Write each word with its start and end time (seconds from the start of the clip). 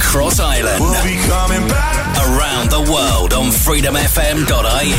across 0.00 0.40
Ireland. 0.40 0.80
We'll 0.80 1.04
be 1.04 1.16
coming 1.28 1.68
back. 1.68 2.00
Around 2.16 2.70
the 2.70 2.80
world 2.92 3.32
on 3.34 3.46
freedomfm.ie. 3.50 4.92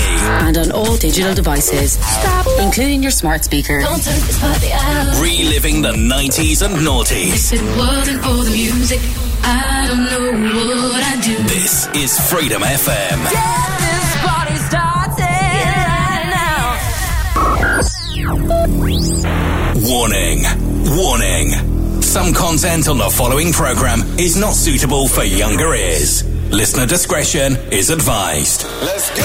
And 0.46 0.58
on 0.58 0.72
all 0.72 0.96
digital 0.98 1.34
devices. 1.34 1.94
Stop. 1.94 2.46
Including 2.60 3.02
your 3.02 3.12
smart 3.12 3.44
speaker. 3.44 3.82
Don't 3.82 4.04
turn 4.04 4.20
this 4.22 4.40
party 4.40 4.72
out. 4.72 5.20
Reliving 5.22 5.82
the 5.82 5.92
90s 5.92 6.62
and 6.64 6.76
noughties. 6.76 7.52
If 7.52 7.62
it 7.62 7.78
wasn't 7.78 8.22
for 8.24 8.44
the 8.44 8.52
music, 8.52 9.02
I 9.44 9.88
don't 9.88 10.06
know 10.06 10.90
what 10.90 11.04
I'd 11.04 11.22
do. 11.24 11.36
This 11.44 11.88
is 11.96 12.20
Freedom 12.30 12.62
FM. 12.62 13.18
Get 13.32 13.80
this 13.82 14.18
party 14.22 14.56
started 14.70 15.42
now. 16.38 16.78
Warning. 19.90 20.46
Warning. 20.96 21.81
Some 22.12 22.34
content 22.34 22.90
on 22.90 22.98
the 22.98 23.10
following 23.10 23.54
program 23.54 24.02
is 24.20 24.36
not 24.36 24.54
suitable 24.54 25.08
for 25.08 25.24
younger 25.24 25.74
ears. 25.74 26.26
Listener 26.52 26.86
discretion 26.86 27.56
is 27.72 27.90
advised. 27.90 28.66
Let's 28.82 29.10
go. 29.12 29.24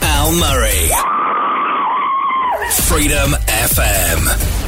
Al 0.00 0.32
Murray. 0.32 0.88
Freedom 2.88 3.32
FM. 3.48 4.59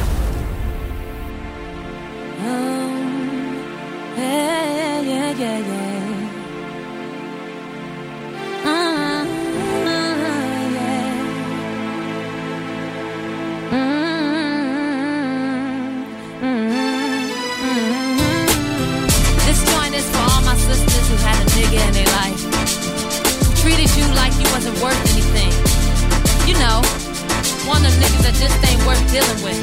Worth 28.85 29.03
dealing 29.11 29.41
with. 29.43 29.59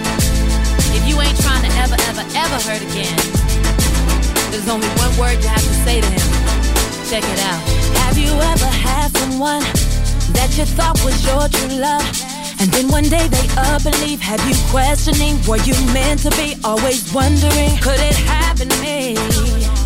If 0.97 1.07
you 1.07 1.21
ain't 1.21 1.37
trying 1.41 1.65
to 1.65 1.73
ever, 1.81 1.97
ever, 2.09 2.25
ever 2.35 2.59
hurt 2.65 2.83
again, 2.83 3.17
there's 4.51 4.69
only 4.69 4.89
one 5.01 5.13
word 5.19 5.37
you 5.41 5.49
have 5.49 5.63
to 5.63 5.77
say 5.85 6.01
to 6.01 6.07
him. 6.07 6.27
Check 7.09 7.25
it 7.25 7.41
out. 7.45 7.61
Have 8.05 8.17
you 8.19 8.33
ever 8.33 8.71
had 8.71 9.11
someone 9.17 9.63
that 10.35 10.51
you 10.57 10.65
thought 10.65 10.99
was 11.05 11.17
your 11.25 11.49
true 11.49 11.79
love? 11.81 12.07
And 12.61 12.71
then 12.73 12.89
one 12.89 13.05
day 13.05 13.27
they 13.29 13.47
up 13.57 13.85
and 13.85 13.97
leave. 14.01 14.21
Have 14.21 14.41
you 14.49 14.55
questioning? 14.71 15.41
Were 15.49 15.63
you 15.65 15.75
meant 15.93 16.21
to 16.29 16.31
be? 16.37 16.57
Always 16.65 17.13
wondering, 17.13 17.77
could 17.81 18.01
it 18.01 18.17
happen 18.29 18.69
to 18.69 18.79
me? 18.83 19.17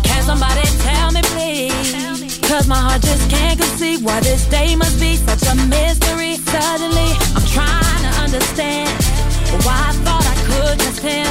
Can 0.03 0.21
somebody 0.23 0.67
tell 0.83 1.11
me, 1.11 1.21
please? 1.33 2.39
Cause 2.47 2.67
my 2.67 2.77
heart 2.77 3.01
just 3.01 3.29
can't 3.29 3.59
conceive 3.59 4.03
why 4.03 4.19
this 4.19 4.45
day 4.47 4.75
must 4.75 4.99
be 4.99 5.15
such 5.15 5.43
a 5.47 5.55
mystery. 5.67 6.35
Suddenly, 6.35 7.09
I'm 7.35 7.45
trying 7.47 8.03
to 8.05 8.11
understand 8.21 9.14
why 9.63 9.77
I 9.89 9.93
thought 10.03 10.25
I 10.25 10.35
could 10.49 10.79
trust 10.79 11.01
him 11.01 11.27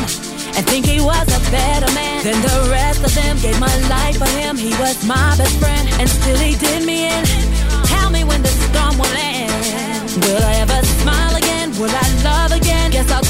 and 0.57 0.65
think 0.67 0.87
he 0.87 1.01
was 1.01 1.27
a 1.29 1.41
better 1.51 1.91
man 1.95 2.23
than 2.25 2.41
the 2.41 2.71
rest 2.71 3.05
of 3.05 3.15
them. 3.15 3.37
Gave 3.39 3.59
my 3.61 3.75
life 3.89 4.17
for 4.19 4.31
him, 4.39 4.57
he 4.57 4.71
was 4.79 5.05
my 5.05 5.35
best 5.37 5.59
friend, 5.59 5.89
and 5.99 6.09
still 6.09 6.39
he 6.39 6.55
did 6.57 6.87
me 6.87 7.07
in. 7.07 7.25
Tell 7.85 8.11
me 8.11 8.25
when 8.25 8.43
the 8.43 8.55
storm 8.71 8.99
will 8.99 9.17
end. 9.17 9.53
Will 10.23 10.43
I 10.43 10.55
ever 10.63 10.81
smile 11.03 11.35
again? 11.37 11.73
Will 11.79 11.91
I 11.91 12.07
love 12.23 12.53
again? 12.53 12.91
Guess 12.91 13.11
I'll 13.11 13.24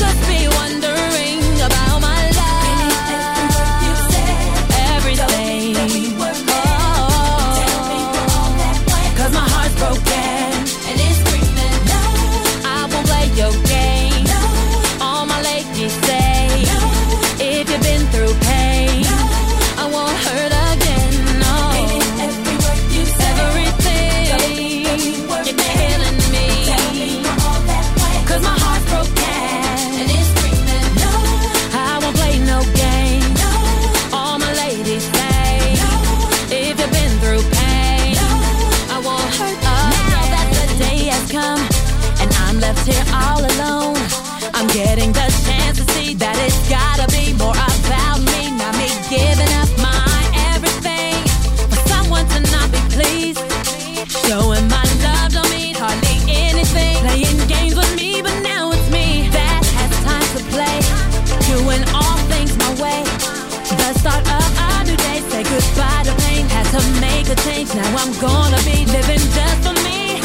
Now 67.74 67.96
I'm 67.96 68.12
gonna 68.20 68.58
be 68.62 68.86
living 68.86 69.18
just 69.34 69.58
for 69.66 69.74
me. 69.82 70.20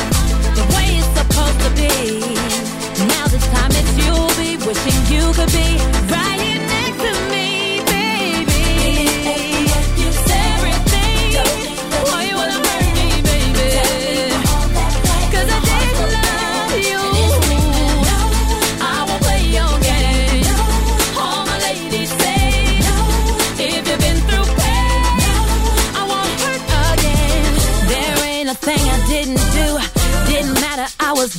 The 0.54 0.66
way 0.76 1.02
it's 1.02 1.10
supposed 1.18 1.60
to 1.66 1.72
be. 1.74 2.20
Now 3.08 3.26
this 3.28 3.46
time 3.48 3.72
it's 3.72 3.92
you'll 3.98 4.34
be 4.38 4.58
wishing 4.66 5.00
you 5.14 5.34
could 5.34 5.52
be 5.52 5.79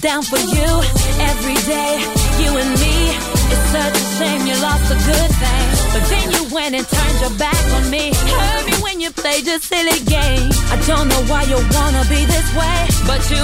down 0.00 0.22
for 0.22 0.38
you 0.38 0.70
every 1.20 1.60
day. 1.68 2.00
You 2.40 2.56
and 2.56 2.72
me. 2.80 2.96
It's 3.52 3.66
such 3.68 3.96
a 3.96 4.06
shame 4.16 4.46
you 4.46 4.56
lost 4.62 4.88
a 4.88 4.96
good 4.96 5.30
thing. 5.42 5.66
But 5.92 6.04
then 6.08 6.26
you 6.32 6.42
went 6.54 6.74
and 6.74 6.86
turned 6.88 7.20
your 7.20 7.34
back 7.36 7.60
on 7.76 7.90
me. 7.90 8.12
Hurt 8.14 8.64
me 8.66 8.76
when 8.82 9.00
you 9.00 9.10
played 9.10 9.46
your 9.46 9.58
silly 9.58 10.00
game. 10.08 10.48
I 10.72 10.76
don't 10.86 11.08
know 11.08 11.22
why 11.28 11.42
you 11.44 11.58
wanna 11.76 12.04
be 12.08 12.24
this 12.24 12.48
way. 12.56 12.78
But 13.06 13.20
you 13.28 13.39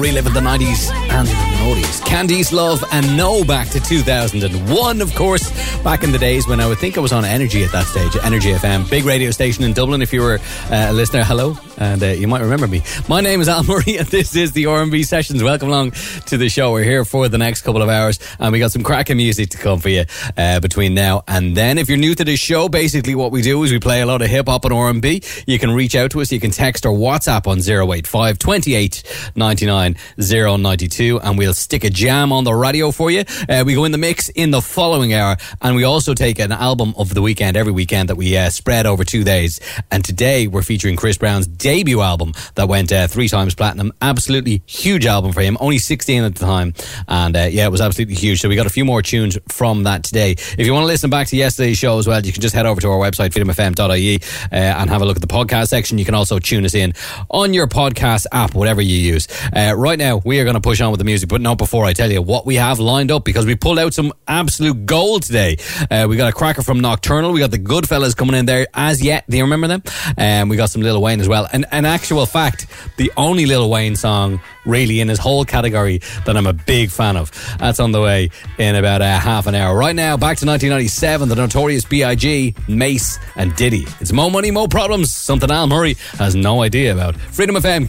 reliving 0.00 0.32
the 0.32 0.40
90s 0.40 0.90
and 0.90 1.28
Oldies. 1.60 2.00
Candice 2.02 2.52
Love 2.52 2.82
and 2.92 3.16
No 3.16 3.44
back 3.44 3.68
to 3.68 3.80
2001, 3.80 5.00
of 5.00 5.14
course. 5.14 5.50
Back 5.82 6.02
in 6.02 6.10
the 6.10 6.18
days 6.18 6.48
when 6.48 6.60
I 6.60 6.66
would 6.66 6.78
think 6.78 6.96
I 6.96 7.00
was 7.00 7.12
on 7.12 7.24
Energy 7.24 7.64
at 7.64 7.72
that 7.72 7.86
stage, 7.86 8.16
Energy 8.22 8.52
FM, 8.52 8.88
big 8.88 9.04
radio 9.04 9.30
station 9.30 9.62
in 9.64 9.72
Dublin. 9.72 10.02
If 10.02 10.12
you 10.12 10.22
were 10.22 10.38
uh, 10.70 10.86
a 10.88 10.92
listener, 10.92 11.22
hello, 11.22 11.52
and 11.80 12.02
uh, 12.02 12.06
you 12.08 12.28
might 12.28 12.42
remember 12.42 12.68
me. 12.68 12.82
My 13.08 13.20
name 13.22 13.40
is 13.40 13.48
Al 13.48 13.64
Murray, 13.64 13.96
and 13.98 14.06
this 14.08 14.36
is 14.36 14.52
the 14.52 14.66
R&B 14.66 15.02
Sessions. 15.02 15.42
Welcome 15.42 15.68
along 15.68 15.92
to 16.26 16.36
the 16.36 16.48
show. 16.48 16.72
We're 16.72 16.84
here 16.84 17.04
for 17.04 17.28
the 17.28 17.38
next 17.38 17.62
couple 17.62 17.82
of 17.82 17.88
hours, 17.88 18.18
and 18.38 18.52
we 18.52 18.58
got 18.58 18.70
some 18.70 18.82
cracking 18.82 19.16
music 19.16 19.50
to 19.50 19.58
come 19.58 19.80
for 19.80 19.88
you 19.88 20.04
uh, 20.36 20.60
between 20.60 20.94
now 20.94 21.24
and 21.26 21.56
then. 21.56 21.78
If 21.78 21.88
you're 21.88 21.98
new 21.98 22.14
to 22.14 22.24
this 22.24 22.38
show, 22.38 22.68
basically 22.68 23.14
what 23.14 23.32
we 23.32 23.40
do 23.40 23.62
is 23.64 23.72
we 23.72 23.80
play 23.80 24.02
a 24.02 24.06
lot 24.06 24.20
of 24.20 24.28
hip 24.28 24.46
hop 24.46 24.64
and 24.66 24.74
R&B. 24.74 25.22
You 25.46 25.58
can 25.58 25.70
reach 25.70 25.96
out 25.96 26.10
to 26.12 26.20
us. 26.20 26.30
You 26.30 26.38
can 26.38 26.50
text 26.50 26.84
or 26.84 26.92
WhatsApp 26.92 27.46
on 27.46 27.58
085 27.60 28.38
28 28.38 29.32
99 29.34 29.96
092, 30.18 31.20
and 31.20 31.38
we'll 31.38 31.54
stick 31.54 31.84
a 31.84 31.90
jam 31.90 32.32
on 32.32 32.44
the 32.44 32.54
radio 32.54 32.90
for 32.90 33.10
you. 33.10 33.24
Uh, 33.48 33.64
we 33.66 33.74
go 33.74 33.84
in 33.84 33.92
the 33.92 33.98
mix 33.98 34.28
in 34.28 34.50
the 34.50 34.60
following 34.60 35.14
hour, 35.14 35.36
and 35.62 35.74
we 35.74 35.84
also 35.84 36.12
take 36.12 36.38
an 36.38 36.52
album 36.52 36.92
of 36.98 37.14
the 37.14 37.22
weekend 37.22 37.56
every 37.56 37.72
weekend 37.72 38.10
that 38.10 38.16
we 38.16 38.36
uh, 38.36 38.50
spread 38.50 38.84
over 38.84 39.02
two 39.02 39.24
days. 39.24 39.60
And 39.90 40.04
today 40.04 40.46
we're 40.46 40.62
featuring 40.62 40.96
Chris 40.96 41.16
Brown's 41.16 41.46
debut 41.70 42.00
album 42.00 42.32
that 42.56 42.66
went 42.66 42.90
uh, 42.90 43.06
three 43.06 43.28
times 43.28 43.54
platinum. 43.54 43.92
Absolutely 44.02 44.60
huge 44.66 45.06
album 45.06 45.32
for 45.32 45.40
him, 45.40 45.56
only 45.60 45.78
16 45.78 46.24
at 46.24 46.34
the 46.34 46.44
time. 46.44 46.74
And 47.06 47.36
uh, 47.36 47.48
yeah, 47.48 47.66
it 47.66 47.70
was 47.70 47.80
absolutely 47.80 48.16
huge. 48.16 48.40
So 48.40 48.48
we 48.48 48.56
got 48.56 48.66
a 48.66 48.70
few 48.70 48.84
more 48.84 49.02
tunes 49.02 49.38
from 49.48 49.84
that 49.84 50.02
today. 50.02 50.32
If 50.32 50.66
you 50.66 50.72
want 50.72 50.82
to 50.82 50.88
listen 50.88 51.10
back 51.10 51.28
to 51.28 51.36
yesterday's 51.36 51.78
show 51.78 51.96
as 52.00 52.08
well, 52.08 52.20
you 52.26 52.32
can 52.32 52.42
just 52.42 52.56
head 52.56 52.66
over 52.66 52.80
to 52.80 52.88
our 52.88 52.98
website, 52.98 53.30
freedomfm.ie, 53.30 54.16
uh, 54.50 54.80
and 54.80 54.90
have 54.90 55.00
a 55.00 55.04
look 55.04 55.16
at 55.16 55.20
the 55.22 55.28
podcast 55.28 55.68
section. 55.68 55.96
You 55.96 56.04
can 56.04 56.16
also 56.16 56.40
tune 56.40 56.64
us 56.64 56.74
in 56.74 56.92
on 57.30 57.54
your 57.54 57.68
podcast 57.68 58.26
app, 58.32 58.52
whatever 58.52 58.82
you 58.82 58.96
use. 58.96 59.28
Uh, 59.54 59.72
right 59.76 59.98
now, 59.98 60.20
we 60.24 60.40
are 60.40 60.44
going 60.44 60.54
to 60.54 60.60
push 60.60 60.80
on 60.80 60.90
with 60.90 60.98
the 60.98 61.04
music, 61.04 61.28
but 61.28 61.40
not 61.40 61.56
before 61.56 61.84
I 61.84 61.92
tell 61.92 62.10
you 62.10 62.20
what 62.20 62.46
we 62.46 62.56
have 62.56 62.80
lined 62.80 63.12
up 63.12 63.24
because 63.24 63.46
we 63.46 63.54
pulled 63.54 63.78
out 63.78 63.94
some 63.94 64.12
absolute 64.26 64.86
gold 64.86 65.22
today. 65.22 65.56
Uh, 65.88 66.06
we 66.10 66.16
got 66.16 66.28
a 66.28 66.32
cracker 66.32 66.62
from 66.62 66.80
Nocturnal. 66.80 67.30
We 67.30 67.38
got 67.38 67.52
the 67.52 67.60
Goodfellas 67.60 68.16
coming 68.16 68.34
in 68.34 68.46
there 68.46 68.66
as 68.74 69.00
yet. 69.00 69.24
Do 69.30 69.36
you 69.36 69.44
remember 69.44 69.68
them? 69.68 69.84
And 70.16 70.42
um, 70.42 70.48
we 70.48 70.56
got 70.56 70.70
some 70.70 70.82
Lil 70.82 71.00
Wayne 71.00 71.20
as 71.20 71.28
well. 71.28 71.48
And 71.52 71.59
an 71.70 71.84
actual 71.84 72.26
fact, 72.26 72.66
the 72.96 73.12
only 73.16 73.46
Lil 73.46 73.70
Wayne 73.70 73.96
song 73.96 74.40
really 74.64 75.00
in 75.00 75.08
his 75.08 75.18
whole 75.18 75.44
category 75.44 75.98
that 76.24 76.36
I'm 76.36 76.46
a 76.46 76.52
big 76.52 76.90
fan 76.90 77.16
of. 77.16 77.30
That's 77.58 77.80
on 77.80 77.92
the 77.92 78.00
way 78.00 78.30
in 78.58 78.76
about 78.76 79.02
a 79.02 79.06
half 79.06 79.46
an 79.46 79.54
hour. 79.54 79.76
Right 79.76 79.96
now, 79.96 80.16
back 80.16 80.38
to 80.38 80.46
1997, 80.46 81.28
the 81.28 81.36
notorious 81.36 81.84
B.I.G., 81.84 82.54
Mase, 82.68 83.18
and 83.36 83.54
Diddy. 83.56 83.86
It's 84.00 84.12
more 84.12 84.30
money, 84.30 84.50
more 84.50 84.68
problems. 84.68 85.12
Something 85.14 85.50
Al 85.50 85.66
Murray 85.66 85.94
has 86.18 86.34
no 86.34 86.62
idea 86.62 86.92
about. 86.92 87.16
Freedom 87.16 87.56
FM. 87.56 87.88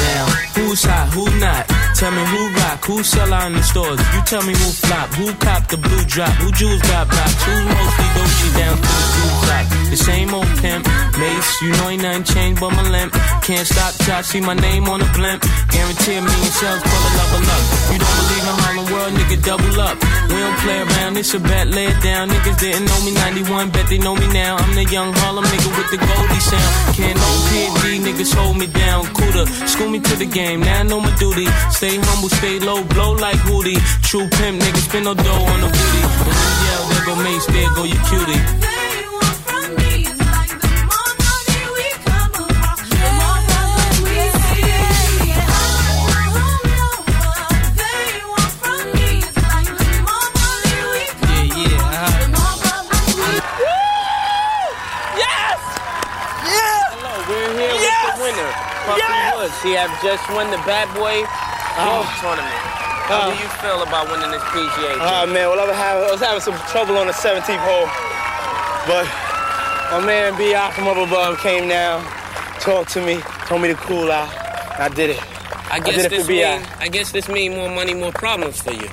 Now, 0.00 0.26
who's 0.54 0.84
hot, 0.84 1.10
who 1.12 1.38
not? 1.38 1.83
Tell 1.94 2.10
me 2.10 2.24
who 2.26 2.50
rock, 2.58 2.84
who 2.84 3.02
sell 3.04 3.32
out 3.32 3.46
in 3.46 3.52
the 3.54 3.62
stores. 3.62 4.00
You 4.14 4.20
tell 4.26 4.42
me 4.42 4.52
who 4.52 4.68
flop, 4.82 5.08
who 5.14 5.32
cop 5.34 5.68
the 5.68 5.76
blue 5.76 6.04
drop, 6.04 6.34
who 6.42 6.50
jewels 6.50 6.82
got 6.82 7.06
blocks, 7.06 7.42
who 7.46 7.54
mostly 7.70 8.08
Gucci 8.14 8.48
down 8.58 8.76
to 8.76 8.82
the 8.82 9.08
blue 9.14 9.34
drop. 9.46 9.64
The 9.94 9.96
same 9.96 10.34
old 10.34 10.50
pimp, 10.58 10.82
Mase, 11.18 11.62
you 11.62 11.70
know 11.70 11.88
ain't 11.90 12.02
nothing 12.02 12.24
changed 12.24 12.60
but 12.60 12.70
my 12.74 12.82
limp. 12.90 13.12
Can't 13.46 13.66
stop 13.66 13.94
till 13.94 14.14
I 14.14 14.22
see 14.22 14.40
my 14.40 14.54
name 14.54 14.88
on 14.88 14.98
the 14.98 15.10
blimp. 15.14 15.46
Guarantee 15.70 16.18
me 16.18 16.26
million 16.26 16.52
shells 16.58 16.82
full 16.82 17.04
of 17.06 17.14
level 17.14 17.42
up. 17.46 17.62
You 17.92 17.98
don't 18.02 18.16
believe 18.18 18.42
in 18.42 18.56
Harlem 18.58 18.86
World, 18.90 19.12
nigga, 19.14 19.36
double 19.44 19.76
up. 19.78 19.96
We 20.30 20.38
don't 20.42 20.58
play 20.66 20.78
around, 20.82 21.16
it's 21.16 21.34
a 21.34 21.38
bet, 21.38 21.68
lay 21.68 21.86
it 21.86 22.00
down. 22.02 22.28
Niggas 22.28 22.58
didn't 22.58 22.86
know 22.90 23.00
me 23.06 23.12
91, 23.14 23.70
bet 23.70 23.86
they 23.86 23.98
know 23.98 24.16
me 24.16 24.26
now. 24.32 24.56
I'm 24.56 24.74
the 24.74 24.84
young 24.90 25.12
Harlem 25.20 25.44
nigga 25.44 25.70
with 25.78 25.90
the 25.94 25.98
Goldie 26.02 26.42
sound. 26.42 26.72
Can't 26.96 27.14
no 27.14 27.30
PD, 27.48 28.02
niggas 28.02 28.34
hold 28.34 28.56
me 28.56 28.66
down. 28.66 29.06
Cooler, 29.14 29.46
school 29.70 29.90
me 29.90 30.00
to 30.00 30.16
the 30.16 30.26
game, 30.26 30.60
now 30.60 30.80
I 30.80 30.82
know 30.82 30.98
my 30.98 31.14
duty. 31.16 31.46
Stay 31.70 31.83
humble, 31.92 32.28
stay 32.30 32.58
low, 32.60 32.82
blow 32.84 33.12
like 33.12 33.36
Hootie. 33.46 33.78
True 34.02 34.28
pimp, 34.28 34.60
niggas 34.62 34.88
spin 34.88 35.04
no 35.04 35.14
dough 35.14 35.44
on 35.52 35.60
the 35.60 35.66
booty. 35.68 36.02
When 36.24 36.36
you 36.36 36.52
yell, 36.64 36.82
there 36.88 37.04
go 37.06 37.14
Mase, 37.22 37.46
there 37.46 37.70
go 37.74 37.84
your 37.84 38.02
cutie. 38.08 38.40
Yeah, 50.14 51.42
yeah, 51.42 51.84
uh-huh. 51.84 53.04
Yes! 55.20 55.58
Yeah! 56.48 56.80
Hello, 56.94 57.12
we're 57.28 57.52
here 57.58 57.76
Yes! 57.76 58.04
with 58.04 58.16
the 58.16 58.22
winner, 58.24 58.50
Puffy 58.86 59.00
Yes! 59.04 59.36
Woods. 59.36 59.56
He 59.62 59.72
have 59.74 59.92
just 60.02 60.24
won 60.30 60.50
the 60.50 60.58
Bad 60.64 60.88
Boy 60.94 61.22
Golf 61.76 62.06
Tournament. 62.20 62.74
How 63.04 63.28
do 63.28 63.36
oh. 63.36 63.42
you 63.42 63.48
feel 63.60 63.82
about 63.82 64.06
winning 64.10 64.30
this 64.30 64.42
PGA? 64.54 64.96
Oh 64.96 65.26
man, 65.26 65.50
well 65.50 65.60
I 65.60 65.66
was, 65.66 65.76
having, 65.76 66.04
I 66.08 66.10
was 66.12 66.20
having 66.20 66.40
some 66.40 66.56
trouble 66.70 66.96
on 66.96 67.06
the 67.06 67.12
17th 67.12 67.58
hole, 67.60 67.90
but 68.86 69.04
my 69.90 70.06
man 70.06 70.38
B.I. 70.38 70.70
from 70.70 70.86
up 70.88 70.96
above 70.96 71.38
came 71.40 71.68
down, 71.68 72.02
talked 72.60 72.90
to 72.92 73.04
me, 73.04 73.20
told 73.46 73.62
me 73.62 73.68
to 73.68 73.74
cool 73.74 74.10
out. 74.10 74.32
I 74.78 74.88
did 74.88 75.10
it. 75.10 75.22
I 75.70 75.80
did 75.80 75.96
guess 75.96 76.04
it 76.04 76.10
for 76.10 76.16
this 76.18 76.26
B.I.. 76.26 76.58
mean, 76.58 76.68
I 76.78 76.88
guess 76.88 77.12
this 77.12 77.28
mean 77.28 77.56
more 77.56 77.68
money, 77.68 77.92
more 77.92 78.12
problems 78.12 78.62
for 78.62 78.72
you. 78.72 78.88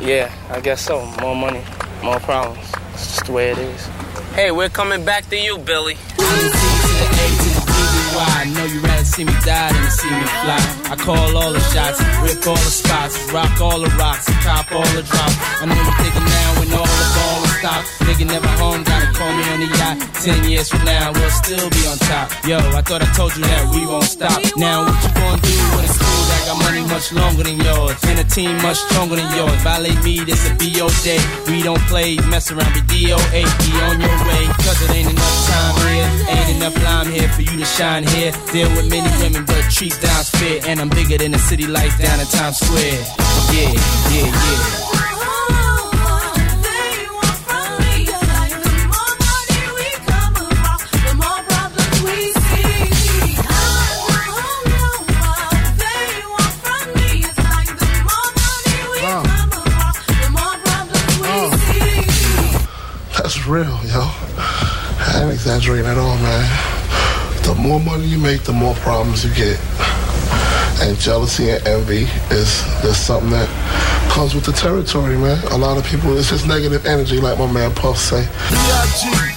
Yeah, 0.00 0.32
I 0.50 0.60
guess 0.60 0.80
so. 0.80 1.04
More 1.20 1.36
money, 1.36 1.62
more 2.02 2.18
problems. 2.20 2.66
It's 2.94 3.16
just 3.16 3.26
the 3.26 3.32
way 3.32 3.50
it 3.52 3.58
is. 3.58 3.86
Hey, 4.34 4.50
we're 4.50 4.70
coming 4.70 5.04
back 5.04 5.28
to 5.28 5.36
you, 5.36 5.58
Billy. 5.58 5.96
I 9.14 9.16
see 9.18 9.24
me 9.26 9.32
die 9.46 9.70
than 9.70 9.78
to 9.78 9.90
see 9.92 10.10
me 10.10 10.26
fly. 10.42 10.58
I 10.90 10.96
call 10.98 11.36
all 11.38 11.52
the 11.52 11.62
shots, 11.70 12.02
rip 12.18 12.42
all 12.50 12.58
the 12.58 12.74
spots, 12.82 13.14
rock 13.30 13.60
all 13.60 13.78
the 13.78 13.86
rocks, 13.94 14.26
cop 14.42 14.66
all 14.74 14.82
the 14.90 15.06
drops. 15.06 15.38
I 15.62 15.70
know 15.70 15.78
you're 15.78 15.98
thinking 16.02 16.26
now 16.26 16.48
when 16.58 16.68
all 16.74 16.82
the 16.82 17.08
ball 17.14 17.44
is 17.46 17.54
stopped. 17.62 17.86
Nigga 18.10 18.26
never 18.26 18.50
home, 18.58 18.82
gotta 18.82 19.06
call 19.14 19.30
me 19.30 19.44
on 19.54 19.60
the 19.62 19.70
yacht. 19.78 20.02
Ten 20.18 20.42
years 20.50 20.68
from 20.68 20.82
now, 20.82 21.12
we'll 21.14 21.30
still 21.30 21.70
be 21.70 21.86
on 21.86 21.98
top. 22.10 22.26
Yo, 22.42 22.58
I 22.58 22.82
thought 22.82 23.06
I 23.06 23.08
told 23.14 23.36
you 23.36 23.46
that 23.46 23.70
we 23.70 23.86
won't 23.86 24.02
stop. 24.02 24.34
Now 24.56 24.82
what 24.82 24.98
you 24.98 25.10
gonna 25.14 25.38
do 25.46 25.56
when 25.78 25.86
it's 25.86 25.94
cool 25.94 26.24
that 26.34 26.42
got 26.50 26.58
money 26.66 26.82
much 26.90 27.12
longer 27.14 27.44
than 27.46 27.62
yours? 27.62 27.94
And 28.10 28.18
a 28.18 28.26
team 28.26 28.58
much 28.66 28.82
stronger 28.90 29.14
than 29.14 29.30
yours. 29.38 29.54
Violate 29.62 30.02
me, 30.02 30.26
this 30.26 30.42
a 30.50 30.58
BO 30.58 30.90
day. 31.06 31.22
We 31.46 31.62
don't 31.62 31.82
play, 31.86 32.18
mess 32.26 32.50
around, 32.50 32.74
be 32.74 32.82
DOA. 32.90 33.46
Be 33.46 33.70
on 33.86 33.94
your 34.02 34.18
way, 34.26 34.42
cause 34.66 34.82
it 34.82 34.90
ain't 34.90 35.06
enough 35.06 35.38
time 35.46 35.74
here. 35.86 36.10
Ain't 36.34 36.50
enough 36.58 36.74
lime 36.82 37.14
here 37.14 37.28
for 37.30 37.42
you 37.42 37.56
to 37.62 37.64
shine 37.64 38.02
here. 38.02 38.34
Deal 38.50 38.68
with 38.74 38.90
many 39.04 39.22
women, 39.22 39.44
but 39.44 39.62
treat 39.70 39.98
down's 40.00 40.30
fair. 40.30 40.60
And 40.66 40.80
I'm 40.80 40.88
bigger 40.88 41.18
than 41.18 41.32
the 41.32 41.38
city 41.38 41.66
lights 41.66 41.98
down 41.98 42.20
in 42.20 42.26
Times 42.26 42.58
Square. 42.58 43.04
Yeah, 43.52 43.72
yeah, 44.10 44.26
yeah. 44.26 44.83
More 67.64 67.80
money 67.80 68.04
you 68.04 68.18
make, 68.18 68.42
the 68.42 68.52
more 68.52 68.74
problems 68.74 69.24
you 69.24 69.34
get. 69.34 69.58
And 70.82 70.98
jealousy 70.98 71.48
and 71.48 71.66
envy 71.66 72.04
is, 72.30 72.60
is 72.84 72.96
something 72.98 73.30
that 73.30 73.48
comes 74.12 74.34
with 74.34 74.44
the 74.44 74.52
territory, 74.52 75.16
man. 75.16 75.42
A 75.50 75.56
lot 75.56 75.78
of 75.78 75.84
people, 75.86 76.16
it's 76.18 76.28
just 76.28 76.46
negative 76.46 76.84
energy, 76.84 77.18
like 77.18 77.38
my 77.38 77.50
man 77.50 77.74
Puff 77.74 77.96
say. 77.96 78.28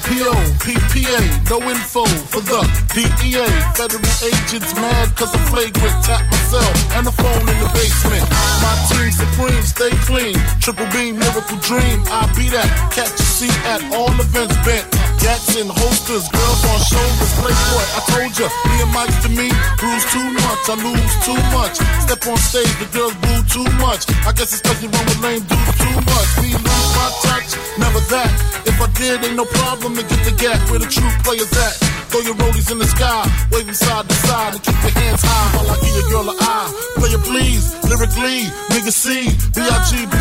B-I-G-P-O, 0.08 0.32
PPA, 0.64 1.20
no 1.50 1.60
info 1.70 2.06
for 2.32 2.40
the 2.40 2.62
DEA. 2.96 3.44
Federal 3.76 4.00
agents 4.24 4.74
mad 4.76 5.16
cause 5.16 5.34
of 5.34 5.42
flagrant 5.50 6.04
tap 6.04 6.24
myself 6.32 6.96
and 6.96 7.06
the 7.06 7.12
phone 7.12 7.44
in 7.44 7.58
the 7.60 7.70
basement. 7.76 8.24
My 8.64 8.76
team 8.88 9.12
supreme, 9.12 9.64
stay 9.64 9.92
clean. 10.08 10.36
Triple 10.60 10.88
beam, 10.96 11.20
miracle 11.20 11.60
dream. 11.60 12.04
I 12.08 12.24
be 12.36 12.48
that. 12.56 12.70
Catch 12.96 13.20
a 13.20 13.24
seat 13.24 13.58
at 13.68 13.84
all 13.94 14.12
events 14.16 14.56
bent. 14.64 14.88
Gats 15.20 15.60
and 15.60 15.70
holsters, 15.70 16.30
girls 16.30 16.62
on 16.72 16.80
shoulders. 16.88 17.34
Playboy, 17.42 17.86
I 17.98 18.02
told 18.08 18.32
ya, 18.40 18.48
me 18.70 18.76
and 18.80 18.92
Mike's 18.94 19.20
to 19.26 19.30
me, 19.30 19.50
bruise 19.82 20.06
too 20.14 20.24
much, 20.46 20.62
I 20.72 20.76
lose 20.78 21.16
too 21.26 21.42
much. 21.52 21.76
Step 22.06 22.22
on 22.32 22.38
stage, 22.38 22.72
the 22.80 22.88
girls 22.96 23.16
boo 23.20 23.42
too 23.50 23.68
much. 23.82 24.08
I 24.24 24.32
guess 24.32 24.54
it's 24.54 24.62
cause 24.62 24.80
you 24.82 24.90
run 24.90 25.04
with 25.04 25.20
lame 25.20 25.44
dudes 25.44 25.76
too 25.82 25.98
much. 26.06 26.30
Me 26.40 26.54
lose 26.54 26.90
my 26.96 27.08
touch, 27.26 27.50
never 27.82 28.00
that. 28.14 28.32
If 28.70 28.78
I 28.80 28.88
did, 28.94 29.26
ain't 29.26 29.36
no 29.36 29.46
problem 29.46 29.97
to 29.98 30.04
get 30.06 30.22
the 30.25 30.36
gap 30.38 30.62
where 30.70 30.80
the 30.80 30.86
true 30.86 31.10
players 31.25 31.50
at. 31.58 31.74
Throw 32.13 32.22
your 32.22 32.36
rollies 32.36 32.72
in 32.72 32.77
the 32.77 32.86
sky, 32.86 33.25
wave 33.51 33.66
them 33.66 33.75
side 33.75 34.08
to 34.08 34.16
side, 34.30 34.54
and 34.54 34.63
keep 34.63 34.77
your 34.82 34.94
hands 34.94 35.22
high 35.24 35.58
while 35.58 35.70
I 35.74 35.75
give 35.82 35.96
your 35.98 36.10
girl 36.10 36.30
an 36.30 36.38
eye. 36.39 36.70
Player 36.96 37.18
please, 37.20 37.74
lyrically, 37.84 38.46
nigga 38.72 38.94
C, 38.94 39.27
B-I-G-B. 39.58 40.16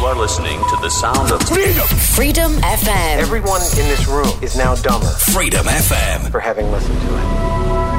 You 0.00 0.06
are 0.06 0.16
listening 0.16 0.58
to 0.58 0.76
the 0.80 0.88
sound 0.88 1.30
of 1.30 1.42
Freedom! 1.46 1.86
Freedom 2.16 2.52
FM. 2.64 3.18
Everyone 3.20 3.60
in 3.78 3.86
this 3.92 4.06
room 4.08 4.32
is 4.42 4.56
now 4.56 4.74
dumber 4.76 5.12
Freedom 5.36 5.66
FM. 5.66 6.30
for 6.30 6.40
having 6.40 6.70
listened 6.72 7.00
to 7.00 7.08
it. 7.08 7.89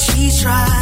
she 0.00 0.30
tried. 0.30 0.79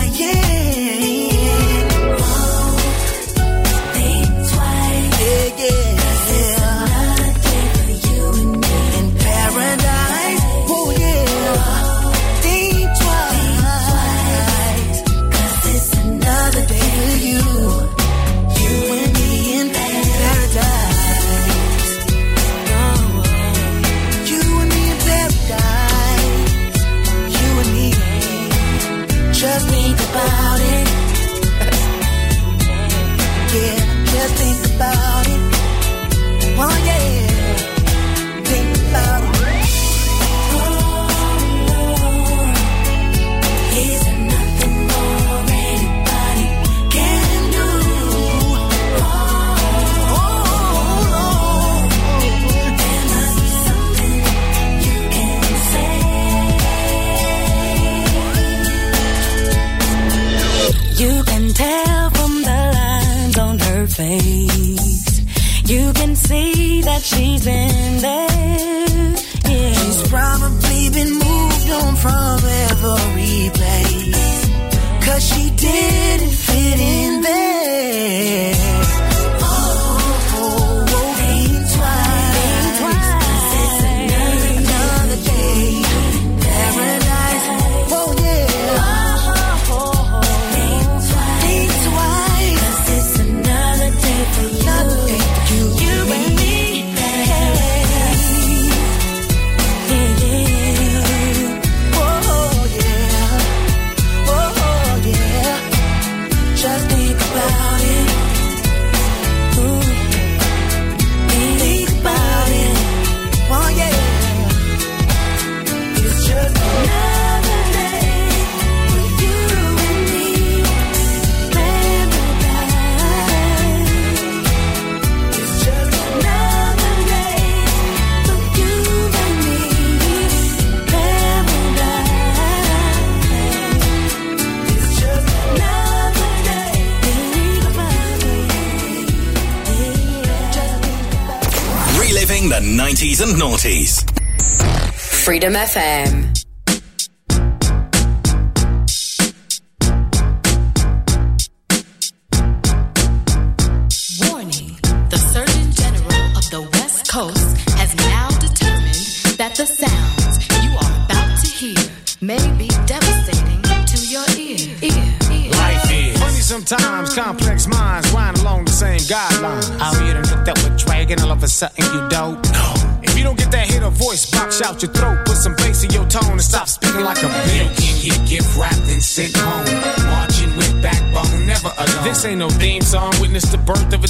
Freedom 145.39 145.55
FM. 145.55 146.08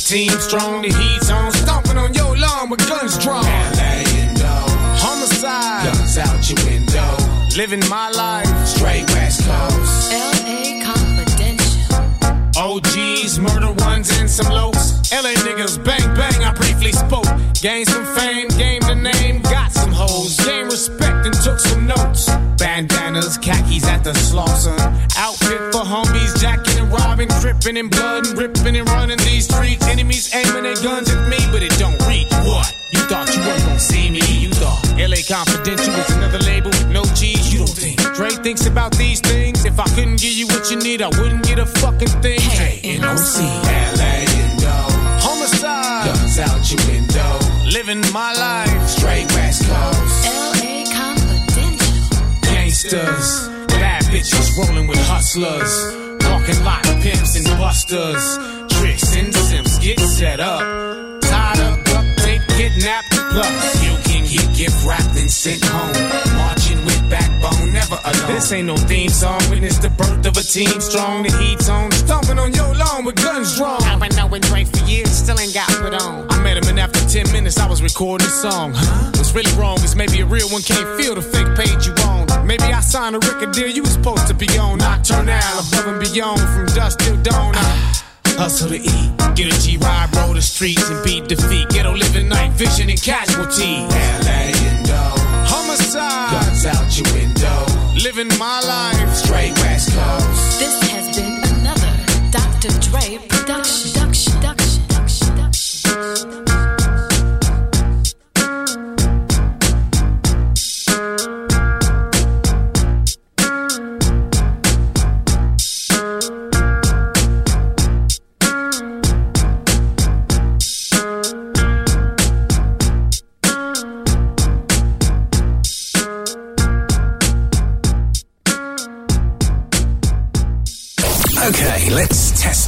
team 0.08 0.30
strong, 0.40 0.80
the 0.80 0.88
heat's 0.88 1.30
on. 1.30 1.52
Stomping 1.52 1.98
on 1.98 2.14
your 2.14 2.34
lawn 2.38 2.70
with 2.70 2.80
guns 2.88 3.18
drawn. 3.18 3.44
LA 3.44 4.08
Homicide. 5.04 5.84
Guns 5.84 6.16
out 6.16 6.40
your 6.48 6.58
window. 6.64 7.10
Living 7.56 7.82
my 7.90 8.08
life. 8.10 8.48
Straight 8.66 9.04
West 9.10 9.44
Coast. 9.44 10.12
LA 10.12 10.80
Confidential. 10.82 11.92
OGs, 12.56 13.38
murder 13.38 13.72
ones, 13.84 14.08
and 14.18 14.30
some 14.30 14.50
lows. 14.50 14.96
LA 15.12 15.34
niggas, 15.44 15.76
bang, 15.84 16.08
bang, 16.14 16.42
I 16.42 16.54
briefly 16.54 16.92
spoke. 16.92 17.28
Gained 17.60 17.88
some 17.88 18.06
fame, 18.16 18.48
gained 18.56 18.84
the 18.84 18.94
name, 18.94 19.42
got 19.42 19.72
some 19.72 19.92
hoes. 19.92 20.40
Gained 20.40 20.72
respect 20.72 21.26
and 21.26 21.34
took 21.34 21.58
some 21.60 21.86
notes. 21.86 22.30
Bandanas, 22.56 23.36
khakis 23.38 23.86
at 23.86 24.04
the 24.04 24.14
slawson. 24.14 24.78
Outfit 25.18 25.60
for 25.72 25.84
homies, 25.84 26.40
jacket 26.40 26.80
and 26.80 26.90
robbing, 26.90 27.28
tripping 27.40 27.76
and 27.76 27.90
blowing 27.90 28.07
living 47.78 48.12
my 48.12 48.32
life. 48.32 48.88
Straight 48.88 49.26
West 49.34 49.62
Coast. 49.64 50.26
LA 50.26 50.84
Confidential. 50.92 52.26
Gangsters. 52.42 53.48
Bad 53.68 54.02
bitches 54.04 54.48
rolling 54.58 54.88
with 54.88 54.98
hustlers. 55.02 55.72
Walking 56.24 56.64
lot 56.64 56.82
pimps 57.02 57.36
and 57.36 57.46
busters. 57.58 58.38
Tricks 58.78 59.16
and 59.16 59.32
sims. 59.32 59.78
Get 59.78 60.00
set 60.00 60.40
up 60.40 61.07
kidnapped. 62.58 63.10
Plus, 63.30 63.84
you 63.84 63.94
can 64.02 64.22
get 64.26 64.46
gift 64.56 64.84
wrapped 64.84 65.14
and 65.14 65.30
sent 65.30 65.62
home. 65.64 65.94
Marching 66.34 66.82
with 66.84 66.98
backbone, 67.08 67.72
never 67.72 67.98
alone. 68.02 68.34
This 68.34 68.50
ain't 68.52 68.66
no 68.66 68.76
theme 68.76 69.10
song. 69.10 69.38
Witness 69.48 69.78
the 69.78 69.90
birth 69.90 70.26
of 70.26 70.36
a 70.36 70.42
team 70.42 70.80
strong. 70.80 71.22
The 71.22 71.30
heat's 71.38 71.68
on. 71.68 71.92
Stomping 71.92 72.38
on 72.38 72.52
your 72.52 72.74
lawn 72.74 73.04
with 73.04 73.14
guns 73.16 73.56
drawn. 73.56 73.82
I've 73.84 74.00
been 74.00 74.14
knowing 74.16 74.42
Drake 74.42 74.66
for 74.66 74.84
years, 74.90 75.10
still 75.10 75.38
ain't 75.38 75.54
got 75.54 75.68
put 75.78 75.94
on. 75.94 76.26
I 76.30 76.42
met 76.42 76.56
him 76.56 76.66
and 76.68 76.80
after 76.80 77.00
10 77.06 77.32
minutes 77.32 77.58
I 77.58 77.68
was 77.68 77.80
recording 77.80 78.26
a 78.26 78.30
song. 78.30 78.72
Huh? 78.74 79.12
What's 79.14 79.32
really 79.34 79.54
wrong 79.56 79.78
is 79.84 79.94
maybe 79.94 80.20
a 80.20 80.26
real 80.26 80.48
one 80.48 80.62
can't 80.62 80.88
feel 81.00 81.14
the 81.14 81.22
fake 81.22 81.54
page 81.54 81.86
you 81.86 81.94
own. 82.10 82.26
Maybe 82.46 82.64
I 82.64 82.80
signed 82.80 83.14
a 83.14 83.20
record 83.20 83.52
deal 83.52 83.68
you 83.68 83.82
was 83.82 83.92
supposed 83.92 84.26
to 84.26 84.34
be 84.34 84.48
on. 84.58 84.78
Nocturnal, 84.78 85.38
above 85.62 85.86
and 85.86 86.00
beyond, 86.00 86.40
from 86.40 86.66
dusk 86.74 86.98
till 86.98 87.16
dawn. 87.22 87.54
I 87.54 88.07
hustle 88.38 88.68
to 88.68 88.76
eat, 88.76 89.10
get 89.34 89.52
a 89.52 89.60
G-Ride, 89.60 90.14
roll 90.16 90.32
the 90.32 90.40
streets 90.40 90.88
and 90.88 91.04
beat 91.04 91.26
defeat. 91.26 91.68
Ghetto 91.70 91.92
living 91.92 92.28
night 92.28 92.52
vision 92.52 92.88
and 92.88 93.02
casualty. 93.02 93.82
LA 93.90 94.54
and 94.54 94.88
Homicide. 95.50 96.30
Guns 96.30 96.64
out 96.66 96.88
your 96.96 97.12
window. 97.12 97.58
Living 98.00 98.30
my 98.38 98.60
life. 98.60 99.14
Straight 99.14 99.52
West 99.58 99.90
Coast. 99.92 100.58
This 100.60 100.80
has 100.92 101.16
been 101.16 101.34
another 101.58 101.92
Dr. 102.30 102.70
Dre 102.78 103.18
production. 103.28 103.90
production, 103.92 104.32
production, 104.38 104.82
production, 105.34 106.47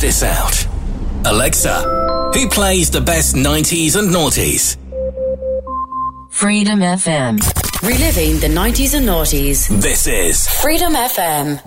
test 0.00 0.20
this 0.20 0.22
out. 0.22 0.66
Alexa, 1.26 2.30
who 2.34 2.48
plays 2.48 2.90
the 2.90 3.00
best 3.00 3.34
90s 3.34 3.96
and 3.96 4.10
noughties? 4.10 4.76
Freedom 6.30 6.80
FM. 6.80 7.40
Reliving 7.82 8.40
the 8.40 8.48
90s 8.48 8.94
and 8.94 9.06
noughties. 9.06 9.68
This 9.80 10.06
is 10.06 10.46
Freedom 10.46 10.94
FM. 10.94 11.60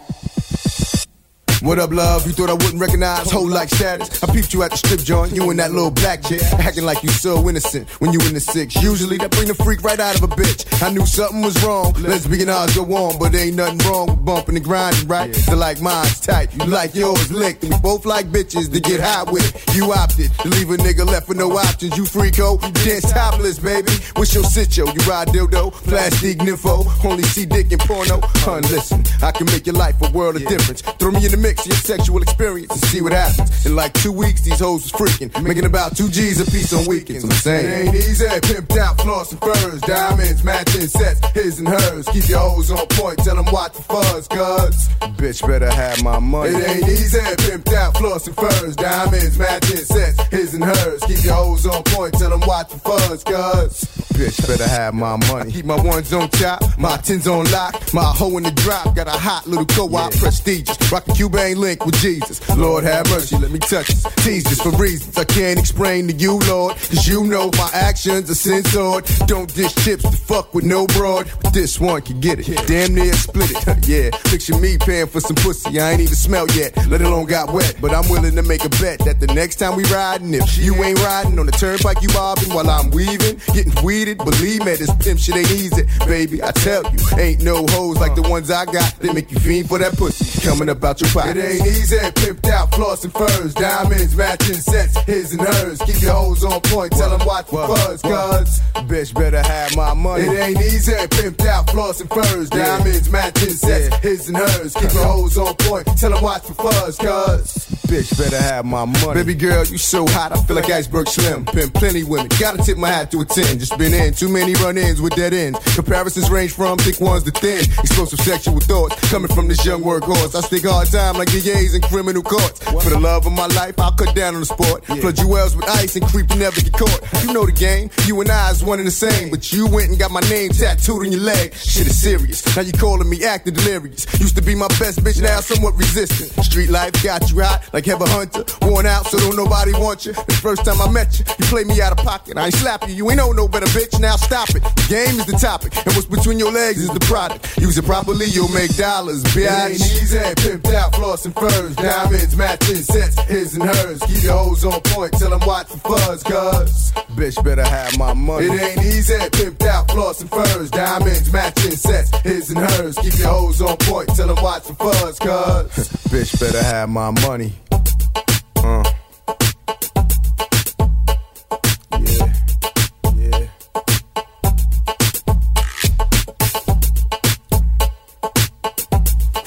What 1.63 1.79
up, 1.79 1.91
love? 1.91 2.27
You 2.27 2.33
thought 2.33 2.49
I 2.49 2.53
wouldn't 2.55 2.81
recognize 2.81 3.31
whole 3.31 3.47
like 3.47 3.69
status? 3.69 4.21
I 4.21 4.29
peeped 4.33 4.53
you 4.53 4.63
at 4.63 4.71
the 4.71 4.75
strip 4.75 4.99
joint, 4.99 5.33
you 5.33 5.49
and 5.49 5.57
that 5.59 5.71
little 5.71 5.91
black 5.91 6.21
chick, 6.21 6.43
acting 6.59 6.83
like 6.83 7.01
you 7.03 7.09
so 7.09 7.47
innocent 7.47 7.89
when 8.01 8.11
you 8.11 8.19
in 8.27 8.33
the 8.33 8.41
six. 8.41 8.75
Usually 8.83 9.17
that 9.19 9.31
bring 9.31 9.47
the 9.47 9.53
freak 9.53 9.81
right 9.81 9.97
out 9.97 10.13
of 10.13 10.23
a 10.23 10.27
bitch. 10.27 10.67
I 10.83 10.91
knew 10.91 11.05
something 11.05 11.41
was 11.41 11.55
wrong. 11.63 11.93
Lesbian 11.93 12.49
odds 12.49 12.75
go 12.75 12.83
on, 12.83 13.17
but 13.17 13.33
ain't 13.33 13.55
nothing 13.55 13.77
wrong 13.87 14.07
with 14.07 14.25
bumping 14.25 14.57
and 14.57 14.65
grinding, 14.65 15.07
right? 15.07 15.31
The 15.31 15.55
like 15.55 15.79
mine's 15.79 16.19
tight, 16.19 16.53
you 16.53 16.65
like 16.65 16.95
yours 16.95 17.31
licked, 17.31 17.63
and 17.63 17.73
we 17.73 17.79
both 17.79 18.05
like 18.05 18.25
bitches 18.25 18.69
to 18.73 18.81
get 18.81 18.99
hot 18.99 19.31
with. 19.31 19.47
You 19.73 19.93
opted 19.93 20.33
to 20.39 20.49
leave 20.49 20.69
a 20.69 20.75
nigga 20.75 21.05
left 21.05 21.29
with 21.29 21.37
no 21.37 21.49
options. 21.53 21.95
You 21.95 22.03
freako, 22.03 22.59
dance 22.83 23.09
topless, 23.09 23.59
baby. 23.59 23.93
What's 24.17 24.35
your 24.35 24.43
sit 24.43 24.75
yo? 24.75 24.87
You 24.87 24.99
ride 25.07 25.29
dildo, 25.29 25.71
plastic 25.71 26.39
nympho, 26.39 27.05
only 27.05 27.23
see 27.23 27.45
dick 27.45 27.71
in 27.71 27.79
porno. 27.79 28.19
Hun, 28.43 28.63
listen, 28.63 29.05
I 29.21 29.31
can 29.31 29.45
make 29.45 29.65
your 29.65 29.75
life 29.75 29.95
a 30.01 30.11
world 30.11 30.35
of 30.35 30.45
difference. 30.45 30.81
Throw 30.81 31.11
me 31.11 31.23
in 31.23 31.31
the 31.31 31.37
mix 31.37 31.52
of 31.59 31.67
your 31.67 31.75
sexual 31.75 32.21
experience 32.21 32.71
and 32.71 32.81
see 32.81 33.01
what 33.01 33.13
happens. 33.13 33.65
In 33.65 33.75
like 33.75 33.93
two 33.93 34.11
weeks, 34.11 34.41
these 34.41 34.59
hoes 34.59 34.83
was 34.83 34.91
freaking, 34.91 35.31
making 35.43 35.65
about 35.65 35.95
two 35.95 36.09
G's 36.09 36.39
a 36.41 36.45
piece 36.45 36.73
on 36.73 36.85
weekends. 36.85 37.23
I'm 37.23 37.31
saying, 37.31 37.65
it 37.65 37.87
ain't 37.87 37.95
easy. 37.95 38.25
Pimped 38.25 38.77
out, 38.77 38.99
floss 39.01 39.31
and 39.31 39.41
furs, 39.41 39.81
diamonds, 39.81 40.43
matching 40.43 40.87
sets, 40.87 41.25
his 41.31 41.59
and 41.59 41.67
hers. 41.67 42.07
Keep 42.09 42.29
your 42.29 42.39
hoes 42.39 42.71
on 42.71 42.85
point, 42.91 43.19
tell 43.19 43.35
them 43.35 43.45
watch 43.51 43.73
the 43.73 43.83
fuzz, 43.83 44.27
cuz. 44.27 44.89
Bitch 45.17 45.47
better 45.47 45.71
have 45.71 46.03
my 46.03 46.19
money. 46.19 46.49
It 46.49 46.69
ain't 46.69 46.89
easy. 46.89 47.19
Pimped 47.19 47.73
out, 47.73 47.97
floss 47.97 48.27
and 48.27 48.35
furs, 48.35 48.75
diamonds, 48.75 49.37
matching 49.37 49.77
sets, 49.77 50.21
his 50.27 50.53
and 50.53 50.63
hers. 50.63 51.01
Keep 51.03 51.23
your 51.23 51.35
hoes 51.35 51.65
on 51.65 51.83
point, 51.83 52.13
tell 52.15 52.29
them 52.29 52.41
watch 52.47 52.69
the 52.69 52.79
fuzz, 52.79 53.23
cuz. 53.23 54.02
Bitch 54.13 54.47
better 54.47 54.67
have 54.67 54.93
my 54.93 55.17
money. 55.31 55.51
Keep 55.51 55.65
my 55.65 55.81
ones 55.81 56.13
on 56.13 56.29
top, 56.29 56.61
my 56.77 56.97
tens 56.97 57.27
on 57.27 57.49
lock, 57.51 57.93
my 57.93 58.03
hoe 58.03 58.37
in 58.37 58.43
the 58.43 58.51
drop. 58.51 58.95
Got 58.95 59.07
a 59.07 59.11
hot 59.11 59.47
little 59.47 59.65
co-op, 59.65 60.13
prestigious. 60.13 60.77
Rock 60.91 61.05
the 61.05 61.13
Cuban 61.13 61.59
link 61.59 61.85
with 61.85 61.95
Jesus. 61.95 62.39
Lord 62.55 62.83
have 62.83 63.09
mercy, 63.09 63.37
let 63.37 63.51
me 63.51 63.59
touch 63.59 63.87
this. 63.87 64.05
Tease 64.23 64.43
this 64.43 64.61
for 64.61 64.71
reasons 64.71 65.17
I 65.17 65.25
can't 65.25 65.59
explain 65.59 66.07
to 66.07 66.13
you, 66.13 66.39
Lord. 66.47 66.75
Cause 66.75 67.07
you 67.07 67.23
know 67.23 67.49
my 67.57 67.69
actions 67.73 68.29
are 68.29 68.35
censored. 68.35 69.05
Don't 69.27 69.53
dish 69.53 69.73
chips 69.83 70.03
to 70.03 70.15
fuck 70.15 70.53
with 70.53 70.65
no 70.65 70.85
broad. 70.87 71.29
But 71.41 71.53
this 71.53 71.79
one 71.79 72.01
can 72.01 72.19
get 72.19 72.39
it. 72.39 72.67
Damn 72.67 72.95
near 72.95 73.13
split 73.13 73.51
it. 73.51 73.87
yeah, 73.87 74.09
picture 74.29 74.57
me 74.57 74.77
paying 74.77 75.07
for 75.07 75.19
some 75.19 75.35
pussy 75.35 75.79
I 75.79 75.91
ain't 75.91 76.01
even 76.01 76.15
smelled 76.15 76.55
yet, 76.55 76.75
let 76.87 77.01
alone 77.01 77.25
got 77.25 77.51
wet. 77.51 77.77
But 77.81 77.93
I'm 77.93 78.07
willing 78.09 78.35
to 78.35 78.43
make 78.43 78.63
a 78.63 78.69
bet 78.69 78.99
that 78.99 79.19
the 79.19 79.27
next 79.27 79.57
time 79.57 79.75
we 79.75 79.83
riding, 79.85 80.33
if 80.33 80.57
you 80.57 80.75
ain't 80.83 80.99
riding 80.99 81.39
on 81.39 81.45
the 81.45 81.51
turnpike, 81.51 82.01
you 82.01 82.09
bobbing 82.09 82.53
while 82.53 82.69
I'm 82.69 82.89
weaving, 82.91 83.39
getting 83.53 83.73
weeded. 84.03 84.17
Believe 84.17 84.65
me, 84.65 84.75
this 84.75 84.93
pimp 84.95 85.19
shit 85.19 85.35
ain't 85.35 85.51
easy, 85.51 85.83
baby. 86.05 86.43
I 86.43 86.51
tell 86.51 86.83
you, 86.83 86.99
ain't 87.17 87.41
no 87.41 87.65
hoes 87.69 87.99
like 87.99 88.15
the 88.15 88.21
ones 88.23 88.51
I 88.51 88.65
got 88.65 88.99
that 88.99 89.13
make 89.13 89.31
you 89.31 89.39
fiend 89.39 89.69
for 89.69 89.77
that 89.79 89.97
pussy 89.97 90.41
coming 90.41 90.69
up 90.69 90.83
out 90.83 91.01
your 91.01 91.09
pocket. 91.11 91.37
It 91.37 91.59
ain't 91.59 91.67
easy, 91.67 91.97
pimped 91.97 92.49
out, 92.49 92.73
floss 92.73 93.03
and 93.03 93.13
furs, 93.13 93.53
diamonds, 93.53 94.15
matching 94.15 94.55
sets, 94.55 94.97
his 95.03 95.33
and 95.33 95.41
hers. 95.41 95.79
Keep 95.79 96.01
your 96.01 96.13
hoes 96.13 96.43
on 96.43 96.59
point, 96.61 96.91
tell 96.93 97.15
them 97.15 97.25
watch 97.25 97.47
for 97.47 97.67
fuzz, 97.67 98.01
cuz. 98.01 98.61
Bitch 98.87 99.13
better 99.13 99.41
have 99.41 99.75
my 99.75 99.93
money. 99.93 100.23
It 100.23 100.39
ain't 100.39 100.59
easy, 100.59 100.91
pimped 100.91 101.45
out, 101.45 101.69
floss 101.69 102.01
and 102.01 102.09
furs, 102.09 102.49
diamonds, 102.49 103.09
matching 103.09 103.49
sets, 103.49 103.95
his 103.97 104.27
and 104.27 104.37
hers. 104.37 104.73
Keep 104.73 104.93
your 104.93 105.05
hoes 105.05 105.37
on 105.37 105.55
point, 105.55 105.87
tell 105.97 106.11
them 106.11 106.23
watch 106.23 106.43
for 106.43 106.55
fuzz, 106.55 106.97
cuz. 106.97 107.73
Bitch 107.87 108.17
better 108.17 108.41
have 108.41 108.65
my 108.65 108.85
money. 108.85 109.13
Baby 109.13 109.35
girl, 109.35 109.63
you 109.65 109.77
so 109.77 110.07
hot, 110.07 110.31
I 110.31 110.41
feel 110.43 110.55
like 110.55 110.69
iceberg 110.69 111.07
slim. 111.07 111.45
Pimp 111.45 111.73
plenty 111.73 112.03
women, 112.03 112.27
gotta 112.39 112.57
tip 112.63 112.77
my 112.77 112.89
hat 112.89 113.11
to 113.11 113.21
a 113.21 113.25
10. 113.25 113.59
Just 113.59 113.77
been 113.77 113.92
in 113.93 114.13
too 114.13 114.29
many 114.29 114.53
run 114.55 114.77
ins 114.77 115.01
with 115.01 115.15
dead 115.15 115.33
ends. 115.33 115.59
Comparisons 115.75 116.29
range 116.29 116.53
from 116.53 116.77
thick 116.77 116.99
ones 116.99 117.23
to 117.23 117.31
thin. 117.31 117.59
Explosive 117.79 118.19
sexual 118.19 118.59
thoughts 118.59 118.95
coming 119.09 119.31
from 119.33 119.47
this 119.47 119.63
young 119.65 119.81
workhorse. 119.83 120.35
I 120.35 120.41
stick 120.41 120.63
hard 120.65 120.87
time 120.89 121.17
like 121.17 121.31
DAs 121.31 121.73
in 121.73 121.81
criminal 121.81 122.23
courts. 122.23 122.63
For 122.63 122.89
the 122.89 122.99
love 122.99 123.25
of 123.25 123.33
my 123.33 123.47
life, 123.47 123.79
I'll 123.79 123.91
cut 123.91 124.15
down 124.15 124.33
on 124.35 124.41
the 124.41 124.45
sport. 124.45 124.85
Flood 124.85 125.15
jewels 125.15 125.55
with 125.55 125.69
ice 125.69 125.95
and 125.95 126.05
creep 126.05 126.27
to 126.29 126.37
never 126.37 126.59
get 126.59 126.73
caught. 126.73 127.01
You 127.23 127.33
know 127.33 127.45
the 127.45 127.51
game, 127.51 127.89
you 128.05 128.19
and 128.21 128.29
I 128.29 128.51
is 128.51 128.63
one 128.63 128.79
and 128.79 128.87
the 128.87 128.91
same. 128.91 129.29
But 129.29 129.53
you 129.53 129.67
went 129.67 129.89
and 129.89 129.99
got 129.99 130.11
my 130.11 130.21
name 130.21 130.49
tattooed 130.51 131.05
on 131.05 131.11
your 131.11 131.21
leg. 131.21 131.53
Shit 131.53 131.87
is 131.87 131.99
serious. 131.99 132.43
Now 132.55 132.63
you 132.63 132.73
calling 132.73 133.09
me 133.09 133.23
acting 133.23 133.53
delirious. 133.53 134.07
Used 134.19 134.35
to 134.35 134.41
be 134.41 134.55
my 134.55 134.67
best 134.79 135.03
bitch, 135.03 135.21
now 135.21 135.39
somewhat 135.39 135.75
resistant. 135.75 136.31
Street 136.43 136.69
life 136.69 136.91
got 137.03 137.29
you 137.29 137.41
hot 137.41 137.63
like 137.73 137.85
Heather 137.85 138.07
Hunter. 138.07 138.43
Worn 138.61 138.85
out, 138.85 139.05
so 139.07 139.17
don't 139.19 139.35
nobody 139.35 139.71
want 139.73 140.05
you. 140.05 140.13
The 140.13 140.39
first 140.41 140.65
time 140.65 140.81
I 140.81 140.89
met 140.89 141.19
you, 141.19 141.25
you 141.39 141.45
played 141.45 141.67
me 141.67 141.81
out 141.81 141.91
of 141.91 142.03
pocket. 142.05 142.37
I 142.37 142.45
ain't 142.45 142.55
slap 142.55 142.87
you, 142.87 142.95
you 142.95 143.09
ain't 143.09 143.17
know 143.17 143.31
no 143.31 143.47
better 143.47 143.67
bitch. 143.67 143.82
Now 143.99 144.15
stop 144.15 144.49
it. 144.49 144.63
The 144.63 144.85
game 144.89 145.19
is 145.19 145.25
the 145.25 145.37
topic, 145.37 145.75
and 145.85 145.95
what's 145.95 146.05
between 146.07 146.39
your 146.39 146.51
legs 146.51 146.79
is 146.81 146.89
the 146.89 146.99
product. 147.01 147.57
Use 147.57 147.77
it 147.77 147.85
properly, 147.85 148.25
you'll 148.27 148.49
make 148.49 148.75
dollars, 148.75 149.23
bitch. 149.35 149.47
It 149.47 149.71
ain't 149.71 149.81
easy, 149.81 150.17
pimped 150.17 150.73
out, 150.73 150.95
floss 150.95 151.25
and 151.25 151.33
furs, 151.35 151.75
diamonds, 151.75 152.35
matching 152.35 152.75
sets, 152.75 153.19
his 153.23 153.55
and 153.55 153.63
hers. 153.63 153.99
Keep 154.01 154.23
your 154.23 154.37
hoes 154.37 154.65
on 154.65 154.79
point, 154.81 155.13
tell 155.13 155.29
them 155.29 155.41
watch 155.47 155.67
for 155.67 155.77
fuzz, 155.77 156.23
cuz. 156.23 156.91
Bitch 157.15 157.43
better 157.43 157.63
have 157.63 157.97
my 157.97 158.13
money. 158.13 158.47
It 158.47 158.61
ain't 158.61 158.85
easy, 158.85 159.15
pimped 159.15 159.65
out, 159.65 159.89
floss 159.91 160.21
and 160.21 160.29
furs, 160.29 160.69
diamonds, 160.71 161.31
matching 161.31 161.71
sets, 161.71 162.15
his 162.19 162.49
and 162.51 162.59
hers. 162.59 162.97
Keep 162.97 163.19
your 163.19 163.29
hoes 163.29 163.61
on 163.61 163.77
point, 163.77 164.09
tell 164.15 164.27
them 164.27 164.43
watch 164.43 164.63
for 164.63 164.75
fuzz, 164.75 165.19
cuz. 165.19 165.87
Bitch 166.13 166.39
better 166.39 166.63
have 166.63 166.89
my 166.89 167.11
money. 167.11 167.53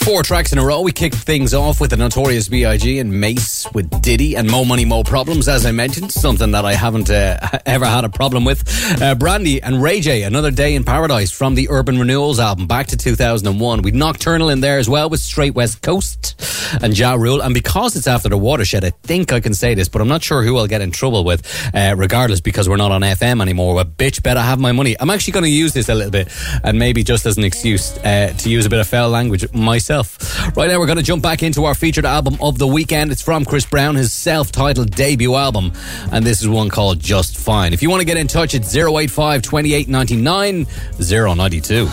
Four 0.07 0.23
tracks 0.23 0.53
in 0.53 0.59
a 0.59 0.65
row. 0.65 0.83
We 0.83 0.93
kicked 0.93 1.17
things 1.17 1.53
off 1.53 1.81
with 1.81 1.91
the 1.91 1.97
Notorious 1.97 2.49
B.I.G. 2.49 3.01
and 3.01 3.13
Mase 3.13 3.67
with 3.75 3.91
Diddy 4.03 4.37
and 4.37 4.49
Mo 4.49 4.65
Money 4.65 4.85
Mo 4.85 5.03
Problems, 5.03 5.49
as 5.49 5.67
I 5.67 5.73
mentioned, 5.73 6.13
something 6.13 6.53
that 6.53 6.65
I 6.65 6.75
haven't 6.75 7.11
uh, 7.11 7.37
ever 7.67 7.87
had 7.87 8.05
a 8.05 8.09
problem 8.09 8.45
with. 8.45 8.63
Uh, 9.03 9.17
Brandy 9.17 9.61
and 9.61 9.83
Ray 9.83 10.01
J, 10.01 10.23
Another 10.23 10.53
Day 10.53 10.77
in 10.77 10.85
Paradise 10.85 11.33
from 11.33 11.57
the 11.57 11.69
Urban 11.71 11.99
Renewals 11.99 12.39
album 12.39 12.69
back 12.69 12.87
to 12.87 12.97
2001. 12.97 13.83
We'd 13.83 13.97
Nocturnal 13.97 14.49
in 14.49 14.61
there 14.61 14.79
as 14.79 14.89
well 14.89 15.11
with 15.11 15.19
Straight 15.19 15.57
West 15.57 15.83
Coast. 15.83 16.41
and 16.83 16.97
Ja 16.97 17.15
Rule. 17.15 17.41
And 17.41 17.55
because 17.55 17.97
it's 17.97 18.07
after 18.07 18.29
the 18.29 18.39
watershed, 18.39 18.85
I 18.85 18.91
think 18.91 19.33
I 19.33 19.41
can 19.41 19.55
say 19.55 19.75
this, 19.75 19.89
but 19.89 20.01
I'm 20.01 20.09
not 20.09 20.23
sure 20.23 20.43
who 20.43 20.57
I'll 20.57 20.67
get 20.67 20.81
in 20.81 20.91
trouble 20.91 21.25
with, 21.25 21.45
uh, 21.75 21.95
regardless, 21.97 22.41
because 22.41 22.69
we're 22.69 22.77
not 22.77 22.93
on 22.93 23.03
FM 23.03 23.43
anymore. 23.43 23.75
But 23.75 23.97
bitch, 23.97 24.23
better 24.23 24.41
have 24.41 24.59
my 24.61 24.73
money. 24.73 24.97
I'm 24.99 25.11
actually 25.11 25.33
going 25.33 25.45
to 25.45 25.51
use 25.51 25.73
this 25.73 25.89
a 25.89 25.95
little 25.95 26.11
bit, 26.11 26.29
and 26.63 26.79
maybe 26.79 27.03
just 27.03 27.27
as 27.27 27.37
an 27.37 27.45
excuse 27.45 27.97
uh, 27.99 28.35
to 28.39 28.51
use 28.51 28.67
a 28.67 28.71
bit 28.71 28.79
of 28.81 28.87
foul 28.87 29.09
language 29.09 29.53
myself. 29.53 29.96
Right 29.97 30.69
now, 30.69 30.79
we're 30.79 30.87
going 30.87 30.99
to 30.99 31.03
jump 31.03 31.23
back 31.23 31.43
into 31.43 31.65
our 31.65 31.75
featured 31.75 32.05
album 32.05 32.37
of 32.41 32.59
the 32.59 32.67
weekend. 32.67 33.13
It's 33.13 33.23
from 33.23 33.45
Chris 33.45 33.65
Brown, 33.65 33.95
his 33.95 34.13
self 34.13 34.53
titled 34.53 34.91
debut 34.91 35.35
album, 35.35 35.73
and 36.13 36.25
this 36.25 36.43
is 36.43 36.49
one 36.49 36.69
called 36.69 37.01
Just 37.01 37.37
Fine. 37.39 37.73
If 37.73 37.83
you 37.83 37.89
want 37.89 38.01
to 38.01 38.07
get 38.07 38.17
in 38.19 38.27
touch, 38.27 38.55
it's 38.55 38.75
085 38.77 39.41
28 39.43 39.89
99 39.89 40.67
092. 40.99 41.85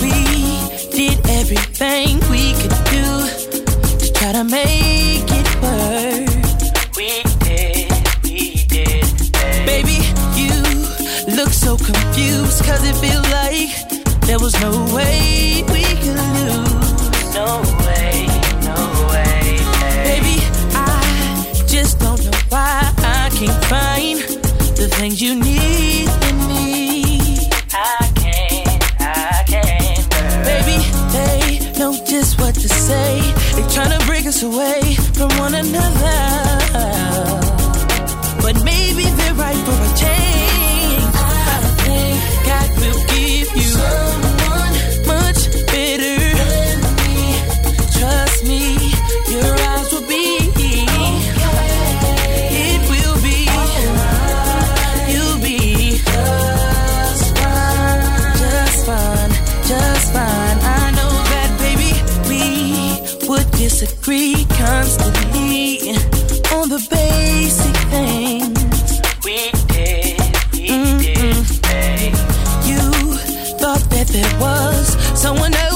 We 0.00 0.12
did 0.90 1.26
everything 1.28 2.18
we 2.30 2.54
could 2.54 2.76
do 2.90 3.26
to 3.98 4.12
try 4.12 4.32
to 4.32 4.44
make 4.44 5.24
it 5.28 5.62
work. 5.62 6.28
We 6.96 7.22
did, 7.44 7.92
we 8.24 8.64
did. 8.64 9.04
Baby, 9.66 10.11
look 11.44 11.52
so 11.52 11.76
confused 11.76 12.64
cause 12.64 12.84
it 12.84 12.94
feels 13.02 13.28
like 13.32 13.70
there 14.28 14.38
was 14.38 14.54
no 14.60 14.70
way 14.94 15.64
we 15.72 15.82
could 16.02 16.20
lose. 16.38 17.34
No 17.34 17.62
way, 17.82 18.26
no 18.70 18.78
way. 19.10 19.58
Baby, 20.06 20.36
I 20.72 21.64
just 21.66 21.98
don't 21.98 22.22
know 22.24 22.38
why 22.48 22.92
I 22.98 23.30
can't 23.34 23.64
find 23.64 24.18
the 24.76 24.86
things 24.98 25.20
you 25.20 25.34
need 25.34 26.08
in 26.28 26.36
me. 26.46 27.48
I 27.72 28.08
can't, 28.22 29.00
I 29.00 29.42
can't. 29.48 30.08
Baby, 30.44 30.78
they 31.16 31.78
know 31.78 31.92
just 32.04 32.40
what 32.40 32.54
to 32.54 32.68
say. 32.68 33.20
They're 33.54 33.68
trying 33.70 33.98
to 33.98 34.06
break 34.06 34.26
us 34.26 34.44
away 34.44 34.94
from 35.16 35.30
one 35.38 35.54
another. 35.54 37.11
Disagree 64.02 64.44
constantly 64.56 65.90
on 66.52 66.68
the 66.68 66.84
basic 66.90 67.76
things. 67.90 69.00
We 69.24 69.50
did, 69.68 70.18
we 70.52 70.98
did. 70.98 72.12
You 72.66 72.80
thought 73.58 73.84
that 73.90 74.08
there 74.08 74.40
was 74.40 74.96
someone 75.20 75.54
else 75.54 75.71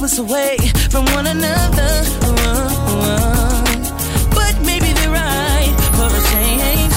keep 0.00 0.04
us 0.04 0.18
away 0.18 0.56
from 0.88 1.04
one 1.16 1.26
another. 1.26 1.92
But 4.34 4.54
maybe 4.64 4.92
they're 4.92 5.10
right 5.10 5.74
for 5.96 6.08
a 6.08 6.22
change. 6.32 6.94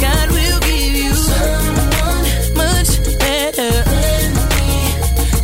God 0.00 0.30
will 0.30 0.60
give 0.60 0.94
you 1.04 1.12
someone 1.12 2.22
much 2.56 3.18
better. 3.18 3.72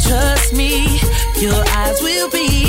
Trust 0.08 0.54
me, 0.54 1.00
your 1.38 1.62
eyes 1.76 2.00
will 2.00 2.30
be 2.30 2.61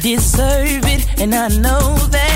deserve 0.00 0.84
it, 0.84 1.20
and 1.20 1.34
I 1.34 1.48
know 1.48 1.96
that. 2.10 2.27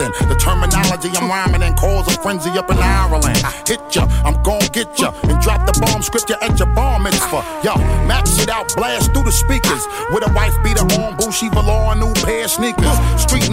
Off 0.00 0.28
the 0.28 0.34
terminology 0.34 1.10
I'm 1.16 1.28
rhyming 1.28 1.62
and 1.62 1.76
cause 1.76 2.06
a 2.08 2.16
frenzy 2.22 2.50
up 2.50 2.70
in 2.70 2.78
Ireland. 2.78 3.38
I 3.44 3.52
hit 3.66 3.80
ya, 3.94 4.06
I'm 4.24 4.42
gon' 4.42 4.66
get 4.72 4.98
ya, 4.98 5.12
and 5.24 5.40
drop 5.40 5.66
the 5.66 5.74
bomb 5.80 6.02
script 6.02 6.30
ya 6.30 6.36
at 6.40 6.58
your 6.58 6.68
bar 6.74 6.98
mitzvah. 6.98 7.44
Yo, 7.62 7.76
max 8.06 8.38
it 8.38 8.48
out, 8.48 8.72
blast 8.76 9.12
through 9.12 9.24
the 9.24 9.32
speakers. 9.32 9.82
With 10.10 10.26
a 10.26 10.32
wife 10.32 10.54
beater 10.62 10.86
on, 11.00 11.16
Bushy 11.16 11.48
velour, 11.50 11.94
new 11.94 12.12
pair 12.24 12.44
of 12.44 12.50
sneakers. 12.50 12.98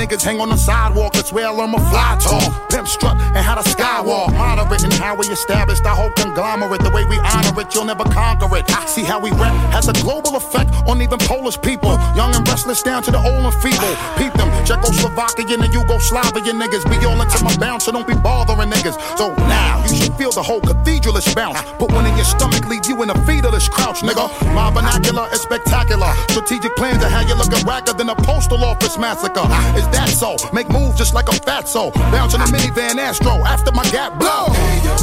Niggas 0.02 0.24
hang 0.24 0.42
on 0.42 0.50
the 0.50 0.58
sidewalk, 0.58 1.14
that's 1.14 1.32
where 1.32 1.46
I'm 1.46 1.76
a 1.76 1.78
fly 1.78 2.18
tall. 2.20 2.50
Pimp 2.74 2.88
strut 2.88 3.16
and 3.38 3.46
how 3.46 3.54
the 3.54 3.62
skywalk. 3.62 4.34
Moderate 4.34 4.84
and 4.84 4.94
how 4.94 5.14
we 5.14 5.28
established 5.28 5.86
our 5.86 5.96
whole 5.96 6.10
conglomerate. 6.18 6.82
The 6.82 6.90
way 6.90 7.06
we 7.06 7.20
honor 7.20 7.54
it, 7.62 7.76
you'll 7.76 7.86
never 7.86 8.06
conquer 8.06 8.50
it. 8.58 8.66
I 8.74 8.88
See 8.88 9.04
how 9.04 9.20
we 9.20 9.30
rep 9.38 9.54
has 9.70 9.88
a 9.90 9.94
global 10.02 10.36
effect 10.36 10.74
on 10.90 11.04
even 11.04 11.20
Polish 11.20 11.62
people. 11.62 11.94
Young 12.18 12.34
and 12.34 12.42
restless 12.48 12.82
down 12.82 13.04
to 13.04 13.12
the 13.12 13.22
old 13.22 13.46
and 13.46 13.54
feeble. 13.62 13.94
Peep 14.18 14.34
them, 14.34 14.50
Czechoslovakian 14.66 15.62
and 15.62 15.72
Yugoslavian 15.72 16.58
niggas. 16.58 16.82
Be 16.90 16.98
all 17.06 17.22
into 17.22 17.44
my 17.44 17.56
bounce, 17.58 17.86
so 17.86 17.92
don't 17.92 18.08
be 18.08 18.16
bothering 18.16 18.72
niggas. 18.72 18.98
So 19.20 19.36
now 19.46 19.86
you 19.86 19.96
should 20.02 20.16
feel 20.16 20.32
the 20.32 20.42
whole 20.42 20.62
cathedralish 20.62 21.30
bounce. 21.36 21.62
Put 21.78 21.94
one 21.94 22.08
in 22.08 22.16
your 22.18 22.26
stomach, 22.26 22.68
leave 22.68 22.88
you 22.88 22.98
in 23.04 23.12
a 23.12 23.18
fetalish 23.30 23.70
crouch, 23.70 24.02
nigga. 24.02 24.26
My 24.56 24.74
vernacular 24.74 25.30
is 25.32 25.42
spectacular. 25.42 26.12
Strategic 26.34 26.76
plans 26.76 27.04
to 27.04 27.08
have 27.08 27.30
you 27.30 27.36
looking 27.36 27.64
wacker 27.70 27.96
than 27.96 28.10
a 28.10 28.16
postal 28.16 28.66
office 28.66 28.98
massacre. 28.98 29.46
Is 29.78 29.91
that 29.92 30.10
so? 30.10 30.36
Make 30.54 30.70
moves 30.70 30.98
just 30.98 31.14
like 31.14 31.28
a 31.30 31.34
fat 31.34 31.68
soul. 31.68 31.92
Bounce 31.92 32.34
in 32.34 32.42
a 32.42 32.46
minivan 32.46 32.98
Astro 32.98 33.32
after 33.46 33.72
my 33.72 33.84
gap 33.92 34.18
blow. 34.20 34.48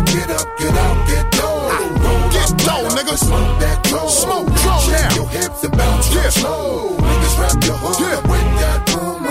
Get 0.07 0.31
up, 0.31 0.47
get 0.59 0.75
out, 0.75 1.07
get 1.09 1.27
low. 1.39 1.69
Get 2.33 2.51
low, 2.67 2.83
nigga. 2.97 3.17
Smoke 3.19 3.61
that 3.61 3.83
dough. 3.85 4.09
Smoke 4.09 4.49
Shake 4.85 5.11
now. 5.11 5.15
your 5.15 5.29
hips 5.29 5.65
and 5.65 5.77
bounce 5.77 6.13
Yeah. 6.15 6.31
slow. 6.31 6.97
Niggas 6.99 7.39
rap 7.41 7.65
your 7.65 7.77
hood 7.77 8.01
Yeah. 8.01 8.21
with 8.31 8.49
that 8.61 8.87
boom. 8.87 9.27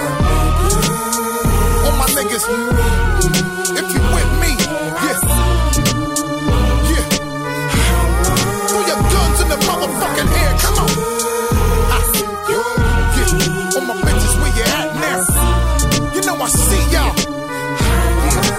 All 1.86 1.91
my 1.98 2.08
niggas, 2.17 2.43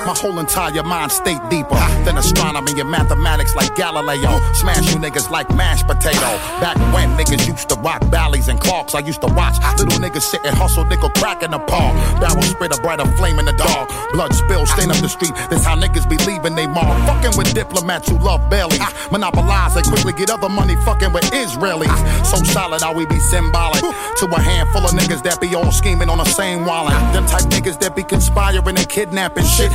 My 0.08 0.14
whole 0.14 0.38
entire 0.38 0.82
mind 0.84 1.12
state 1.12 1.38
deeper 1.50 1.76
than 2.08 2.16
astronomy 2.16 2.80
and 2.80 2.90
mathematics 2.90 3.54
like 3.54 3.76
Galileo. 3.76 4.40
Smash 4.54 4.88
you 4.88 4.98
niggas 4.98 5.28
like 5.28 5.54
mashed 5.54 5.86
potato. 5.86 6.32
Back 6.64 6.78
when 6.94 7.10
niggas 7.18 7.46
used 7.46 7.68
to 7.68 7.74
rock 7.74 8.02
valleys 8.04 8.48
and 8.48 8.58
clocks, 8.58 8.94
I 8.94 9.00
used 9.00 9.20
to 9.20 9.26
watch 9.26 9.56
little 9.76 10.00
niggas 10.00 10.22
sit 10.22 10.40
and 10.46 10.56
hustle 10.56 10.86
nickel 10.86 11.10
crack 11.10 11.42
in 11.42 11.50
the 11.50 11.58
palm. 11.58 11.94
Barrel 12.20 12.40
spit 12.40 12.72
a 12.74 12.80
brighter 12.80 13.04
flame 13.18 13.38
in 13.38 13.44
the 13.44 13.52
dark. 13.52 13.90
Blood 14.14 14.32
spill, 14.32 14.64
stain 14.64 14.90
up 14.90 14.96
the 14.96 15.10
street. 15.10 15.34
That's 15.50 15.66
how 15.66 15.76
niggas 15.76 16.08
be 16.08 16.16
leaving 16.24 16.54
they 16.54 16.66
mark. 16.66 16.96
Fucking 17.06 17.36
with 17.36 17.52
diplomats 17.52 18.08
who 18.08 18.16
love 18.16 18.48
bellies. 18.48 18.80
Ah, 18.80 19.08
monopolize 19.12 19.76
and 19.76 19.84
quickly 19.84 20.14
get 20.14 20.30
other 20.30 20.48
money 20.48 20.76
fucking 20.86 21.12
with 21.12 21.24
Israelis. 21.32 21.84
Ah, 21.90 22.22
so 22.24 22.42
solid 22.44 22.80
how 22.80 22.94
we 22.94 23.04
be 23.04 23.20
symbolic 23.20 23.82
to 23.82 24.24
a 24.24 24.40
handful 24.40 24.86
of 24.86 24.92
niggas 24.92 25.22
that 25.24 25.38
be 25.38 25.54
all 25.54 25.70
scheming 25.70 26.08
on 26.08 26.16
the 26.16 26.24
same 26.24 26.64
wallet. 26.64 26.94
Them 27.12 27.26
type 27.26 27.44
niggas 27.52 27.78
that 27.80 27.94
be 27.94 28.02
conspiring 28.02 28.78
and 28.78 28.88
kidnapping. 28.88 29.44
Shit 29.44 29.70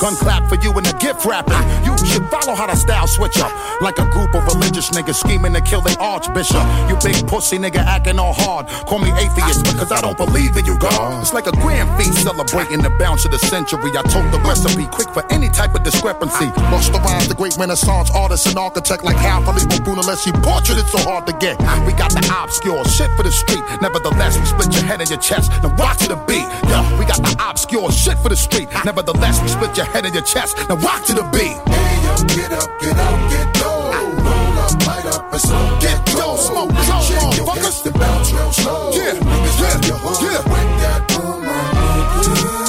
Gun 0.00 0.14
clap 0.16 0.48
for 0.48 0.56
you 0.56 0.72
and 0.72 0.86
a 0.86 0.92
gift 0.98 1.24
wrapping. 1.24 1.58
You 1.84 1.96
should 2.06 2.26
follow 2.28 2.54
how 2.54 2.66
the 2.66 2.76
style 2.76 3.06
switch 3.06 3.38
up. 3.38 3.52
Like 3.80 3.98
a 3.98 4.06
group 4.10 4.34
of 4.34 4.44
religious 4.46 4.90
niggas 4.90 5.16
scheming 5.16 5.54
to 5.54 5.60
kill 5.60 5.80
the 5.80 5.96
archbishop. 6.00 6.64
You 6.88 6.96
big 7.02 7.26
pussy 7.26 7.58
nigga 7.58 7.78
acting 7.78 8.18
all 8.18 8.32
hard. 8.32 8.66
Call 8.86 8.98
me 8.98 9.10
atheist 9.12 9.64
because 9.64 9.92
I 9.92 10.00
don't 10.00 10.16
believe 10.16 10.56
in 10.56 10.64
you, 10.64 10.78
God. 10.78 11.22
It's 11.22 11.32
like 11.32 11.46
a 11.46 11.52
grand 11.52 11.88
feast 11.96 12.22
celebrating 12.22 12.82
the 12.82 12.90
bounce 12.98 13.24
of 13.24 13.30
the 13.30 13.38
century. 13.38 13.90
I 13.96 14.02
told 14.02 14.30
the 14.32 14.40
recipe 14.40 14.86
quick 14.86 15.10
for 15.10 15.24
any 15.32 15.48
type 15.48 15.74
of 15.74 15.82
discrepancy. 15.82 16.46
Busta 16.70 17.02
Rhymes, 17.02 17.28
the 17.28 17.34
great 17.34 17.56
Renaissance 17.56 18.10
artist 18.10 18.46
and 18.46 18.58
architect 18.58 19.04
like 19.04 19.16
Hal 19.16 19.42
Filippo 19.42 19.76
Brunelleschi. 19.84 20.32
Portrait 20.42 20.78
it's 20.78 20.90
so 20.92 20.98
hard 20.98 21.26
to 21.26 21.32
get. 21.38 21.58
We 21.86 21.92
got 21.92 22.10
the 22.12 22.24
obscure 22.42 22.84
shit 22.84 23.10
for 23.16 23.22
the 23.22 23.32
street. 23.32 23.62
Nevertheless, 23.80 24.38
we 24.38 24.44
split 24.46 24.74
your 24.74 24.84
head 24.84 25.00
and 25.00 25.10
your 25.10 25.20
chest. 25.20 25.50
Now 25.62 25.70
to 25.70 26.08
the 26.08 26.16
beat. 26.26 26.46
Yo, 26.68 26.78
we 26.98 27.04
got 27.04 27.20
the 27.22 27.34
obscure 27.38 27.90
shit 27.92 28.18
for 28.18 28.28
the 28.28 28.36
street. 28.36 28.68
Nevertheless, 28.84 29.40
split 29.48 29.76
your 29.76 29.86
head 29.86 30.04
and 30.04 30.14
your 30.14 30.24
chest. 30.24 30.56
Now 30.68 30.76
rock 30.76 31.04
to 31.06 31.14
the 31.14 31.22
beat. 31.32 31.56
Hey, 31.68 31.94
yo, 32.04 32.14
get 32.34 32.52
up, 32.52 32.70
get 32.80 32.96
out, 32.96 33.18
get 33.30 33.48
low. 33.60 33.90
Roll 34.26 34.58
up, 34.64 34.86
light 34.86 35.06
up, 35.06 35.32
and 35.32 35.40
smoke. 35.40 35.80
Get 35.80 36.00
low, 36.14 36.36
smoke, 36.36 36.70
your 36.70 37.46
motherfuckers. 37.46 37.86
and 37.86 37.94
bounce 37.94 38.32
real 38.32 38.52
slow. 38.52 38.90
Yeah, 38.92 39.14
yeah, 39.14 39.62
rap 39.62 39.84
your 39.84 39.98
hood 39.98 40.18
yeah. 40.22 40.42
with 40.52 40.70
that 40.82 41.00
boom. 41.08 41.42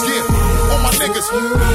Yeah, 0.09 0.71
all 0.71 0.79
my 0.83 0.91
niggas. 0.99 1.74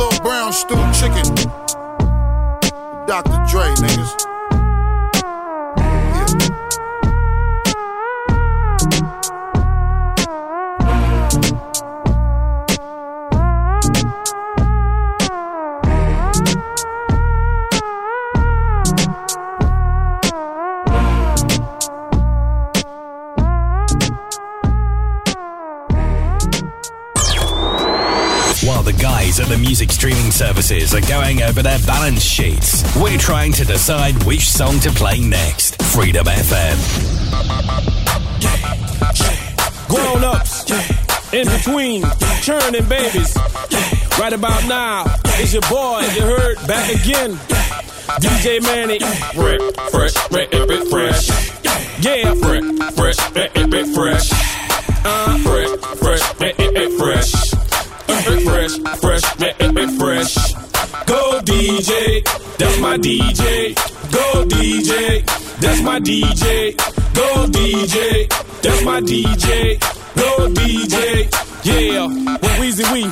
Little 0.00 0.20
brown 0.20 0.50
stew 0.52 0.76
chicken. 0.94 1.34
Dr. 3.06 3.38
Dre, 3.50 3.68
niggas. 3.76 4.19
While 29.30 29.46
the 29.46 29.54
at 29.54 29.58
the 29.58 29.58
music 29.58 29.92
streaming 29.92 30.32
services 30.32 30.92
are 30.92 31.00
going 31.02 31.40
over 31.42 31.62
their 31.62 31.78
balance 31.86 32.20
sheets, 32.20 32.82
we're 32.96 33.16
trying 33.16 33.52
to 33.52 33.64
decide 33.64 34.20
which 34.24 34.50
song 34.50 34.80
to 34.80 34.90
play 34.90 35.20
next. 35.20 35.80
Freedom 35.82 36.26
FM. 36.26 36.76
Grown 39.86 40.24
ups, 40.24 40.68
in 41.32 41.46
between, 41.46 42.02
churning 42.42 42.88
babies. 42.88 43.36
Right 44.18 44.32
about 44.32 44.66
now, 44.66 45.04
it's 45.38 45.52
your 45.52 45.62
boy, 45.62 46.00
you 46.16 46.22
heard, 46.22 46.56
back 46.66 46.90
again. 46.90 47.34
DJ 48.18 48.60
Mannie, 48.62 48.98
fresh, 48.98 49.60
fresh, 49.92 50.12
fresh, 50.28 50.88
fresh. 50.90 51.28
Yeah, 52.04 52.34
fresh, 52.34 52.64
fresh, 52.94 53.16
fresh, 53.16 53.94
fresh. 53.94 54.32
Uh, 55.04 55.38
fresh, 55.38 55.70
fresh, 56.00 56.20
fresh, 56.98 57.39
fresh. 58.22 58.44
Fresh, 58.44 58.78
fresh, 59.00 59.24
fresh, 59.24 59.96
fresh. 59.98 60.54
Go 61.06 61.40
DJ, 61.42 62.24
that's 62.58 62.78
my 62.80 62.96
DJ. 62.98 63.74
Go 64.12 64.44
DJ, 64.44 65.24
that's 65.60 65.82
my 65.82 66.00
DJ. 66.00 66.76
Go 67.14 67.46
DJ, 67.46 68.28
that's 68.62 68.84
my 68.84 69.00
DJ. 69.00 69.80
Go 70.14 70.48
DJ. 70.48 71.49
Yeah, 71.62 72.06
with 72.06 72.56
Weezy 72.56 72.88
We. 72.90 73.04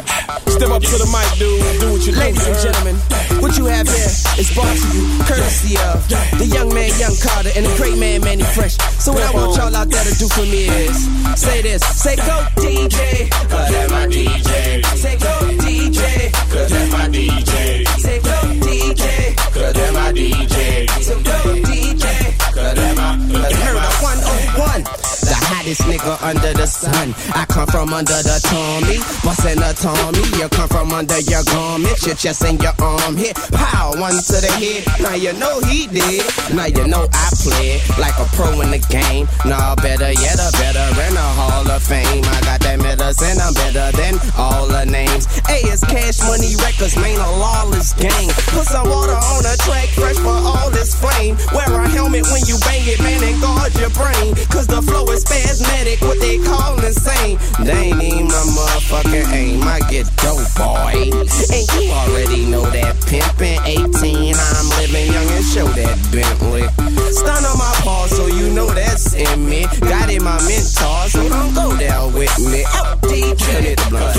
Step 0.49 0.71
up 0.73 0.81
to 0.81 0.97
the 0.97 1.09
mic, 1.13 1.29
dude. 1.37 1.61
Do 1.81 1.93
what 1.93 2.01
you 2.07 2.13
do. 2.13 2.19
Ladies 2.19 2.47
and 2.49 2.57
gentlemen, 2.57 2.97
what 3.45 3.59
you 3.59 3.67
have 3.67 3.85
here 3.85 4.09
is 4.41 4.49
brought 4.57 4.73
to 4.73 4.89
you 4.97 5.05
courtesy 5.29 5.77
of 5.77 6.01
the 6.41 6.49
young 6.49 6.73
man, 6.73 6.89
Young 6.97 7.13
Carter, 7.21 7.53
and 7.53 7.67
the 7.67 7.75
great 7.77 7.99
man, 7.99 8.25
Mannie 8.25 8.49
Fresh. 8.57 8.81
So 9.05 9.13
what 9.13 9.21
I 9.21 9.31
want 9.37 9.57
y'all 9.57 9.75
out 9.77 9.91
there 9.91 10.03
to 10.03 10.15
do 10.17 10.29
for 10.33 10.49
me 10.49 10.65
is 10.65 10.97
say 11.37 11.61
this, 11.61 11.85
say 12.01 12.17
go 12.17 12.41
DJ, 12.57 13.29
cause 13.53 13.69
that's 13.69 13.93
my 13.93 14.07
DJ. 14.09 14.81
Say 14.97 15.19
go 15.21 15.35
DJ, 15.61 16.33
cause 16.49 16.71
that's 16.73 16.93
my 16.93 17.05
DJ. 17.13 17.85
Say 18.01 18.19
go 18.25 18.39
DJ, 18.65 19.37
cause 19.53 19.73
that's 19.77 19.93
my 19.93 20.13
DJ. 20.17 20.89
So 21.05 21.21
go 21.21 21.37
DJ, 21.69 22.33
cause 22.57 22.75
that's 22.75 22.97
my. 22.97 23.13
You 23.29 23.57
heard 23.61 23.77
a 23.77 23.93
101, 24.01 24.85
the 24.85 25.05
oh 25.05 25.18
hottest 25.59 25.83
nigga 25.91 26.15
under 26.23 26.53
the 26.55 26.67
sun. 26.67 27.15
I 27.35 27.45
come 27.51 27.67
from 27.67 27.93
under 27.93 28.21
the 28.23 28.39
Tommy, 28.47 29.03
bustin' 29.27 29.59
a 29.59 29.75
Tommy. 29.75 30.23
You 30.39 30.49
come 30.49 30.69
from 30.69 30.93
under 30.95 31.19
your 31.27 31.43
garment, 31.51 31.99
your 32.07 32.15
chest 32.15 32.45
and 32.47 32.63
your 32.63 32.75
arm 32.79 33.17
hit. 33.17 33.35
Pow, 33.51 33.91
one 33.99 34.15
to 34.15 34.39
the 34.39 34.53
head. 34.55 34.87
Now 35.03 35.19
you 35.19 35.33
know 35.35 35.59
he 35.67 35.91
did. 35.91 36.23
Now 36.55 36.71
you 36.71 36.87
know 36.87 37.11
I 37.11 37.27
play 37.43 37.83
like 37.99 38.15
a 38.23 38.27
pro 38.39 38.61
in 38.63 38.71
the 38.71 38.79
game. 38.87 39.27
Nah, 39.43 39.75
better 39.75 40.15
yet, 40.15 40.39
a 40.39 40.49
veteran, 40.55 41.15
a 41.19 41.27
Hall 41.35 41.67
of 41.67 41.83
Fame. 41.83 42.23
I 42.23 42.39
got 42.47 42.61
that 42.63 42.79
medicine, 42.79 43.43
I'm 43.43 43.55
better 43.55 43.91
than 43.99 44.15
all 44.39 44.71
the 44.71 44.87
names. 44.87 45.27
A 45.51 45.59
is 45.67 45.83
Cash 45.83 46.23
Money 46.23 46.55
Records, 46.63 46.95
man, 46.95 47.19
a 47.19 47.31
lawless 47.35 47.99
gang. 47.99 48.31
Put 48.55 48.71
some 48.71 48.87
water 48.87 49.19
on 49.19 49.43
the 49.43 49.59
track, 49.67 49.91
fresh 49.99 50.19
for 50.23 50.39
all 50.39 50.71
this 50.71 50.95
flame. 50.95 51.35
Wear 51.51 51.67
a 51.67 51.89
helmet 51.91 52.31
when 52.31 52.47
you 52.47 52.55
bang 52.63 52.87
it, 52.87 53.03
man, 53.03 53.23
and 53.27 53.41
guard 53.43 53.75
your 53.75 53.91
brain. 53.91 54.39
Cause 54.55 54.67
the 54.71 54.83
flow 54.83 55.03
is 55.11 55.25
spasmodic, 55.59 56.01
what 56.03 56.19
they 56.21 56.39
call 56.39 56.79
insane. 56.85 57.39
They 57.65 57.91
ain't 57.91 58.03
even 58.03 58.27
my 58.27 58.45
motherfucking 58.55 59.33
aim. 59.33 59.63
I 59.63 59.81
get 59.91 60.07
dope, 60.19 60.47
boy. 60.57 61.11
And 61.11 61.67
you 61.75 61.91
already 61.91 62.47
know 62.47 62.63
that 62.71 62.97
pimpin' 63.07 63.59
18. 63.67 64.35
I'm 64.35 64.69
living 64.79 65.13
young 65.13 65.29
and 65.29 65.45
show 65.45 65.67
that 65.67 65.97
Bentley. 66.13 66.67
Stun 67.13 67.45
on 67.45 67.59
my 67.59 67.73
paw, 67.83 68.07
so 68.07 68.27
you 68.27 68.51
know 68.51 68.67
that's 68.67 69.15
in 69.15 69.49
me. 69.49 69.67
Got 69.81 70.11
in 70.11 70.23
my 70.23 70.39
mentor, 70.47 71.09
so 71.09 71.29
don't 71.29 71.55
go 71.55 71.77
down 71.79 72.13
with 72.15 72.39
me. 72.39 72.65
Oh, 72.67 72.99
DJ. 73.03 73.77
The 73.77 73.87
blunt. 73.91 74.15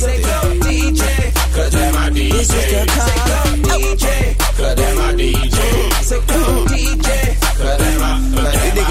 Say 0.00 0.20
go, 0.22 0.40
DJ. 0.60 1.34
Cause 1.54 1.72
that's 1.72 1.94
my 1.94 2.10
DJ. 2.10 2.32
This 2.32 2.52
is 2.52 2.66
the 2.72 2.86
call. 2.92 3.44
DJ. 3.78 4.36
Cause 4.56 4.74
that's 4.74 4.96
my 4.96 5.12
DJ. 5.14 5.58
Say 6.02 6.18
go, 6.26 6.64
DJ. 6.66 7.40
Cause 7.56 7.78
that's 7.78 8.00
my, 8.00 8.42
cause 8.42 8.83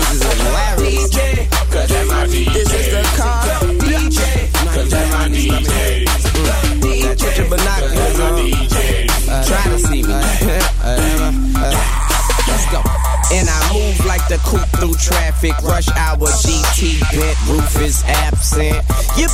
DJ. 1.09 1.49
Cause 1.71 1.89
that's 1.89 2.09
my 2.09 2.27
DJ. 2.27 2.53
This 2.53 2.73
is 2.73 2.87
the 2.91 3.03
call. 3.17 3.43
DJ. 3.83 4.53
Cause 4.73 4.89
that's 4.89 5.11
my 5.11 5.27
DJ. 5.27 6.05
DJ. 6.05 6.05
Mm. 6.79 7.19
Put 7.19 7.37
your 7.37 7.49
binoculars 7.49 8.19
on. 8.19 8.33
Uh, 9.29 9.43
try 9.45 9.63
to 9.71 9.79
see 9.79 10.03
me. 10.03 10.13
Uh, 10.83 11.31
uh, 11.55 11.71
let's 12.47 12.65
go. 12.69 12.81
And 13.31 13.47
I 13.47 13.73
move 13.73 14.05
like 14.05 14.27
the 14.27 14.37
coupe 14.43 14.67
through 14.77 14.95
traffic. 14.95 15.57
Rush 15.63 15.87
hour 15.95 16.27
GT 16.43 16.99
bent, 17.11 17.37
roof 17.47 17.81
is 17.81 18.03
absent. 18.03 18.83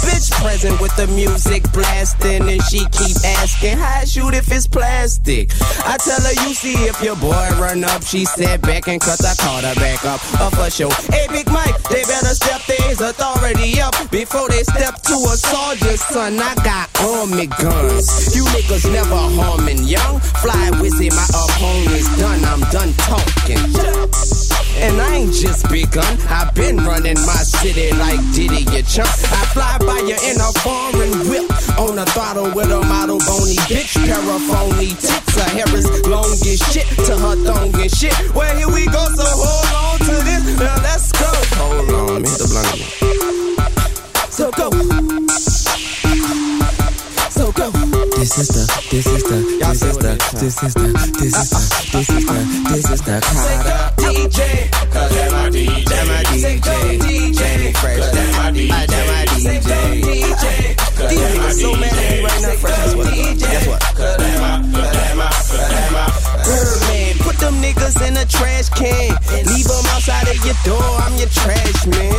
Bitch 0.06 0.32
present 0.42 0.80
with 0.82 0.96
the 0.96 1.08
music 1.08 1.64
blasting, 1.72 2.48
and 2.48 2.62
she 2.64 2.80
keep 2.92 3.18
asking 3.40 3.78
how 3.78 4.06
shoot 4.06 4.34
if 4.34 4.52
it's 4.52 4.68
plastic. 4.68 5.52
I 5.86 5.98
tell 5.98 6.22
her 6.22 6.36
you 6.48 6.54
see 6.54 6.74
if 6.88 7.02
your 7.04 7.16
boy 7.18 7.50
run 7.60 7.84
up. 7.84 8.04
She 8.04 8.26
said 8.26 8.62
back 8.62 8.88
and 8.88 9.02
cut 9.02 9.24
I 9.24 9.36
caught 9.36 9.64
her 9.64 9.76
back 9.76 10.06
up. 10.06 10.22
Up 10.40 10.56
for 10.56 10.70
show. 10.70 10.90
Hey 11.12 11.28
Big 11.30 11.48
Mike, 11.52 11.78
they 11.90 12.04
better 12.04 12.34
step 12.34 12.62
their 12.66 12.92
authority 12.94 13.82
up 13.82 13.94
before 14.12 14.50
they 14.50 14.64
step 14.64 14.96
to 15.04 15.14
a 15.14 15.36
soldier's 15.38 16.02
son. 16.02 16.40
I 16.40 16.56
got 16.64 16.90
army 17.02 17.48
guns. 17.48 18.36
You 18.36 18.44
niggas 18.46 18.92
never 18.92 19.16
harming 19.16 19.84
young. 19.84 20.20
Fly 20.42 20.72
wizard, 20.82 21.14
my 21.14 21.28
opponent's 21.34 22.10
done. 22.18 22.44
I'm 22.46 22.62
done 22.72 22.94
talking. 23.06 24.49
And 24.82 25.02
I 25.02 25.16
ain't 25.18 25.34
just 25.34 25.70
begun. 25.70 26.18
I've 26.30 26.54
been 26.56 26.78
running 26.78 27.20
my 27.28 27.44
city 27.44 27.92
like 27.98 28.20
Diddy, 28.34 28.64
you 28.72 28.84
chump. 28.84 29.10
I 29.10 29.44
fly 29.52 29.78
by 29.80 30.00
you 30.08 30.16
in 30.24 30.40
a 30.40 30.52
foreign 30.64 31.28
whip. 31.28 31.52
On 31.78 32.00
a 32.00 32.06
throttle 32.06 32.52
with 32.56 32.72
a 32.72 32.82
model 32.88 33.20
bony 33.20 33.56
bitch. 33.68 33.96
Paraphony 34.08 34.90
tits. 34.96 35.36
Her 35.36 35.50
hair 35.52 35.76
is 35.76 36.06
long 36.08 36.32
as 36.32 36.60
shit 36.72 36.88
to 37.06 37.18
her 37.18 37.36
thong 37.44 37.76
and 37.76 37.92
shit. 37.92 38.16
Well, 38.34 38.56
here 38.56 38.70
we 38.70 38.86
go, 38.86 39.04
so 39.16 39.28
hold 39.28 39.68
on 39.76 40.00
to 40.08 40.16
this. 40.24 40.60
Now 40.60 40.82
let's 40.82 41.12
go. 41.12 41.28
Hold 41.60 41.90
on, 41.90 42.08
let 42.14 42.22
me 42.24 42.30
hit 42.30 42.40
the 42.40 42.48
blunt. 42.48 44.32
So 44.32 44.52
go. 44.52 45.59
So 48.30 48.44
go. 48.46 48.46
This 48.46 48.46
is 48.46 48.54
the, 48.54 48.70
this 48.92 49.08
is 49.08 49.24
the, 49.24 49.42
this 49.58 49.82
is 49.82 49.98
the, 49.98 50.14
this 50.38 50.62
is 50.62 50.74
the, 50.76 50.94
this 51.18 51.34
is 51.34 51.50
the, 51.50 51.66
this 51.90 52.10
is 52.10 52.26
the, 52.30 52.38
this 52.70 52.86
is 52.92 53.02
the 53.02 53.18
Carter. 53.26 53.90
DJ, 53.98 54.70
cause 54.94 55.10
that's 55.10 55.34
my 55.34 55.50
DJ. 55.50 55.84
That's 55.90 56.08
my 56.08 56.22
DJ. 56.30 57.00
DJ, 57.02 57.74
fresh. 57.78 58.06
That's 58.14 58.38
my 58.38 58.52
DJ. 58.52 58.70
That's 58.70 59.10
my 59.10 59.26
DJ. 59.34 59.74
DJ, 60.06 60.46
these 61.10 61.26
niggas 61.26 61.58
so 61.58 61.74
mad 61.74 61.90
at 61.90 61.98
me 61.98 62.22
right 62.22 62.42
now. 62.42 62.54
Fresh, 62.62 62.78
guess 62.78 62.94
what? 62.96 63.10
Guess 63.10 63.68
what? 63.68 63.82
Cause 63.98 64.18
that's 64.18 64.40
my, 64.40 64.62
cause 64.62 64.94
that's 64.94 65.16
my, 65.18 65.26
cause 65.26 65.66
that's 65.66 65.90
my. 65.90 66.06
Birdman, 66.46 67.18
put 67.26 67.36
them 67.42 67.56
niggas 67.66 67.98
in 68.08 68.14
a 68.16 68.26
trash 68.26 68.70
can. 68.70 69.09
Your 70.46 70.56
door. 70.64 70.84
I'm 71.04 71.16
your 71.18 71.30
trash 71.30 71.86
man. 71.88 72.14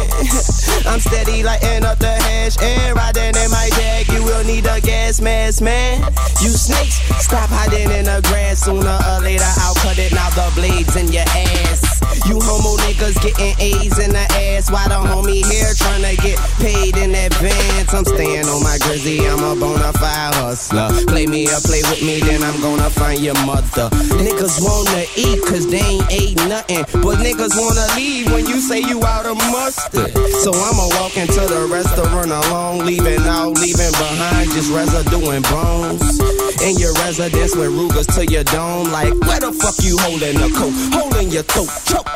I'm 0.91 1.01
steady 1.01 1.43
lighting 1.43 1.85
up 1.85 1.99
the 1.99 2.13
hash 2.13 2.57
and 2.61 2.97
riding 2.97 3.37
in 3.37 3.51
my 3.51 3.69
bag. 3.77 4.09
You 4.09 4.25
will 4.25 4.45
need 4.45 4.67
a 4.67 4.81
gas 4.81 5.21
mask, 5.21 5.63
man. 5.63 6.03
You 6.41 6.51
snakes, 6.51 7.01
stop 7.23 7.49
hiding 7.49 7.91
in 7.91 8.05
the 8.05 8.21
grass. 8.29 8.65
Sooner 8.65 8.99
or 9.09 9.21
later, 9.21 9.51
I'll 9.63 9.75
cut 9.81 9.99
it. 9.99 10.13
Now 10.13 10.29
the 10.31 10.51
blades 10.55 10.97
in 10.97 11.09
your 11.13 11.29
ass. 11.29 12.01
You 12.27 12.39
homo 12.43 12.77
niggas 12.85 13.17
getting 13.23 13.55
A's 13.59 13.99
in 13.99 14.11
the 14.11 14.27
ass. 14.53 14.71
Why 14.71 14.87
the 14.89 14.99
homie 14.99 15.45
here 15.47 15.73
trying 15.77 16.05
to 16.05 16.15
get 16.21 16.39
paid 16.61 16.97
in 16.97 17.15
advance? 17.15 17.95
I'm 17.95 18.05
staying 18.05 18.47
on 18.47 18.63
my 18.63 18.79
grizzly. 18.83 19.27
I'm 19.27 19.43
a 19.45 19.55
bona 19.55 19.93
fide 19.95 20.35
hustler. 20.35 20.91
Play 21.07 21.27
me 21.27 21.47
or 21.49 21.61
play 21.65 21.83
with 21.89 22.03
me, 22.03 22.21
then 22.21 22.43
I'm 22.43 22.61
gonna 22.61 22.91
find 22.91 23.21
your 23.21 23.39
mother. 23.47 23.89
Niggas 24.21 24.61
wanna 24.61 25.05
eat 25.17 25.41
cause 25.47 25.71
they 25.71 25.81
ain't 25.81 26.07
ate 26.11 26.37
nothing. 26.49 26.85
But 27.01 27.19
niggas 27.23 27.55
wanna 27.57 27.87
leave 27.97 28.10
when 28.11 28.47
you 28.47 28.61
say 28.61 28.81
you 28.81 29.03
out 29.05 29.27
of 29.27 29.37
mustard. 29.55 30.11
So 30.43 30.51
I'ma 30.51 30.89
walk 30.99 31.17
into 31.17 31.41
the 31.47 31.69
restaurant 31.71 32.31
alone, 32.31 32.85
leaving 32.85 33.21
out, 33.23 33.55
leaving 33.59 33.93
behind 33.93 34.51
just 34.51 34.73
residue 34.73 35.31
and 35.31 35.45
bones. 35.47 36.19
In 36.63 36.77
your 36.77 36.93
residence 36.95 37.55
with 37.55 37.71
Rugers 37.71 38.07
to 38.19 38.27
your 38.27 38.45
dome, 38.45 38.91
like 38.91 39.15
where 39.27 39.41
the 39.41 39.53
fuck 39.53 39.79
you 39.85 39.97
holding 40.01 40.35
the 40.35 40.51
coat? 40.59 40.75
Holding 40.91 41.31
your 41.31 41.45
throat, 41.45 41.71
choke. 41.87 42.09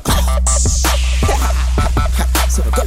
So 2.50 2.62
go. 2.74 2.85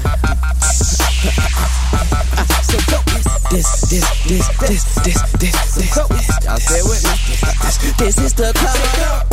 So 2.67 2.77
go. 2.83 3.07
This, 3.49 3.87
this, 3.89 4.03
this, 4.27 4.47
this, 4.59 4.83
this, 4.99 5.21
this, 5.39 5.39
this, 5.39 5.75
this. 5.75 5.95
Y'all 6.43 6.57
stay 6.57 6.83
with 6.83 7.03
me. 7.07 7.15
This, 7.63 7.77
this 7.97 8.17
is 8.19 8.33
the 8.33 8.51
color 8.53 9.27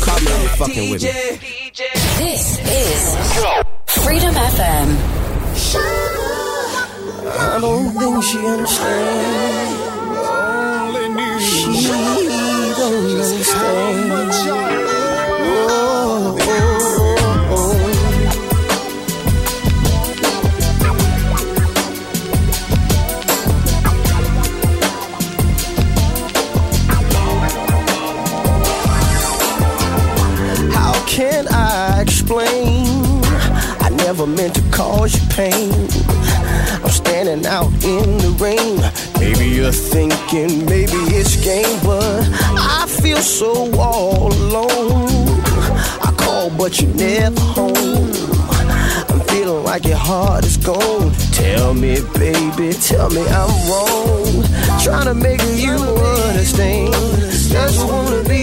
Color 0.00 0.44
DJ. 0.68 1.06
This 2.18 2.58
is 2.60 3.16
Freedom 4.04 4.34
FM. 4.34 4.88
I 7.32 7.58
don't 7.60 7.90
think 7.98 8.24
she 8.24 8.38
understands. 8.38 9.90
She 11.42 11.88
don't 12.76 13.06
understand. 13.06 14.09
I 31.70 32.02
explain? 32.02 32.84
I 33.80 33.90
never 33.90 34.26
meant 34.26 34.56
to 34.56 34.62
cause 34.72 35.14
you 35.14 35.24
pain. 35.30 35.72
I'm 36.82 36.90
standing 36.90 37.46
out 37.46 37.70
in 37.84 38.18
the 38.18 38.30
rain. 38.40 38.80
Maybe 39.20 39.54
you're 39.54 39.70
thinking, 39.70 40.64
maybe 40.66 40.98
it's 41.14 41.36
game, 41.44 41.78
but 41.84 42.26
I 42.58 42.86
feel 42.88 43.18
so 43.18 43.70
all 43.78 44.32
alone. 44.32 45.40
I 46.02 46.12
call, 46.18 46.50
but 46.50 46.80
you're 46.80 46.94
never 46.94 47.40
home. 47.40 48.10
I'm 49.08 49.20
feeling 49.28 49.62
like 49.62 49.84
your 49.84 49.96
heart 49.96 50.44
is 50.44 50.56
gone. 50.56 51.12
Tell 51.32 51.72
me, 51.72 52.00
baby, 52.18 52.72
tell 52.72 53.10
me 53.10 53.22
I'm 53.28 53.52
wrong. 53.70 54.42
Trying 54.82 55.06
to 55.06 55.14
make 55.14 55.42
you 55.54 55.70
understand. 55.70 56.94
Just 57.48 57.78
wanna 57.86 58.24
be 58.28 58.39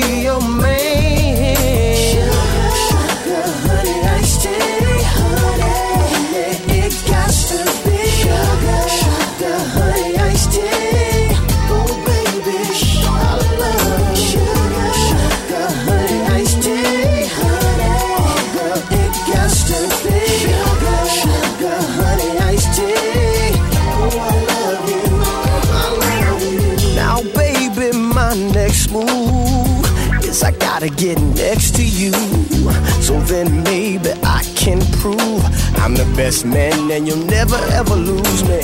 So 33.08 33.20
then 33.22 33.64
maybe 33.64 34.12
I 34.24 34.44
can 34.56 34.80
prove 35.00 35.42
I'm 35.78 35.96
the 35.96 36.06
best 36.16 36.46
man 36.46 36.92
and 36.92 37.08
you'll 37.08 37.26
never 37.26 37.56
ever 37.72 37.96
lose 37.96 38.44
me. 38.44 38.60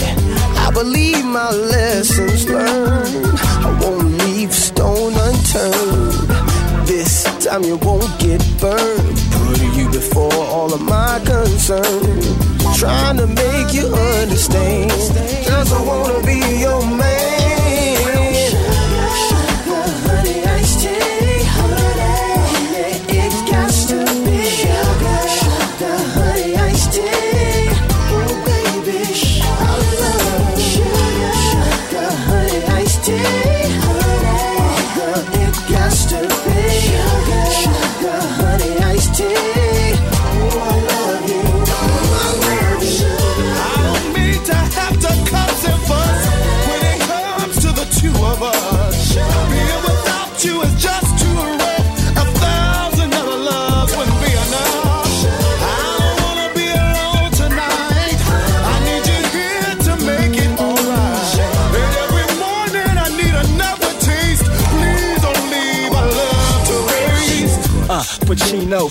I 0.58 0.70
believe 0.74 1.24
my 1.24 1.50
lessons 1.50 2.50
learned. 2.50 3.40
I 3.40 3.80
won't 3.82 4.08
leave 4.26 4.54
stone 4.54 5.14
unturned. 5.14 6.88
This 6.88 7.24
time 7.44 7.64
you 7.64 7.78
won't 7.78 8.20
get 8.20 8.42
burned. 8.60 9.18
Put 9.32 9.62
you 9.78 9.90
before 9.90 10.34
all 10.34 10.74
of 10.74 10.82
my 10.82 11.22
concern. 11.26 12.22
Trying 12.76 13.18
to 13.18 13.28
make 13.28 13.74
you 13.74 13.88
understand. 13.88 14.92
Just 15.48 15.74
I 15.74 15.82
wanna 15.82 16.26
be 16.26 16.40
your 16.60 16.86
man. 16.86 17.13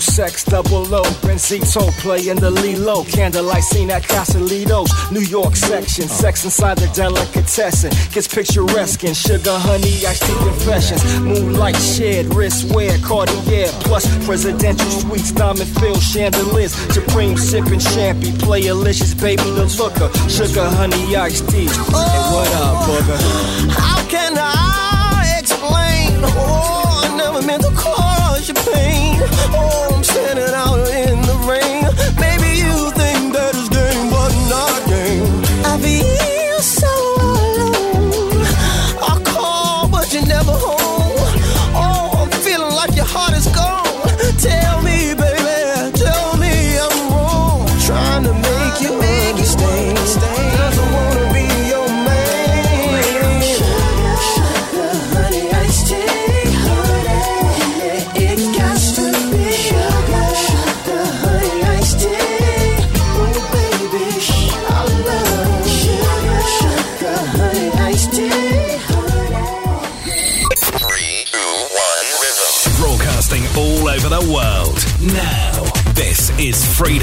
Sex, 0.03 0.43
double 0.43 0.93
O, 0.93 1.01
Benzito, 1.23 1.89
play 1.99 2.27
in 2.27 2.37
the 2.37 2.51
Lilo, 2.51 3.03
candlelight 3.05 3.63
scene 3.63 3.89
at 3.89 4.03
Casalitos, 4.03 4.89
New 5.11 5.21
York 5.21 5.55
section, 5.55 6.07
sex 6.07 6.43
inside 6.43 6.77
the 6.77 6.87
delicatessen, 6.93 7.91
gets 8.11 8.27
picturesque. 8.27 9.03
In 9.03 9.13
sugar, 9.13 9.57
honey, 9.57 10.05
iced 10.05 10.23
tea 10.23 10.35
confessions, 10.35 11.03
moonlight 11.21 11.75
shared, 11.77 12.27
wrist 12.33 12.73
wear, 12.73 12.97
Cartier, 12.99 13.67
plus 13.81 14.05
presidential 14.25 14.89
suites, 14.91 15.31
diamond 15.31 15.69
filled 15.79 16.01
chandeliers, 16.01 16.73
supreme 16.93 17.37
sipping 17.37 17.79
champagne, 17.79 18.37
play 18.37 18.61
delicious, 18.61 19.13
baby, 19.13 19.43
the 19.43 19.65
looker, 19.79 20.09
sugar, 20.29 20.67
honey, 20.69 21.15
iced 21.15 21.49
tea. 21.49 21.67
Hey, 21.67 22.21
what 22.33 22.51
up, 22.55 22.87
booger? 22.87 23.19
How 23.71 24.07
can 24.07 24.33
I 24.37 25.37
explain? 25.39 26.19
Oh, 26.23 27.01
I 27.03 27.17
never 27.17 27.45
meant 27.45 27.63
to 27.63 27.71
cause 27.71 28.47
you 28.47 28.53
pain. 28.53 29.19
Oh, 29.55 29.92
Standing 30.03 30.53
out 30.53 30.85
in 30.89 31.22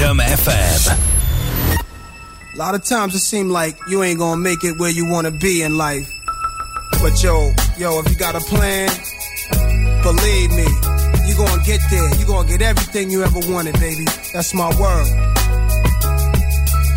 Freedom 0.01 0.17
FM. 0.17 1.77
A 2.55 2.57
lot 2.57 2.73
of 2.73 2.83
times 2.83 3.13
it 3.13 3.19
seems 3.19 3.51
like 3.51 3.77
you 3.87 4.01
ain't 4.01 4.17
gonna 4.17 4.41
make 4.41 4.63
it 4.63 4.79
where 4.79 4.89
you 4.89 5.05
wanna 5.05 5.29
be 5.29 5.61
in 5.61 5.77
life. 5.77 6.11
But 7.03 7.21
yo, 7.21 7.53
yo, 7.77 7.99
if 7.99 8.09
you 8.09 8.15
got 8.15 8.33
a 8.33 8.39
plan, 8.39 8.89
believe 10.01 10.49
me, 10.53 10.65
you 11.27 11.37
gonna 11.37 11.63
get 11.63 11.81
there. 11.91 12.15
You 12.17 12.25
gonna 12.25 12.47
get 12.47 12.63
everything 12.63 13.11
you 13.11 13.21
ever 13.23 13.41
wanted, 13.53 13.79
baby. 13.79 14.05
That's 14.33 14.55
my 14.55 14.69
word. 14.81 15.05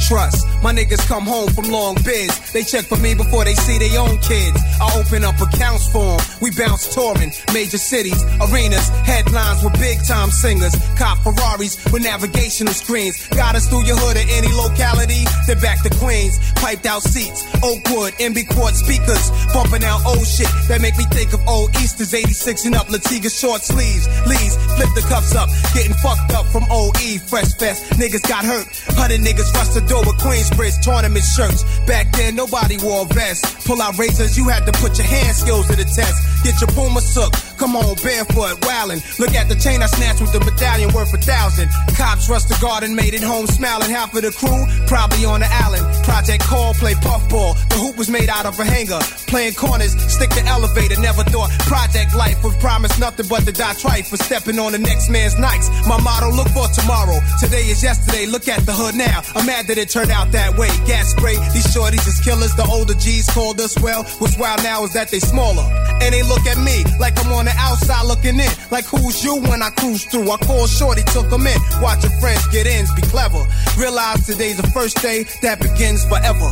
Trust. 0.09 0.44
My 0.65 0.73
niggas 0.73 1.07
come 1.07 1.25
home 1.25 1.51
from 1.53 1.69
long 1.69 1.95
bids. 2.09 2.53
They 2.55 2.63
check 2.63 2.87
for 2.87 2.97
me 2.97 3.13
before 3.13 3.45
they 3.45 3.53
see 3.53 3.77
their 3.77 4.01
own 4.01 4.17
kids. 4.25 4.57
I 4.81 4.97
open 4.97 5.23
up 5.23 5.39
accounts 5.39 5.87
for 5.89 6.17
'em. 6.17 6.21
We 6.41 6.53
bounce 6.53 6.89
touring, 6.89 7.35
major 7.53 7.77
cities, 7.77 8.17
arenas, 8.41 8.89
headlines 9.05 9.63
with 9.63 9.79
big 9.79 10.01
time 10.09 10.31
singers. 10.31 10.75
Cop 10.97 11.23
Ferraris 11.23 11.77
with 11.93 12.03
navigational 12.03 12.73
screens. 12.73 13.15
Got 13.37 13.57
us 13.57 13.67
through 13.67 13.85
your 13.85 13.99
hood 13.99 14.17
at 14.17 14.27
any 14.31 14.49
locality. 14.55 15.29
Then 15.47 15.59
back 15.61 15.83
to 15.83 15.91
Queens. 15.91 16.41
Piped 16.55 16.87
out 16.87 17.03
seats, 17.03 17.45
Oakwood, 17.63 18.15
MB 18.19 18.45
Quart 18.45 18.75
speakers. 18.75 19.31
Bumping 19.53 19.85
out 19.85 20.01
old 20.07 20.27
shit 20.27 20.49
that 20.69 20.81
make 20.81 20.97
me 20.97 21.05
think 21.13 21.35
of 21.35 21.41
old 21.47 21.77
Easters. 21.77 22.15
86 22.15 22.65
and 22.65 22.75
up, 22.75 22.89
Le 22.89 22.99
Tigre 22.99 23.29
short 23.29 23.63
sleeves. 23.63 24.09
Lees, 24.25 24.57
flip 24.77 24.89
the 24.95 25.03
cuffs 25.13 25.35
up. 25.35 25.51
Getting 25.75 25.93
fucked 26.01 26.33
up 26.33 26.47
from 26.51 26.65
OE, 26.71 27.21
Fresh 27.29 27.53
Fest. 27.61 27.85
Niggas 28.01 28.27
got 28.27 28.47
hurt. 28.47 28.67
Hundred 28.97 29.21
niggas 29.21 29.53
rushed 29.53 29.75
the 29.75 29.83
door 29.83 30.03
with 30.07 30.17
Queensbridge 30.55 30.83
tournament 30.83 31.25
shirts. 31.25 31.65
Back 31.87 32.13
then, 32.13 32.37
nobody 32.37 32.77
wore 32.83 33.07
vests. 33.07 33.67
Pull 33.67 33.81
out 33.83 33.99
razors, 33.99 34.37
you 34.37 34.49
had 34.49 34.65
to 34.67 34.73
put 34.73 34.97
your 34.99 35.07
hand 35.07 35.37
skills 35.37 35.67
to 35.69 35.77
the 35.77 35.85
test. 35.85 36.45
Get 36.45 36.61
your 36.61 36.71
Puma 36.71 37.01
sook. 37.01 37.33
Come 37.59 37.77
on, 37.77 37.95
barefoot, 38.03 38.61
wildin'. 38.63 39.01
Look 39.19 39.35
at 39.35 39.49
the 39.49 39.57
chain 39.57 39.83
I 39.83 39.87
snatched 39.87 40.21
with 40.21 40.33
the 40.33 40.41
medallion 40.41 40.93
worth 40.93 41.15
a 41.15 41.19
thousand. 41.19 41.71
Cops 41.97 42.29
rushed 42.29 42.49
the 42.49 42.59
garden, 42.61 42.95
made 42.95 43.15
it 43.15 43.23
home 43.23 43.47
smiling. 43.47 43.91
Half 43.91 44.15
of 44.15 44.23
the 44.23 44.33
crew 44.33 44.67
probably 44.87 45.25
on 45.25 45.41
the 45.41 45.51
island. 45.51 45.85
Project 46.05 46.45
Call, 46.45 46.75
play 46.75 46.95
puffball. 46.95 47.55
The 47.71 47.77
hoop 47.77 47.97
was 47.97 48.11
made 48.11 48.29
out 48.29 48.47
of 48.47 48.59
a 48.59 48.65
hanger. 48.65 49.01
Playing 49.27 49.55
corners, 49.55 49.93
stick 50.13 50.31
the 50.31 50.45
elevator. 50.47 51.01
Never 51.01 51.25
thought 51.25 51.51
Project 51.67 52.15
Life 52.15 52.43
would 52.45 52.59
promise 52.61 52.99
nothing 52.99 53.27
but 53.29 53.45
to 53.47 53.53
die 53.53 53.75
trite 53.75 54.07
for 54.07 54.17
stepping 54.17 54.59
on 54.59 54.73
the 54.73 54.79
next 54.79 55.09
man's 55.09 55.39
nights. 55.39 55.69
My 55.87 56.01
motto: 56.01 56.31
look 56.31 56.49
for 56.49 56.69
tomorrow. 56.69 57.19
Today 57.41 57.65
is 57.71 57.83
yesterday. 57.83 58.27
Look 58.27 58.49
at 58.49 58.67
the 58.67 58.73
hood 58.73 58.95
now. 58.95 59.23
I'm 59.35 59.47
mad 59.47 59.67
that 59.69 59.79
it 59.79 59.89
turned 59.89 60.11
out 60.11 60.33
that 60.33 60.57
way. 60.59 60.69
Gas 60.87 61.11
spray, 61.11 61.37
these 61.53 61.64
shorties 61.75 62.07
is 62.07 62.21
killers. 62.21 62.55
The 62.55 62.65
older 62.71 62.95
G's 62.95 63.27
called 63.29 63.61
us 63.61 63.79
well. 63.81 64.05
What's 64.23 64.39
wild 64.39 64.63
now 64.63 64.85
is 64.85 64.93
that 64.95 65.11
they 65.11 65.19
smaller. 65.19 65.67
And 66.01 66.15
they 66.15 66.23
look 66.23 66.47
at 66.47 66.59
me 66.59 66.85
like 67.01 67.19
I'm 67.19 67.33
on 67.33 67.47
the 67.47 67.55
outside 67.59 68.07
looking 68.07 68.39
in. 68.39 68.53
Like 68.71 68.87
who's 68.87 69.25
you 69.25 69.43
when 69.43 69.63
I 69.63 69.71
cruise 69.71 70.05
through? 70.05 70.31
I 70.31 70.37
call 70.39 70.67
shorty, 70.67 71.03
took 71.11 71.29
them 71.31 71.47
in. 71.47 71.59
Watch 71.83 72.05
your 72.05 72.15
friends 72.21 72.47
get 72.49 72.67
ins, 72.67 72.93
be 72.95 73.03
clever. 73.03 73.43
Realize 73.77 74.25
today's 74.27 74.57
the 74.57 74.69
first 74.71 75.03
day 75.03 75.25
that 75.43 75.61
begins 75.61 76.05
forever. 76.07 76.51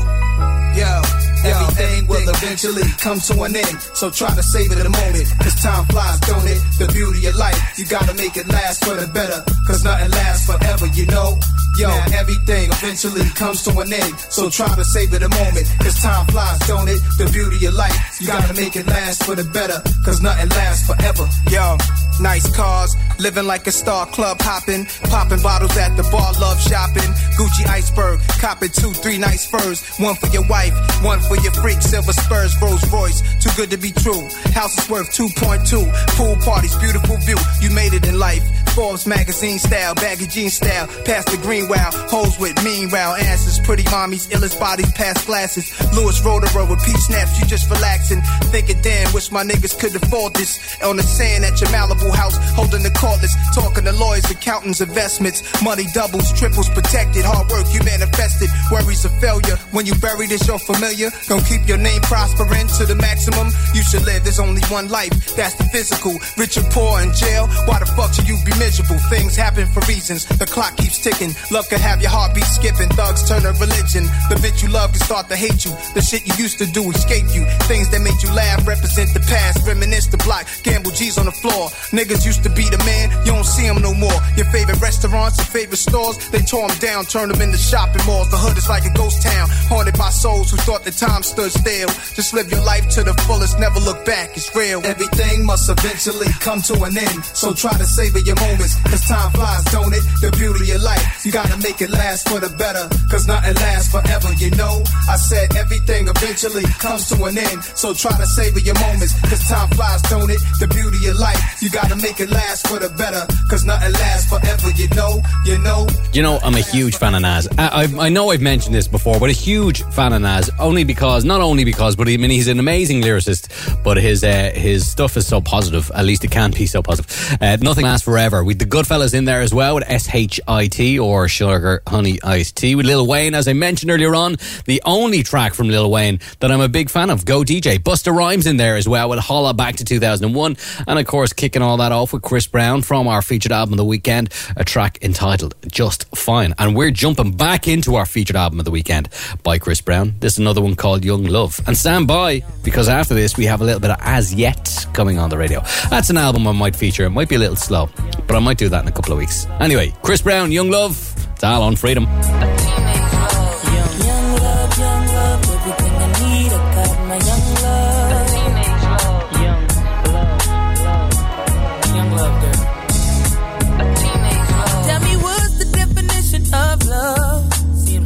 Yo, 0.74 1.02
everything 1.44 2.06
will 2.06 2.28
eventually 2.28 2.86
come 2.98 3.18
to 3.20 3.42
an 3.42 3.56
end. 3.56 3.80
So 3.94 4.10
try 4.10 4.34
to 4.34 4.42
save 4.42 4.72
it 4.72 4.78
in 4.78 4.86
a 4.86 4.90
moment. 4.90 5.26
Cause 5.40 5.54
time 5.62 5.84
flies, 5.86 6.20
don't 6.20 6.46
it? 6.46 6.60
The 6.78 6.90
beauty 6.92 7.26
of 7.26 7.36
life. 7.36 7.58
You 7.78 7.86
gotta 7.86 8.14
make 8.14 8.36
it 8.36 8.48
last 8.48 8.84
for 8.84 8.94
the 8.94 9.06
better. 9.08 9.44
Cause 9.66 9.84
nothing 9.84 10.10
lasts 10.10 10.46
forever, 10.46 10.86
you 10.94 11.06
know? 11.06 11.38
Yo, 11.78 11.88
everything 12.12 12.68
eventually 12.70 13.24
comes 13.34 13.62
to 13.62 13.70
an 13.80 13.92
end. 13.92 14.14
So 14.28 14.50
try 14.50 14.68
to 14.74 14.84
save 14.84 15.14
it 15.14 15.22
a 15.22 15.28
moment. 15.28 15.66
Cause 15.80 16.00
time 16.02 16.26
flies, 16.26 16.58
don't 16.68 16.88
it? 16.88 17.00
The 17.16 17.30
beauty 17.32 17.66
of 17.66 17.74
life. 17.74 17.96
You 18.20 18.26
gotta 18.26 18.54
make 18.54 18.76
it 18.76 18.86
last 18.86 19.24
for 19.24 19.34
the 19.34 19.44
better. 19.44 19.80
Cause 20.04 20.20
nothing 20.20 20.50
lasts 20.50 20.86
forever. 20.86 21.26
Yo, 21.50 21.76
nice 22.20 22.48
cars. 22.54 22.94
Living 23.18 23.46
like 23.46 23.66
a 23.66 23.72
star 23.72 24.06
club 24.06 24.36
hopping. 24.40 24.84
Popping 25.08 25.40
bottles 25.40 25.76
at 25.76 25.96
the 25.96 26.02
bar, 26.12 26.32
love 26.40 26.60
shopping. 26.60 27.10
Gucci 27.38 27.66
iceberg. 27.68 28.20
Copping 28.40 28.70
two, 28.70 28.92
three 28.92 29.18
nice 29.18 29.46
furs. 29.48 29.80
One 29.98 30.14
for 30.16 30.28
your 30.28 30.46
wife, 30.48 30.74
one 31.02 31.20
for 31.20 31.31
your 31.36 31.52
freak. 31.52 31.80
Silver 31.80 32.12
Spurs, 32.12 32.54
Rolls 32.60 32.84
Royce. 32.92 33.22
Too 33.40 33.50
good 33.56 33.70
to 33.70 33.76
be 33.76 33.92
true. 33.92 34.28
House 34.52 34.76
is 34.78 34.88
worth 34.90 35.10
2.2. 35.12 35.88
Pool 36.16 36.36
parties, 36.36 36.74
beautiful 36.76 37.16
view. 37.18 37.36
You 37.60 37.70
made 37.70 37.94
it 37.94 38.06
in 38.06 38.18
life. 38.18 38.42
Forbes 38.72 39.06
magazine 39.06 39.58
style, 39.58 39.94
baggy 39.94 40.26
jean 40.26 40.48
style, 40.48 40.86
past 41.04 41.28
the 41.28 41.36
green 41.36 41.68
wow, 41.68 41.90
hoes 42.08 42.38
with 42.38 42.56
mean 42.64 42.88
wow 42.90 43.14
asses, 43.14 43.60
pretty 43.60 43.82
mommies, 43.84 44.28
illest 44.30 44.58
bodies, 44.58 44.90
past 44.92 45.26
glasses. 45.26 45.68
Louis 45.92 46.18
Roederer 46.22 46.68
with 46.68 46.82
peach 46.84 46.96
snaps, 46.96 47.38
you 47.38 47.46
just 47.46 47.68
relaxing, 47.70 48.22
thinking, 48.48 48.80
damn, 48.80 49.12
wish 49.12 49.30
my 49.30 49.44
niggas 49.44 49.78
could 49.78 49.94
afford 49.94 50.32
this. 50.34 50.58
On 50.82 50.96
the 50.96 51.02
sand 51.02 51.44
at 51.44 51.60
your 51.60 51.68
Malibu 51.68 52.14
house, 52.14 52.36
holding 52.56 52.82
the 52.82 52.90
cordless, 52.90 53.36
talking 53.54 53.84
to 53.84 53.92
lawyers, 53.92 54.30
accountants, 54.30 54.80
investments, 54.80 55.42
money 55.62 55.84
doubles, 55.92 56.32
triples, 56.32 56.70
protected, 56.70 57.24
hard 57.24 57.50
work 57.50 57.66
you 57.72 57.80
manifested, 57.84 58.48
worries 58.70 59.04
of 59.04 59.12
failure. 59.20 59.56
When 59.72 59.84
you 59.84 59.94
bury 59.96 60.26
this, 60.28 60.46
you're 60.48 60.58
familiar. 60.58 61.10
Gonna 61.28 61.44
keep 61.44 61.68
your 61.68 61.78
name 61.78 62.00
prospering 62.02 62.68
to 62.80 62.86
the 62.86 62.96
maximum. 62.96 63.52
You 63.74 63.82
should 63.82 64.04
live. 64.04 64.24
There's 64.24 64.40
only 64.40 64.62
one 64.72 64.88
life. 64.88 65.12
That's 65.36 65.54
the 65.56 65.64
physical. 65.64 66.16
Rich 66.38 66.56
or 66.56 66.64
poor 66.72 67.00
in 67.00 67.12
jail. 67.12 67.48
Why 67.68 67.78
the 67.78 67.86
fuck 67.86 68.14
should 68.14 68.28
you 68.28 68.40
be 68.44 68.52
miserable? 68.62 68.98
Things 69.10 69.34
happen 69.34 69.66
for 69.66 69.80
reasons. 69.90 70.24
The 70.24 70.46
clock 70.46 70.76
keeps 70.76 71.02
ticking. 71.02 71.34
Love 71.50 71.68
can 71.68 71.80
have 71.80 72.00
your 72.00 72.10
heartbeat 72.10 72.46
skipping. 72.46 72.88
Thugs 72.94 73.26
turn 73.26 73.42
to 73.42 73.52
religion. 73.58 74.06
The 74.30 74.38
bitch 74.38 74.62
you 74.62 74.70
love 74.70 74.94
can 74.94 75.02
start 75.02 75.28
to 75.28 75.36
hate 75.36 75.66
you. 75.66 75.74
The 75.94 76.02
shit 76.02 76.22
you 76.26 76.34
used 76.38 76.58
to 76.62 76.66
do 76.70 76.82
escape 76.90 77.26
you. 77.34 77.42
Things 77.66 77.90
that 77.90 78.00
made 78.00 78.18
you 78.22 78.30
laugh 78.30 78.62
represent 78.66 79.10
the 79.14 79.20
past. 79.26 79.66
Reminisce 79.66 80.06
the 80.06 80.20
block. 80.22 80.46
Gamble 80.62 80.92
G's 80.92 81.18
on 81.18 81.26
the 81.26 81.34
floor. 81.42 81.74
Niggas 81.90 82.24
used 82.24 82.42
to 82.46 82.50
be 82.50 82.70
the 82.70 82.78
man. 82.86 83.10
You 83.26 83.32
don't 83.34 83.44
see 83.44 83.66
them 83.66 83.82
no 83.82 83.92
more. 83.94 84.18
Your 84.38 84.46
favorite 84.54 84.80
restaurants, 84.80 85.38
your 85.42 85.50
favorite 85.50 85.82
stores. 85.82 86.16
They 86.30 86.42
tore 86.46 86.68
them 86.68 86.78
down, 86.78 87.04
turned 87.06 87.34
them 87.34 87.42
into 87.42 87.58
shopping 87.58 88.04
malls. 88.06 88.30
The 88.30 88.38
hood 88.38 88.56
is 88.56 88.68
like 88.68 88.86
a 88.86 88.94
ghost 88.94 89.22
town. 89.22 89.50
Haunted 89.66 89.98
by 89.98 90.10
souls 90.10 90.50
who 90.50 90.56
thought 90.62 90.84
the 90.84 90.94
time 90.94 91.22
stood 91.22 91.50
still. 91.50 91.90
Just 92.14 92.32
live 92.32 92.50
your 92.50 92.62
life 92.62 92.88
to 92.94 93.02
the 93.02 93.14
fullest. 93.26 93.58
Never 93.58 93.80
look 93.80 94.04
back. 94.06 94.36
It's 94.36 94.54
real. 94.54 94.80
Everything 94.86 95.44
must 95.44 95.68
eventually 95.68 96.30
come 96.38 96.62
to 96.70 96.74
an 96.86 96.96
end. 96.96 97.24
So 97.34 97.52
try 97.54 97.74
to 97.74 97.86
savor 97.86 98.20
your 98.20 98.36
moments. 98.52 98.74
Cause 98.82 99.06
time 99.08 99.30
flies, 99.32 99.64
don't 99.72 99.92
it? 99.92 100.04
The 100.20 100.30
beauty 100.36 100.70
of 100.72 100.82
life. 100.82 101.24
You 101.24 101.32
gotta 101.32 101.56
make 101.58 101.80
it 101.80 101.90
last 101.90 102.28
for 102.28 102.40
the 102.40 102.50
better. 102.56 102.88
Cause 103.10 103.26
nothing 103.26 103.54
lasts 103.54 103.90
forever, 103.90 104.32
you 104.38 104.50
know? 104.52 104.82
I 105.08 105.16
said 105.16 105.54
everything 105.56 106.08
eventually 106.08 106.64
comes 106.78 107.08
to 107.10 107.24
an 107.24 107.38
end. 107.38 107.64
So 107.64 107.94
try 107.94 108.12
to 108.16 108.26
savor 108.26 108.60
your 108.60 108.78
moments. 108.80 109.18
Cause 109.20 109.48
time 109.48 109.68
flies, 109.70 110.02
don't 110.02 110.30
it? 110.30 110.40
The 110.60 110.68
beauty 110.68 111.08
of 111.08 111.18
life. 111.18 111.40
You 111.62 111.70
gotta 111.70 111.96
make 111.96 112.20
it 112.20 112.30
last 112.30 112.66
for 112.68 112.78
the 112.78 112.88
better. 112.90 113.24
Cause 113.48 113.64
nothing 113.64 113.92
lasts 113.92 114.28
forever, 114.28 114.70
you 114.76 114.88
know? 114.94 115.22
You 115.44 115.58
know? 115.58 115.86
You 116.12 116.22
know, 116.22 116.38
I'm 116.42 116.54
a 116.54 116.60
huge 116.60 116.96
fan 116.96 117.14
of 117.14 117.22
Nas. 117.22 117.48
I, 117.58 117.84
I, 117.84 118.06
I 118.06 118.08
know 118.08 118.30
I've 118.30 118.42
mentioned 118.42 118.74
this 118.74 118.88
before, 118.88 119.18
but 119.18 119.30
a 119.30 119.32
huge 119.32 119.82
fan 119.94 120.12
of 120.12 120.22
Nas. 120.22 120.50
Only 120.58 120.84
because, 120.84 121.24
not 121.24 121.40
only 121.40 121.64
because, 121.64 121.96
but 121.96 122.08
I 122.08 122.16
mean, 122.16 122.30
he's 122.30 122.48
an 122.48 122.58
amazing 122.58 123.02
lyricist. 123.02 123.48
But 123.82 123.96
his 123.96 124.22
uh, 124.24 124.52
his 124.54 124.88
stuff 124.88 125.16
is 125.16 125.26
so 125.26 125.40
positive. 125.40 125.90
At 125.94 126.04
least 126.04 126.24
it 126.24 126.30
can 126.30 126.50
be 126.50 126.66
so 126.66 126.82
positive. 126.82 127.38
Uh, 127.40 127.56
Nothing 127.60 127.84
lasts 127.84 128.04
forever. 128.04 128.41
With 128.44 128.58
the 128.58 128.64
Goodfellaz 128.64 129.14
in 129.14 129.24
there 129.24 129.40
as 129.40 129.54
well, 129.54 129.76
with 129.76 129.84
S 129.88 130.12
H 130.12 130.40
I 130.48 130.66
T 130.66 130.98
or 130.98 131.28
Sugar 131.28 131.82
Honey 131.86 132.18
Iced 132.22 132.56
Tea. 132.56 132.74
With 132.74 132.86
Lil 132.86 133.06
Wayne, 133.06 133.34
as 133.34 133.48
I 133.48 133.52
mentioned 133.52 133.90
earlier 133.90 134.14
on, 134.14 134.36
the 134.64 134.82
only 134.84 135.22
track 135.22 135.54
from 135.54 135.68
Lil 135.68 135.90
Wayne 135.90 136.20
that 136.40 136.50
I'm 136.50 136.60
a 136.60 136.68
big 136.68 136.90
fan 136.90 137.10
of. 137.10 137.24
Go 137.24 137.42
DJ. 137.42 137.78
Busta 137.78 138.14
Rhymes 138.14 138.46
in 138.46 138.56
there 138.56 138.76
as 138.76 138.88
well 138.88 139.08
with 139.08 139.18
Holla 139.18 139.54
back 139.54 139.76
to 139.76 139.84
2001, 139.84 140.56
and 140.86 140.98
of 140.98 141.06
course 141.06 141.32
kicking 141.32 141.62
all 141.62 141.76
that 141.78 141.92
off 141.92 142.12
with 142.12 142.22
Chris 142.22 142.46
Brown 142.46 142.82
from 142.82 143.08
our 143.08 143.22
featured 143.22 143.52
album 143.52 143.74
of 143.74 143.78
the 143.78 143.84
weekend, 143.84 144.32
a 144.56 144.64
track 144.64 144.98
entitled 145.02 145.54
Just 145.66 146.14
Fine. 146.16 146.54
And 146.58 146.76
we're 146.76 146.90
jumping 146.90 147.32
back 147.32 147.68
into 147.68 147.94
our 147.94 148.06
featured 148.06 148.36
album 148.36 148.58
of 148.58 148.64
the 148.64 148.70
weekend 148.70 149.08
by 149.42 149.58
Chris 149.58 149.80
Brown. 149.80 150.14
This 150.20 150.34
is 150.34 150.38
another 150.38 150.60
one 150.60 150.74
called 150.74 151.04
Young 151.04 151.24
Love. 151.24 151.60
And 151.66 151.76
stand 151.76 152.06
by 152.06 152.42
because 152.62 152.88
after 152.88 153.14
this 153.14 153.36
we 153.36 153.46
have 153.46 153.60
a 153.60 153.64
little 153.64 153.80
bit 153.80 153.90
of 153.90 153.98
Az 154.00 154.34
Yet 154.34 154.86
coming 154.92 155.18
on 155.18 155.30
the 155.30 155.38
radio. 155.38 155.60
That's 155.90 156.10
an 156.10 156.16
album 156.16 156.46
I 156.46 156.52
might 156.52 156.76
feature. 156.76 157.04
It 157.04 157.10
might 157.10 157.28
be 157.28 157.36
a 157.36 157.38
little 157.38 157.56
slow, 157.56 157.88
but 158.26 158.31
I 158.36 158.40
might 158.40 158.58
do 158.58 158.68
that 158.68 158.82
in 158.82 158.88
a 158.88 158.92
couple 158.92 159.12
of 159.12 159.18
weeks. 159.18 159.46
Anyway, 159.60 159.92
Chris 160.02 160.22
Brown, 160.22 160.52
Young 160.52 160.70
Love. 160.70 161.14
It's 161.34 161.44
all 161.44 161.62
on 161.62 161.76
Freedom. 161.76 162.06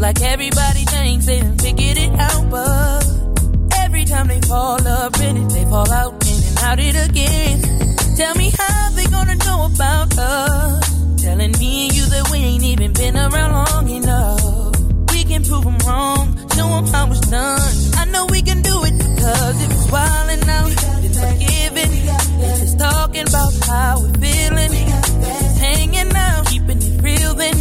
Like 0.06 0.22
everybody 0.22 0.84
thinks 0.84 1.26
they 1.26 1.40
figured 1.58 1.98
it 1.98 2.12
out, 2.20 2.48
but 2.48 3.04
every 3.78 4.04
time 4.04 4.28
they 4.28 4.40
fall 4.42 4.86
up 4.86 5.18
in 5.18 5.36
it, 5.36 5.48
they 5.48 5.64
fall 5.64 5.90
out 5.90 6.12
in 6.24 6.44
and 6.44 6.58
out 6.58 6.78
it 6.78 7.10
again. 7.10 7.75
Even 12.76 12.92
been 12.92 13.16
around 13.16 13.52
long 13.52 13.88
enough. 13.88 14.80
We 15.12 15.24
can 15.24 15.42
prove 15.44 15.64
them 15.64 15.78
wrong, 15.86 16.36
show 16.54 16.68
them 16.68 16.86
how 16.86 17.10
it's 17.10 17.20
done. 17.30 17.74
I 17.96 18.04
know 18.06 18.26
we 18.26 18.42
can 18.42 18.60
do 18.60 18.84
it 18.84 18.98
because 18.98 19.64
if 19.64 19.70
it's 19.70 19.86
wildin' 19.86 20.48
out, 20.48 20.72
then 21.02 21.14
forgiving. 21.24 21.92
If 22.44 22.62
it's 22.62 22.74
talking 22.74 23.28
about 23.28 23.52
how 23.64 24.00
we're 24.00 24.12
feeling, 24.20 24.72
if 24.72 25.42
it's 25.42 25.58
hanging 25.58 26.14
out, 26.14 26.46
keeping 26.46 26.82
it 26.82 27.02
real, 27.02 27.34
then 27.34 27.56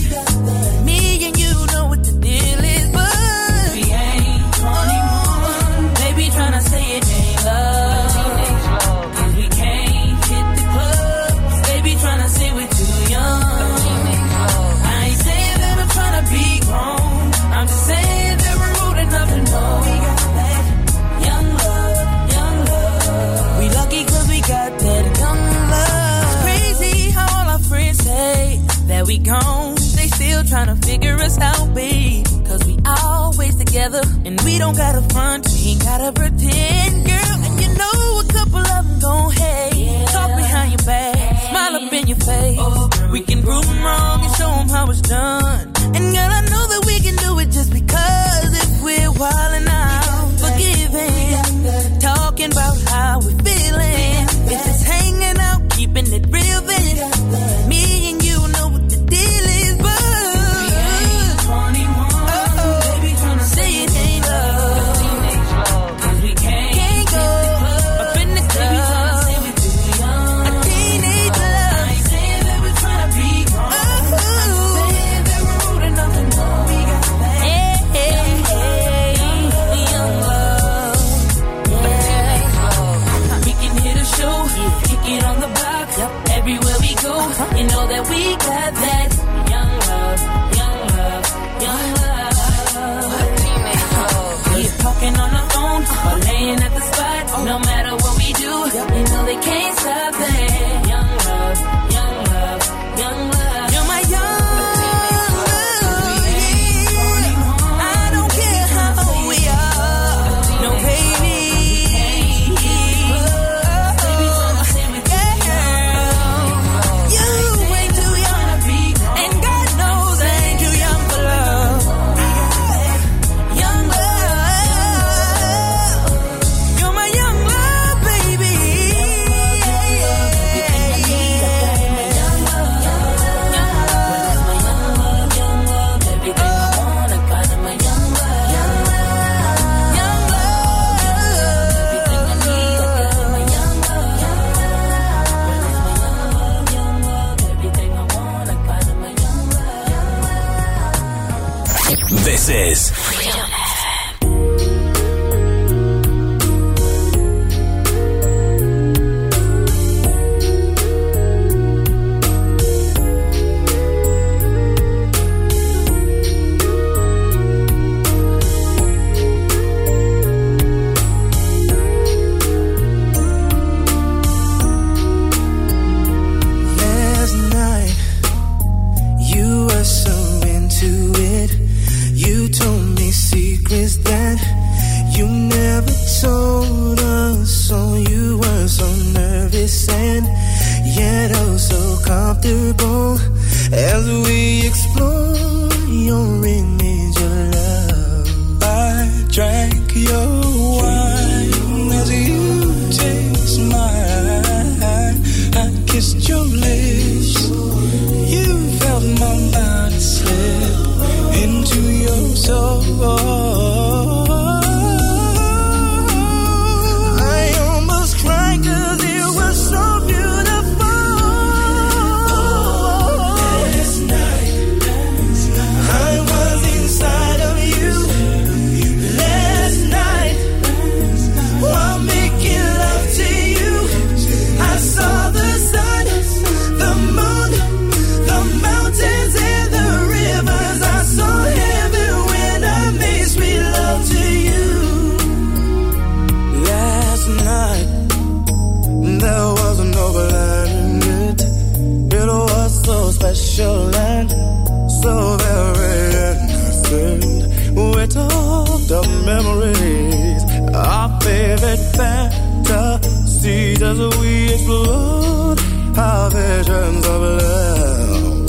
As 263.88 264.00
we 264.18 264.52
explode 264.52 265.60
our 265.96 266.32
visions 266.32 267.06
of 267.06 267.22
love. 267.22 268.48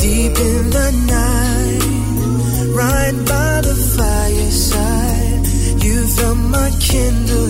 Deep 0.00 0.36
in 0.52 0.64
the 0.78 0.90
night, 1.16 1.82
right 2.82 3.16
by 3.24 3.60
the 3.68 3.76
fireside, 3.96 5.46
you 5.84 6.06
felt 6.08 6.38
my 6.38 6.70
kindle 6.80 7.45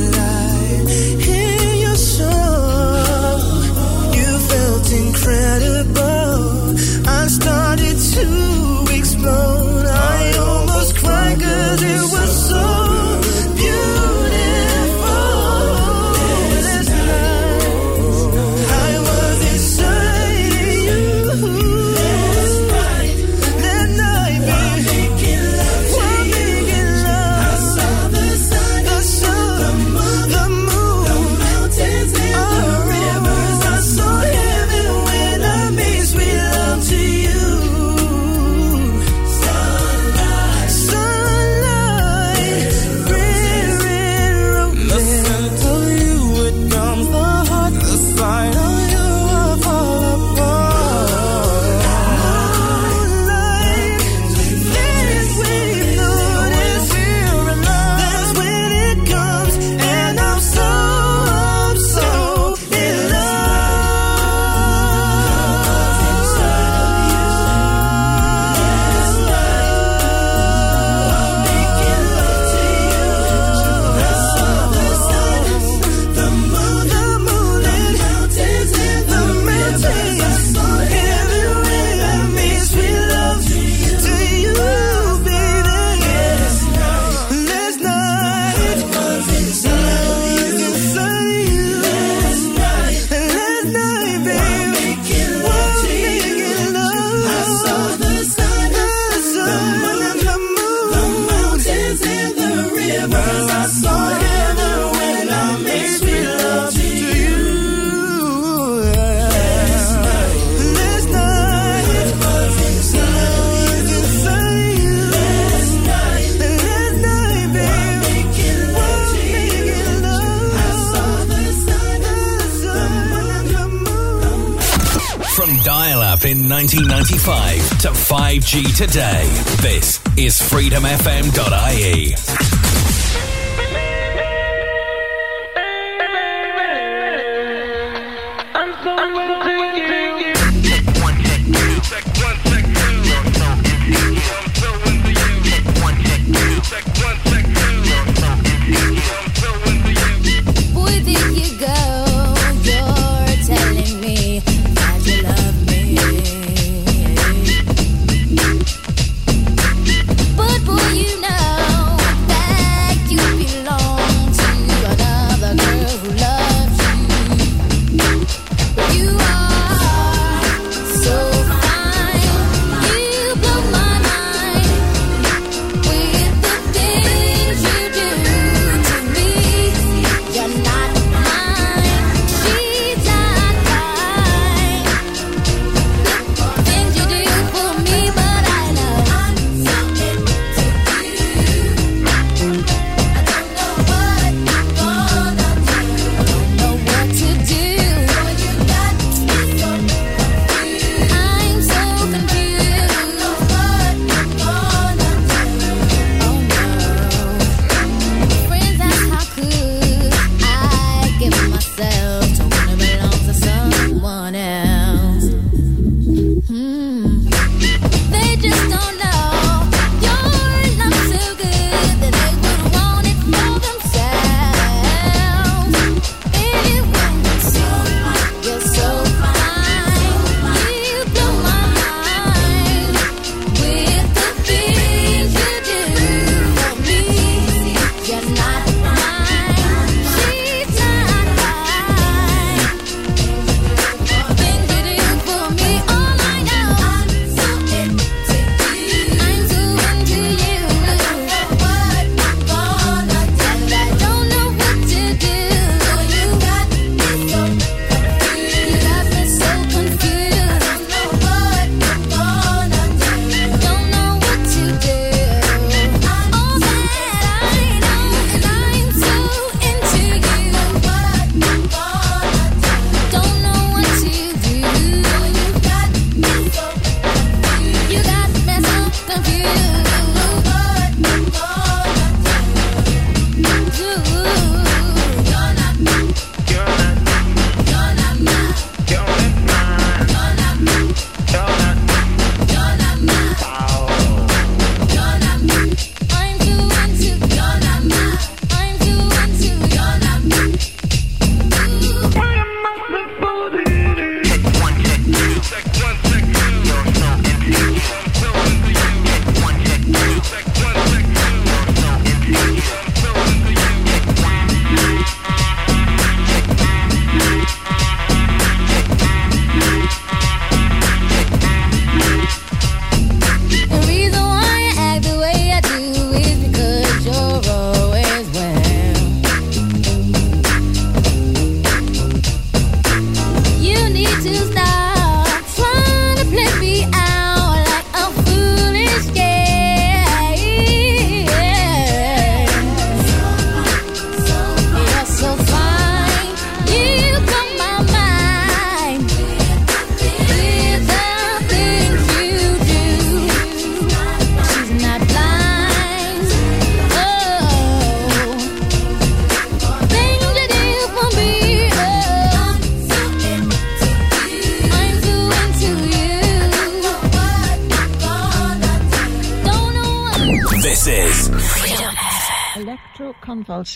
95 127.08 127.78
to 127.78 127.88
5G 127.90 128.76
today. 128.76 129.22
This 129.62 130.00
is 130.16 130.40
freedomfm.ie. 130.40 132.55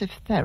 Electroconvulsive 0.01 0.11
therapy, 0.25 0.40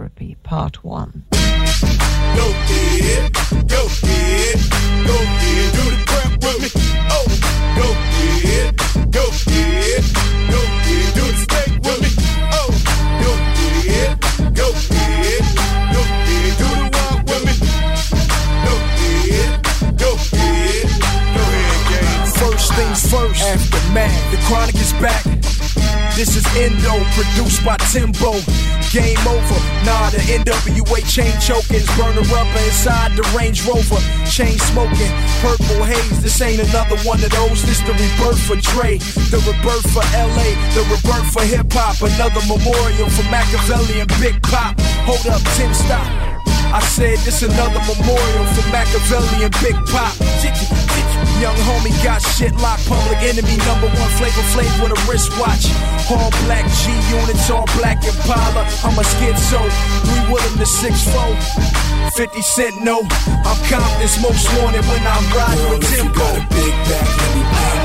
ain't 36.60 36.70
another 36.70 36.98
one 37.04 37.24
of 37.24 37.32
those. 37.32 37.62
This 37.64 37.80
the 37.82 37.94
rebirth 37.94 38.40
for 38.40 38.56
Dre, 38.56 38.98
the 39.32 39.40
rebirth 39.48 39.88
for 39.92 40.04
LA, 40.16 40.50
the 40.74 40.84
rebirth 40.90 41.32
for 41.34 41.44
hip 41.44 41.72
hop. 41.72 42.00
Another 42.02 42.42
memorial 42.48 43.10
for 43.10 43.24
Makaveli 43.32 44.02
and 44.02 44.12
Big 44.20 44.42
Pop. 44.44 44.80
Hold 45.06 45.26
up, 45.28 45.42
Tim, 45.56 45.74
stop. 45.74 46.08
I 46.74 46.80
said 46.82 47.18
this 47.20 47.44
another 47.44 47.80
memorial 47.88 48.46
for 48.54 48.66
Makaveli 48.72 49.46
and 49.46 49.56
Big 49.62 49.76
Pop. 49.92 50.85
Young 51.42 51.56
homie 51.68 51.92
got 52.04 52.22
shit 52.22 52.56
locked, 52.56 52.88
public 52.88 53.20
enemy 53.20 53.58
number 53.68 53.88
one 53.88 54.12
flavor 54.16 54.46
flav 54.56 54.72
with 54.82 54.96
a 54.96 55.00
wristwatch. 55.10 55.68
All 56.10 56.32
black 56.46 56.66
G 56.80 56.92
units, 57.12 57.50
all 57.50 57.68
black 57.76 58.04
Impala. 58.06 58.64
I'm 58.84 58.98
a 58.98 59.04
schizo, 59.04 59.60
three 60.06 60.26
Willem 60.32 60.58
to 60.58 60.66
six 60.66 61.04
four. 61.12 61.36
50 62.16 62.42
cent 62.42 62.84
no, 62.84 63.02
I'm 63.44 63.60
Compton's 63.68 64.22
most 64.22 64.48
wanted 64.62 64.86
when 64.86 65.04
I'm 65.06 65.26
riding 65.36 65.70
with 65.70 65.84
Timbo. 65.92 66.24
a 66.24 66.48
big 66.50 66.74
back, 66.88 67.08
let 67.20 67.80
me. 67.80 67.85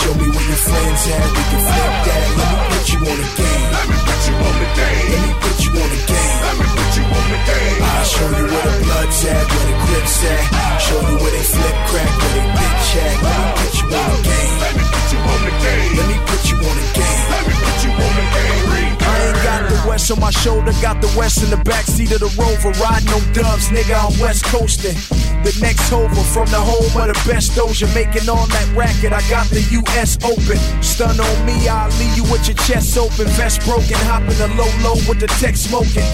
Show 0.00 0.14
me 0.16 0.28
where 0.32 0.46
your 0.48 0.62
friends 0.64 1.02
at, 1.12 1.28
we 1.36 1.42
can 1.50 1.60
flip 1.60 1.94
that. 2.08 2.26
Let 2.40 2.48
me 2.50 2.58
put 2.72 2.84
you 2.88 2.98
on 3.04 3.16
the 3.20 3.28
game. 3.36 3.68
Let 3.70 3.86
me 3.90 3.96
put 4.00 4.20
you 4.24 4.34
on 4.40 4.54
the 4.56 4.68
game. 4.80 5.06
Let 5.12 5.24
me 5.28 5.34
put 5.44 5.58
you 5.60 5.70
on 5.76 5.88
the 5.92 6.00
game. 6.08 6.36
Let 6.40 6.54
me 6.56 6.66
put 6.72 6.90
you 6.96 7.04
on 7.04 7.26
the 7.28 7.40
game. 7.44 7.78
I'll 7.84 8.04
show 8.08 8.28
you 8.32 8.46
where 8.48 8.64
the 8.64 8.74
blood's 8.80 9.20
at, 9.28 9.44
where 9.44 9.66
the 9.68 9.76
grip's 9.84 10.18
at. 10.24 10.44
Show 10.80 11.00
you 11.04 11.16
where 11.20 11.32
they 11.36 11.46
flip 11.52 11.76
crack, 11.92 12.12
where 12.16 12.32
they 12.32 12.46
bitch 12.48 12.90
at. 12.96 13.16
Let 13.20 13.36
me 13.36 13.48
put 13.60 13.72
you 13.76 13.86
on 13.92 14.08
the 14.08 14.20
game. 14.24 14.56
Let 14.60 14.72
me 14.72 14.84
put 14.88 15.06
you 15.12 15.18
on 15.20 15.40
the 15.44 15.54
game. 15.60 15.92
Let 16.00 16.06
me 16.08 16.16
put 16.24 16.42
you 16.48 16.56
on 16.64 16.74
the 16.80 16.86
game. 16.96 17.24
Let 17.28 17.42
me 17.44 17.54
put 17.60 17.78
you 17.84 17.90
on 17.92 18.12
the 18.16 18.26
game. 18.32 18.99
Got 19.42 19.68
the 19.70 19.88
west 19.88 20.10
on 20.10 20.20
my 20.20 20.30
shoulder, 20.30 20.72
got 20.82 21.00
the 21.00 21.12
west 21.16 21.42
in 21.42 21.50
the 21.50 21.56
backseat 21.56 22.12
of 22.12 22.20
the 22.20 22.30
rover. 22.36 22.70
Riding 22.76 23.08
on 23.08 23.24
dubs, 23.32 23.68
nigga, 23.68 23.96
I'm 23.96 24.12
west 24.20 24.44
coasting. 24.44 24.96
The 25.40 25.56
next 25.64 25.88
hover 25.88 26.20
from 26.36 26.44
the 26.52 26.60
home 26.60 26.92
of 27.00 27.08
the 27.08 27.16
best 27.24 27.52
doja, 27.56 27.88
making 27.94 28.28
all 28.28 28.46
that 28.46 28.68
racket. 28.76 29.12
I 29.12 29.24
got 29.32 29.48
the 29.48 29.64
US 29.80 30.20
open. 30.20 30.60
Stun 30.84 31.16
on 31.16 31.36
me, 31.46 31.68
I'll 31.68 31.88
leave 31.96 32.12
you 32.16 32.24
with 32.28 32.44
your 32.44 32.60
chest 32.68 32.98
open. 32.98 33.24
Vest 33.40 33.64
broken, 33.64 33.96
hopping 34.04 34.36
the 34.36 34.52
low 34.60 34.68
low 34.84 35.00
with 35.08 35.20
the 35.20 35.28
tech 35.40 35.56
smoking. 35.56 36.04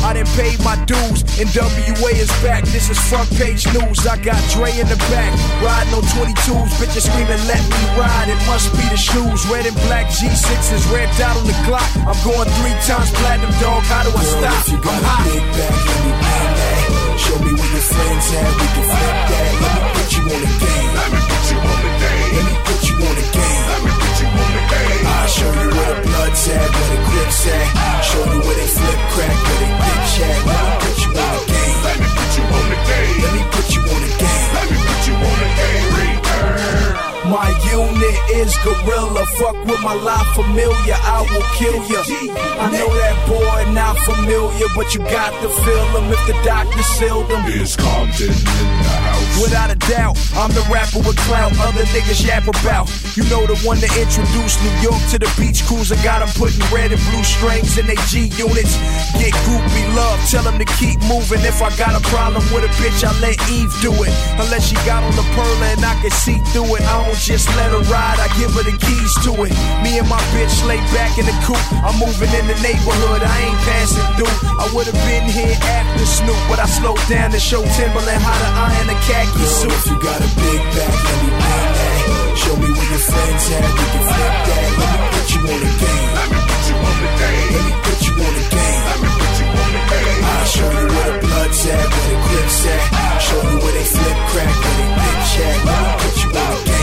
I 0.00 0.16
didn't 0.16 0.32
pay 0.32 0.56
my 0.64 0.80
dues, 0.88 1.20
and 1.36 1.48
WA 1.52 2.10
is 2.16 2.32
back. 2.40 2.64
This 2.72 2.88
is 2.88 2.98
front 3.12 3.28
page 3.36 3.68
news. 3.76 4.06
I 4.08 4.16
got 4.16 4.40
Dre 4.48 4.72
in 4.72 4.88
the 4.88 4.96
back, 5.12 5.30
riding 5.60 5.92
on 5.92 6.04
22s. 6.16 6.72
Bitches 6.80 7.04
screaming, 7.04 7.42
let 7.44 7.60
me 7.60 7.80
ride. 8.00 8.32
It 8.32 8.40
must 8.48 8.72
be 8.72 8.84
the 8.88 8.96
shoes. 8.96 9.44
Red 9.52 9.66
and 9.66 9.76
black 9.84 10.08
G6s, 10.08 10.88
red 10.88 11.12
dot 11.18 11.36
on 11.36 11.46
the 11.46 11.56
clock. 11.68 11.84
I'm 12.08 12.16
going 12.24 12.48
three 12.58 12.76
times 12.86 13.10
platinum, 13.18 13.52
dog. 13.60 13.82
How 13.90 14.02
do 14.06 14.10
I 14.10 14.22
Girl, 14.22 14.32
stop? 14.38 14.62
if 14.62 14.72
you 14.72 14.78
got 14.82 14.94
I'm 14.94 15.02
a 15.02 15.08
hot. 15.10 15.24
big 15.26 15.44
back, 15.58 15.74
let 15.88 16.00
me 16.06 16.12
bang 16.22 16.50
that. 16.58 16.80
Show 17.22 17.36
me 17.42 17.50
where 17.58 17.72
your 17.72 17.86
friends 17.92 18.26
at, 18.32 18.50
we 18.58 18.66
can 18.72 18.84
flip 18.92 19.18
that. 19.32 19.50
Let 19.62 19.76
me 19.82 19.88
put 19.92 20.10
you 20.16 20.22
on 20.32 20.40
the 20.42 20.52
game. 20.62 20.90
Let 20.92 21.08
me 21.12 21.20
put 21.28 21.44
you 21.50 21.58
on 21.62 21.80
the 21.82 21.92
game. 22.02 22.30
Let 22.32 22.44
me 22.46 22.54
put 22.66 22.80
you 22.88 22.94
on 23.02 23.14
the 23.18 23.26
game. 23.32 23.62
Let 23.72 23.80
me 23.82 23.92
put 24.02 24.14
you 24.22 24.28
on 24.42 24.50
the 24.52 24.62
game. 24.72 25.04
I'll 25.12 25.28
show 25.32 25.50
you 25.62 25.68
where 25.72 25.88
the 25.92 25.98
blood's 26.06 26.42
at, 26.52 26.68
where 26.72 26.88
the 26.92 26.98
grip's 27.10 27.42
at. 27.52 27.66
Show 28.06 28.22
you 28.32 28.40
where 28.46 28.56
they 28.60 28.70
flip 28.70 29.00
crack, 29.12 29.36
where 29.46 29.58
they 29.62 29.72
bitch 29.82 30.14
at. 30.22 30.38
Let 30.46 30.62
me 30.62 30.72
put 30.82 30.96
you 31.02 31.10
on 31.12 31.30
the 31.32 31.42
game. 31.52 31.78
Let 31.82 31.96
me 32.02 32.08
put 32.16 32.30
you 32.38 32.44
on 32.56 32.64
the 32.70 32.78
game. 32.86 33.14
Let 33.22 33.32
me 33.36 33.42
put 33.52 33.66
you 33.74 33.80
on 33.82 34.00
the 34.02 34.08
game. 34.08 34.11
My 37.32 37.48
unit 37.72 38.20
is 38.36 38.52
gorilla. 38.60 39.24
Fuck 39.40 39.56
with 39.64 39.80
my 39.80 39.94
life 39.94 40.28
familiar, 40.36 41.00
I 41.00 41.24
will 41.32 41.48
kill 41.56 41.80
ya. 41.88 42.04
I 42.60 42.68
know 42.68 42.92
that 42.92 43.16
boy 43.24 43.72
not 43.72 43.96
familiar, 44.04 44.68
but 44.76 44.92
you 44.92 45.00
got 45.00 45.32
to 45.40 45.48
feel 45.48 45.86
him 45.96 46.12
if 46.12 46.20
the 46.28 46.36
doctor 46.44 46.82
sealed 46.82 47.32
him. 47.32 47.40
Is 47.48 47.74
Compton 47.74 48.28
in 48.28 48.68
the 48.84 48.92
house? 49.00 49.40
Without 49.40 49.70
a 49.72 49.76
doubt, 49.88 50.20
I'm 50.36 50.52
the 50.52 50.60
rapper 50.68 51.00
with 51.00 51.16
clout. 51.24 51.56
Other 51.64 51.88
niggas 51.96 52.20
yap 52.20 52.48
about. 52.48 52.92
You 53.16 53.24
know 53.32 53.46
the 53.48 53.56
one 53.64 53.80
that 53.80 53.96
introduced 53.96 54.60
New 54.60 54.76
York 54.84 55.00
to 55.12 55.18
the 55.18 55.32
beach 55.40 55.64
cruiser. 55.64 55.96
Got 56.04 56.20
'em 56.20 56.28
putting 56.36 56.60
red 56.68 56.92
and 56.92 57.00
blue 57.08 57.24
strings 57.24 57.78
in 57.78 57.86
they 57.86 57.96
G 58.12 58.28
units. 58.36 58.76
Get 59.16 59.32
groupie 59.48 59.88
love, 59.96 60.20
tell 60.28 60.44
'em 60.46 60.58
to 60.58 60.68
keep 60.76 61.00
moving. 61.08 61.40
If 61.48 61.62
I 61.64 61.72
got 61.80 61.96
a 61.96 62.04
problem 62.12 62.44
with 62.52 62.68
a 62.68 62.72
bitch, 62.76 63.00
I 63.08 63.12
let 63.24 63.40
Eve 63.48 63.72
do 63.80 63.92
it. 64.04 64.12
Unless 64.36 64.68
she 64.68 64.76
got 64.84 65.00
on 65.02 65.16
the 65.16 65.24
pearl 65.32 65.58
and 65.72 65.80
I 65.80 65.96
can 66.02 66.10
see 66.10 66.36
through 66.52 66.76
it. 66.76 66.82
I 66.82 67.04
don't 67.08 67.21
just 67.22 67.46
let 67.54 67.70
her 67.70 67.82
ride, 67.86 68.18
I 68.18 68.26
give 68.34 68.50
her 68.58 68.66
the 68.66 68.74
keys 68.74 69.14
to 69.22 69.30
it. 69.46 69.54
Me 69.86 69.94
and 70.02 70.08
my 70.10 70.18
bitch 70.34 70.58
lay 70.66 70.82
back 70.90 71.14
in 71.22 71.26
the 71.26 71.36
coop. 71.46 71.60
I'm 71.86 71.94
moving 72.02 72.30
in 72.34 72.50
the 72.50 72.58
neighborhood, 72.58 73.22
I 73.22 73.34
ain't 73.46 73.60
passing 73.62 74.02
through. 74.18 74.34
I 74.58 74.66
would've 74.74 74.98
been 75.06 75.30
here 75.30 75.54
after 75.54 76.02
Snoop, 76.02 76.38
but 76.50 76.58
I 76.58 76.66
slowed 76.66 76.98
down 77.06 77.30
to 77.30 77.38
show 77.38 77.62
Timbaland 77.78 78.18
how 78.18 78.34
to 78.34 78.48
iron 78.58 78.90
a 78.90 78.98
khaki 79.06 79.38
Girl, 79.38 79.46
suit. 79.46 79.70
if 79.70 79.86
you 79.86 79.96
got 80.02 80.18
a 80.18 80.30
big 80.34 80.60
back, 80.74 80.94
let 80.98 81.18
me 81.22 81.30
bang 81.30 81.70
that. 81.78 81.98
Show 82.42 82.54
me 82.58 82.68
where 82.74 82.90
your 82.90 83.04
friends 83.06 83.44
at, 83.54 83.70
we 83.70 83.84
can 83.86 84.02
flip 84.02 84.34
that. 84.50 84.68
Let 84.82 84.90
me 84.90 85.06
put 85.14 85.26
you 85.30 85.40
on 85.46 85.58
the 85.62 85.70
game. 85.78 86.10
Let 86.18 86.26
me 86.26 86.38
put 86.42 86.62
you 86.66 86.74
on 86.74 86.96
the 86.98 87.10
game. 87.22 87.48
Let 87.54 87.62
me 87.70 87.74
put 87.86 88.00
you 88.02 88.14
on 88.18 88.32
the 88.34 88.44
game. 88.50 88.82
Let 88.82 88.98
me 88.98 89.08
put 89.14 89.34
you 89.38 89.46
on 89.46 89.70
the 89.70 89.82
game. 89.94 90.22
I'll 90.26 90.48
show 90.50 90.70
you 90.74 90.86
where 90.90 91.06
the 91.06 91.16
blood's 91.22 91.60
at, 91.70 91.86
where 91.86 92.08
the 92.10 92.18
grip's 92.26 92.60
at. 92.66 92.82
Show 93.22 93.40
you 93.46 93.56
where 93.62 93.74
they 93.78 93.86
flip 93.94 94.18
crack, 94.26 94.54
where 94.58 94.74
they 94.74 94.88
bitch 94.90 95.32
at. 95.38 95.58
Let 95.62 95.78
me 95.86 95.92
put 96.02 96.16
you 96.18 96.30
on 96.34 96.50
the 96.50 96.62
game. 96.66 96.81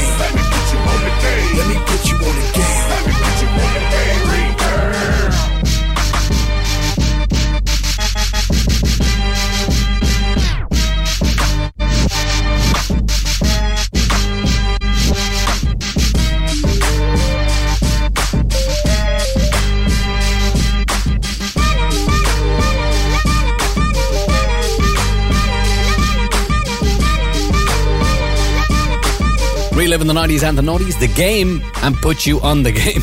Reliving 29.89 30.05
the 30.05 30.13
90s 30.13 30.47
and 30.47 30.55
the 30.55 30.61
noughties, 30.61 30.99
the 30.99 31.07
game, 31.07 31.63
and 31.81 31.95
put 31.95 32.23
you 32.23 32.39
on 32.41 32.61
the 32.61 32.71
game. 32.85 33.01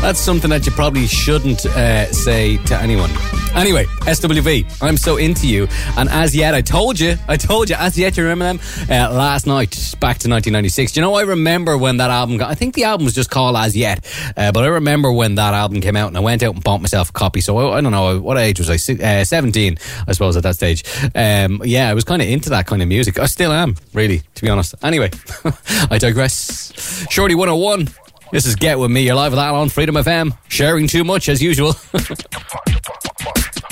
That's 0.00 0.20
something 0.20 0.50
that 0.50 0.64
you 0.66 0.70
probably 0.70 1.08
shouldn't 1.08 1.66
uh, 1.66 2.12
say 2.12 2.58
to 2.58 2.76
anyone. 2.80 3.10
Anyway, 3.54 3.86
SWV, 4.06 4.82
I'm 4.82 4.96
so 4.96 5.16
into 5.16 5.48
you. 5.48 5.66
And 5.96 6.08
Az 6.08 6.34
Yet, 6.34 6.54
I 6.54 6.60
told 6.60 7.00
you, 7.00 7.16
I 7.26 7.36
told 7.36 7.68
you, 7.68 7.76
Az 7.76 7.98
Yet, 7.98 8.16
you 8.16 8.22
remember 8.22 8.44
them? 8.44 8.60
Uh, 8.88 9.12
last 9.12 9.46
night, 9.46 9.70
back 10.00 10.18
to 10.18 10.28
1996. 10.28 10.92
Do 10.92 11.00
you 11.00 11.02
know, 11.02 11.14
I 11.14 11.22
remember 11.22 11.76
when 11.76 11.96
that 11.96 12.10
album 12.10 12.36
got, 12.36 12.50
I 12.50 12.54
think 12.54 12.74
the 12.74 12.84
album 12.84 13.04
was 13.04 13.14
just 13.14 13.30
called 13.30 13.56
Az 13.56 13.76
Yet, 13.76 14.06
uh, 14.36 14.52
but 14.52 14.64
I 14.64 14.68
remember 14.68 15.10
when 15.12 15.34
that 15.36 15.54
album 15.54 15.80
came 15.80 15.96
out 15.96 16.08
and 16.08 16.16
I 16.16 16.20
went 16.20 16.42
out 16.42 16.54
and 16.54 16.62
bought 16.62 16.80
myself 16.80 17.10
a 17.10 17.12
copy. 17.12 17.40
So 17.40 17.56
I, 17.58 17.78
I 17.78 17.80
don't 17.80 17.92
know, 17.92 18.20
what 18.20 18.38
age 18.38 18.60
was 18.60 18.70
I? 18.70 18.74
Uh, 18.74 19.24
17, 19.24 19.78
I 20.06 20.12
suppose, 20.12 20.36
at 20.36 20.44
that 20.44 20.54
stage. 20.54 20.84
Um, 21.14 21.60
yeah, 21.64 21.88
I 21.88 21.94
was 21.94 22.04
kind 22.04 22.22
of 22.22 22.28
into 22.28 22.50
that 22.50 22.66
kind 22.66 22.80
of 22.80 22.88
music. 22.88 23.18
I 23.18 23.26
still 23.26 23.52
am, 23.52 23.74
really, 23.92 24.22
to 24.34 24.42
be 24.42 24.48
honest. 24.48 24.74
Anyway, 24.82 25.10
I 25.90 25.98
digress. 25.98 26.72
Shorty 27.10 27.34
101. 27.34 27.88
This 28.30 28.44
is 28.44 28.56
Get 28.56 28.78
With 28.78 28.90
Me. 28.90 29.06
You're 29.06 29.14
live 29.14 29.32
with 29.32 29.38
that 29.38 29.54
on 29.54 29.70
Freedom 29.70 29.94
FM. 29.94 30.36
Sharing 30.48 30.86
too 30.86 31.02
much 31.02 31.30
as 31.30 31.42
usual. 31.42 31.74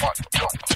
You 0.06 0.75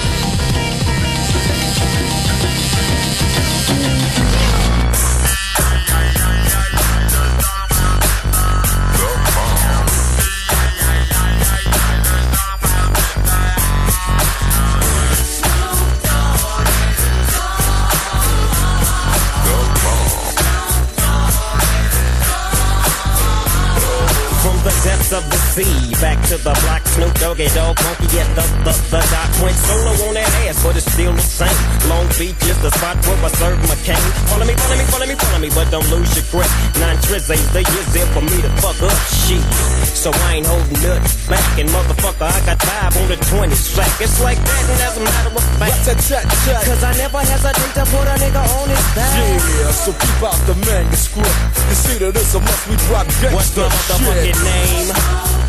Depths 25.51 25.57
of 25.57 25.65
the 25.65 25.91
sea, 25.91 26.01
back 26.01 26.19
to 26.29 26.37
the 26.37 26.53
black 26.63 26.83
Snoop 26.87 27.13
Doggy 27.19 27.47
Dogg 27.51 27.75
monkey 27.83 28.07
at 28.19 28.29
the, 28.35 28.45
the, 28.63 28.73
the 28.91 29.01
dot. 29.11 29.29
Went 29.43 29.55
solo 29.55 29.91
on 30.07 30.13
that 30.15 30.31
ass, 30.47 30.63
but 30.63 30.75
it's 30.75 30.87
still 30.91 31.13
the 31.13 31.21
same. 31.21 31.51
Long 31.89 32.07
Beach 32.19 32.39
is 32.47 32.57
the 32.61 32.71
spot 32.71 32.95
where 33.05 33.19
I 33.19 33.29
serve 33.35 33.59
my 33.67 33.75
cane. 33.83 33.99
Follow 34.31 34.45
me, 34.45 34.53
follow 34.55 34.77
me, 34.77 34.85
follow 34.87 35.07
me, 35.07 35.15
follow 35.15 35.39
me, 35.39 35.49
but 35.51 35.67
don't 35.71 35.87
lose 35.91 36.11
your 36.15 36.25
grip. 36.31 36.51
Nine 36.79 36.97
trizz 37.03 37.27
ain't 37.31 37.43
the 37.51 37.63
years 37.67 37.89
there 37.91 38.07
for 38.15 38.23
me 38.23 38.37
to 38.41 38.51
fuck 38.63 38.79
up 38.83 38.95
shit. 39.27 39.43
So 39.91 40.09
I 40.11 40.39
ain't 40.39 40.47
holding 40.47 40.79
nothing 40.81 41.05
back, 41.27 41.45
and 41.59 41.67
motherfucker, 41.69 42.27
I 42.31 42.39
got 42.47 42.57
five 42.61 42.95
on 42.97 43.07
the 43.11 43.17
20 43.19 43.51
sack. 43.55 43.91
It's 44.01 44.19
like 44.23 44.39
that, 44.39 44.63
and 44.71 44.79
as 44.81 44.97
a 44.97 45.03
matter 45.03 45.35
of 45.35 45.43
fact, 45.59 45.83
cause 45.85 46.83
I 46.83 46.91
never 46.97 47.19
hesitate 47.19 47.73
to 47.75 47.83
put 47.91 48.07
a 48.07 48.15
nigga 48.17 48.39
on 48.39 48.67
his 48.71 48.85
back. 48.95 49.13
Yeah, 49.19 49.71
so 49.71 49.91
keep 49.93 50.19
out 50.23 50.39
the 50.47 50.55
manuscript. 50.65 51.37
You 51.69 51.75
see 51.75 51.97
that 51.99 52.15
it's 52.15 52.33
a 52.35 52.39
must 52.39 52.67
we 52.67 52.75
drop 52.87 53.05
gangsta 53.19 53.35
What's 53.35 53.57
my 53.57 53.67
motherfucking 53.67 54.33
shit. 54.33 54.43
name? 54.43 55.40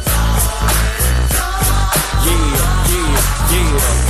Yeah. 3.53 4.03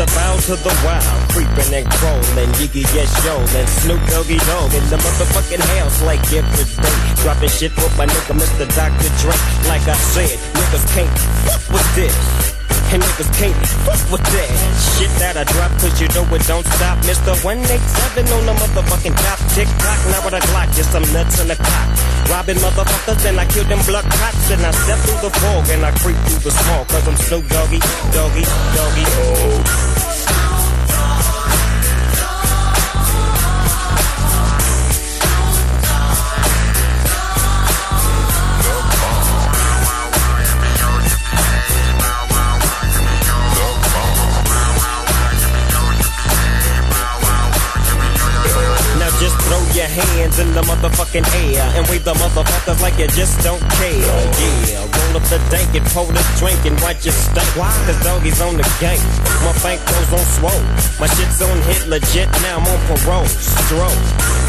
The 0.00 0.06
to 0.46 0.56
the 0.56 0.72
wild, 0.82 1.28
creeping 1.28 1.74
and 1.74 1.86
crawling, 1.92 2.50
Snoop 3.68 4.00
Doggy 4.08 4.38
Dogg 4.38 4.72
in 4.72 4.88
the 4.88 4.96
motherfucking 4.96 5.60
house 5.76 6.00
like. 6.02 6.22
Dropping 7.22 7.50
shit 7.50 7.76
with 7.76 7.94
my 7.98 8.06
nigga 8.06 8.32
Mr. 8.32 8.66
Dr. 8.74 9.10
Dre. 9.20 9.34
Like 9.68 9.86
I 9.86 9.94
said, 9.94 10.38
niggas 10.54 10.94
can't 10.94 11.18
fuck 11.44 11.74
with 11.74 11.94
this. 11.94 12.59
And 12.90 13.00
niggas 13.00 13.30
can't 13.38 13.54
fuck 13.86 14.02
with 14.10 14.24
that 14.34 14.50
shit 14.98 15.10
that 15.22 15.38
I 15.38 15.44
drop, 15.46 15.70
cause 15.78 15.94
you 16.02 16.10
know 16.10 16.26
it 16.34 16.42
don't 16.50 16.66
stop. 16.66 16.98
Mr. 17.06 17.38
187 17.38 18.26
on 18.34 18.46
the 18.50 18.54
motherfucking 18.58 19.14
top. 19.14 19.38
Tick 19.54 19.70
tock, 19.78 20.00
now 20.10 20.18
with 20.26 20.34
a 20.34 20.42
Glock, 20.50 20.74
just 20.74 20.90
some 20.90 21.06
nuts 21.14 21.38
in 21.38 21.46
the 21.46 21.54
cock. 21.54 21.86
Robbing 22.26 22.58
motherfuckers, 22.58 23.22
and 23.30 23.38
I 23.38 23.46
kill 23.46 23.62
them 23.70 23.78
blood 23.86 24.10
cops. 24.10 24.50
And 24.50 24.66
I 24.66 24.72
step 24.74 24.98
through 25.06 25.22
the 25.22 25.30
fog, 25.38 25.70
and 25.70 25.86
I 25.86 25.94
creep 26.02 26.18
through 26.26 26.42
the 26.42 26.50
small, 26.50 26.84
cause 26.86 27.06
I'm 27.06 27.14
Snoop 27.14 27.46
Doggy, 27.46 27.78
Doggy, 28.10 28.42
Doggy. 28.74 29.06
Oh. 29.06 29.89
Hands 49.90 50.38
in 50.38 50.52
the 50.54 50.62
motherfucking 50.62 51.26
air 51.50 51.66
and 51.74 51.86
wave 51.88 52.04
the 52.04 52.14
motherfuckers 52.14 52.80
like 52.80 52.96
you 52.98 53.08
just 53.18 53.42
don't 53.42 53.60
care. 53.76 54.16
Yeah, 54.70 54.86
roll 54.86 55.18
up 55.18 55.26
the 55.26 55.42
dank 55.50 55.74
and 55.74 55.86
pour 55.90 56.06
the 56.06 56.22
drink 56.38 56.62
and 56.64 56.78
watch 56.80 57.04
your 57.04 57.14
stink. 57.14 57.50
Why? 57.58 57.70
Cause 57.86 57.98
doggies 58.06 58.40
on 58.40 58.56
the 58.56 58.66
gang. 58.78 59.02
My 59.42 59.52
bank 59.62 59.82
goes 59.90 60.10
on 60.14 60.24
swole. 60.38 60.64
My 61.02 61.10
shit's 61.18 61.42
on 61.42 61.58
hit 61.66 61.86
legit, 61.90 62.30
now 62.46 62.62
I'm 62.62 62.66
on 62.66 62.80
parole. 62.86 63.26
Stroke. 63.26 64.02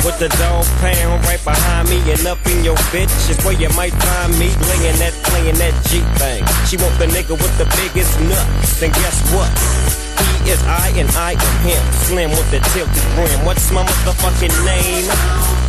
With 0.05 0.17
the 0.17 0.29
dog 0.41 0.65
pound 0.81 1.25
right 1.25 1.43
behind 1.43 1.89
me 1.89 1.99
and 2.11 2.25
up 2.25 2.41
in 2.47 2.63
your 2.63 2.77
bitch 2.93 3.13
is 3.29 3.37
where 3.45 3.57
you 3.57 3.69
might 3.77 3.93
find 3.93 4.33
me 4.37 4.49
laying 4.69 4.97
that, 5.01 5.13
playing 5.29 5.57
that 5.57 5.73
G 5.89 6.01
thing. 6.17 6.41
She 6.65 6.77
want 6.77 6.97
the 6.97 7.05
nigga 7.09 7.37
with 7.37 7.55
the 7.57 7.65
biggest 7.77 8.19
nuts. 8.21 8.79
Then 8.79 8.91
guess 8.91 9.17
what? 9.33 10.00
Is 10.47 10.61
I 10.63 10.91
and 10.97 11.09
I 11.11 11.33
am 11.33 11.67
him. 11.67 11.93
Slim 11.93 12.29
with 12.31 12.49
the 12.51 12.59
tilted 12.73 13.03
brim. 13.15 13.45
What's 13.45 13.71
my 13.71 13.83
motherfucking 13.83 14.65
name? 14.65 15.61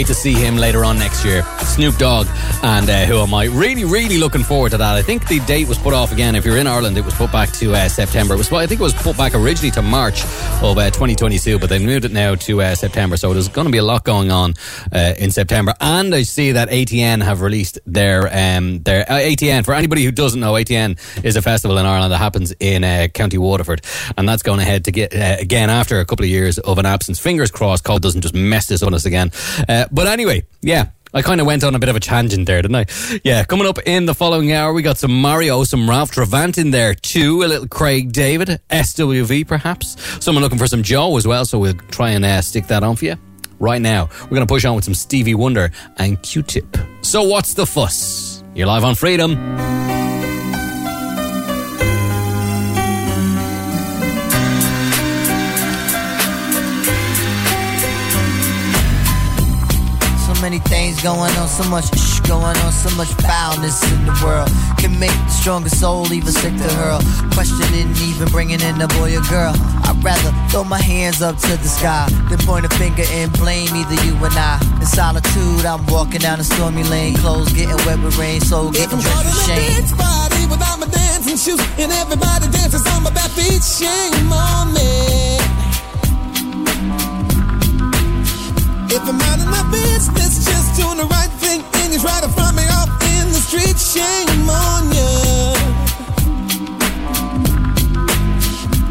Wait 0.00 0.06
to 0.06 0.14
see 0.14 0.32
him 0.32 0.56
later 0.56 0.82
on 0.82 0.98
next 0.98 1.26
year. 1.26 1.42
Snoop 1.58 1.94
Dogg 1.98 2.26
and 2.62 2.90
uh, 2.90 3.04
Who 3.06 3.18
Am 3.18 3.32
I? 3.32 3.44
Really, 3.44 3.84
really 3.84 4.18
looking 4.18 4.42
forward 4.42 4.70
to 4.70 4.78
that. 4.78 4.94
I 4.94 5.02
think 5.02 5.26
the 5.28 5.40
date 5.40 5.66
was 5.66 5.78
put 5.78 5.94
off 5.94 6.12
again. 6.12 6.34
If 6.34 6.44
you're 6.44 6.58
in 6.58 6.66
Ireland, 6.66 6.98
it 6.98 7.04
was 7.04 7.14
put 7.14 7.32
back 7.32 7.50
to 7.52 7.74
uh, 7.74 7.88
September. 7.88 8.34
It 8.34 8.38
was, 8.38 8.52
I 8.52 8.66
think 8.66 8.80
it 8.80 8.84
was 8.84 8.94
put 8.94 9.16
back 9.16 9.34
originally 9.34 9.70
to 9.72 9.82
March 9.82 10.22
of 10.62 10.76
uh, 10.76 10.90
2022, 10.90 11.58
but 11.58 11.70
they 11.70 11.78
moved 11.78 12.04
it 12.04 12.12
now 12.12 12.34
to 12.34 12.62
uh, 12.62 12.74
September. 12.74 13.16
So 13.16 13.32
there's 13.32 13.48
going 13.48 13.66
to 13.66 13.70
be 13.70 13.78
a 13.78 13.82
lot 13.82 14.04
going 14.04 14.30
on 14.30 14.54
uh, 14.92 15.14
in 15.18 15.30
September. 15.30 15.74
And 15.80 16.14
I 16.14 16.22
see 16.22 16.52
that 16.52 16.68
ATN 16.68 17.22
have 17.22 17.40
released 17.40 17.78
their 17.86 18.28
um, 18.32 18.82
their 18.82 19.02
uh, 19.10 19.18
ATN. 19.18 19.64
For 19.64 19.74
anybody 19.74 20.04
who 20.04 20.10
doesn't 20.10 20.40
know, 20.40 20.52
ATN 20.52 20.98
is 21.24 21.36
a 21.36 21.42
festival 21.42 21.78
in 21.78 21.86
Ireland 21.86 22.12
that 22.12 22.18
happens 22.18 22.52
in 22.60 23.08
County 23.10 23.38
Waterford, 23.38 23.82
and 24.18 24.28
that's 24.28 24.42
going 24.42 24.60
ahead 24.60 24.84
to 24.84 24.92
get 24.92 25.12
again 25.14 25.70
after 25.70 26.00
a 26.00 26.04
couple 26.04 26.24
of 26.24 26.30
years 26.30 26.58
of 26.58 26.78
an 26.78 26.86
absence. 26.86 27.18
Fingers 27.18 27.50
crossed, 27.50 27.84
COVID 27.84 28.00
doesn't 28.00 28.20
just 28.20 28.34
mess 28.34 28.66
this 28.66 28.82
on 28.82 28.92
us 28.92 29.06
again. 29.06 29.30
But 29.66 30.06
anyway, 30.06 30.46
yeah. 30.60 30.90
I 31.12 31.22
kind 31.22 31.40
of 31.40 31.46
went 31.46 31.64
on 31.64 31.74
a 31.74 31.78
bit 31.78 31.88
of 31.88 31.96
a 31.96 32.00
tangent 32.00 32.46
there, 32.46 32.62
didn't 32.62 32.76
I? 32.76 32.86
Yeah, 33.24 33.44
coming 33.44 33.66
up 33.66 33.78
in 33.86 34.06
the 34.06 34.14
following 34.14 34.52
hour, 34.52 34.72
we 34.72 34.82
got 34.82 34.98
some 34.98 35.20
Mario, 35.20 35.64
some 35.64 35.88
Ralph 35.88 36.12
Tresvant 36.12 36.58
in 36.58 36.70
there 36.70 36.94
too, 36.94 37.42
a 37.42 37.46
little 37.46 37.68
Craig 37.68 38.12
David, 38.12 38.60
SWV 38.70 39.46
perhaps, 39.46 39.96
someone 40.24 40.42
looking 40.42 40.58
for 40.58 40.66
some 40.66 40.82
Joe 40.82 41.16
as 41.16 41.26
well, 41.26 41.44
so 41.44 41.58
we'll 41.58 41.74
try 41.74 42.10
and 42.10 42.24
uh, 42.24 42.40
stick 42.42 42.66
that 42.68 42.82
on 42.82 42.96
for 42.96 43.06
you. 43.06 43.16
Right 43.58 43.80
now, 43.80 44.08
we're 44.22 44.36
going 44.36 44.46
to 44.46 44.52
push 44.52 44.64
on 44.64 44.74
with 44.74 44.84
some 44.84 44.94
Stevie 44.94 45.34
Wonder 45.34 45.70
and 45.98 46.20
Q-Tip. 46.22 46.76
So 47.02 47.24
what's 47.24 47.54
the 47.54 47.66
fuss? 47.66 48.42
You're 48.54 48.66
live 48.66 48.84
on 48.84 48.94
Freedom. 48.94 49.99
Going 61.02 61.32
on, 61.36 61.48
so 61.48 61.64
much 61.70 61.88
shh 61.96 62.20
going 62.20 62.56
on, 62.56 62.72
so 62.72 62.94
much 62.96 63.08
foulness 63.24 63.82
in 63.92 64.04
the 64.04 64.14
world. 64.24 64.48
Can 64.78 64.98
make 64.98 65.10
the 65.10 65.30
strongest 65.30 65.80
soul 65.80 66.12
even 66.12 66.32
sick 66.32 66.52
to 66.56 66.68
hurl. 66.76 67.00
Questioning, 67.32 67.88
even 68.04 68.28
bringing 68.28 68.60
in 68.60 68.80
a 68.80 68.88
boy 68.88 69.16
or 69.16 69.24
girl. 69.28 69.54
I'd 69.84 69.96
rather 70.02 70.32
throw 70.50 70.64
my 70.64 70.80
hands 70.80 71.22
up 71.22 71.36
to 71.36 71.56
the 71.56 71.68
sky 71.68 72.08
than 72.28 72.38
point 72.46 72.66
a 72.66 72.68
finger 72.76 73.04
and 73.08 73.32
blame 73.32 73.74
either 73.74 73.98
you 74.04 74.14
or 74.20 74.28
I. 74.32 74.60
In 74.80 74.86
solitude, 74.86 75.64
I'm 75.64 75.84
walking 75.86 76.20
down 76.20 76.40
a 76.40 76.44
stormy 76.44 76.84
lane, 76.84 77.16
clothes 77.16 77.52
getting 77.52 77.76
wet 77.86 78.00
with 78.02 78.16
rain, 78.18 78.40
soul 78.40 78.70
getting 78.70 78.98
drenched 78.98 79.24
with 79.24 79.46
shame. 79.46 79.82
Without 80.50 80.80
my 80.80 80.86
dancing 80.86 81.36
shoes, 81.36 81.60
and 81.78 81.92
everybody 81.92 82.48
dances 82.50 82.84
on 82.88 83.04
my 83.04 83.10
bare 83.10 83.28
feet. 83.28 83.62
Shame 83.62 84.32
on 84.32 84.74
me. 84.74 85.39
If 88.92 89.06
I'm 89.06 89.20
out 89.22 89.38
of 89.38 89.46
my 89.46 89.62
business, 89.70 90.44
just 90.44 90.74
doing 90.74 90.98
the 90.98 91.06
right 91.06 91.30
thing, 91.38 91.62
and 91.78 91.94
you 91.94 92.00
try 92.00 92.20
to 92.20 92.28
front 92.28 92.56
me 92.56 92.66
off 92.74 92.90
in 93.14 93.30
the 93.30 93.38
street, 93.38 93.78
shame 93.78 94.50
on 94.50 94.90
you. 94.90 95.14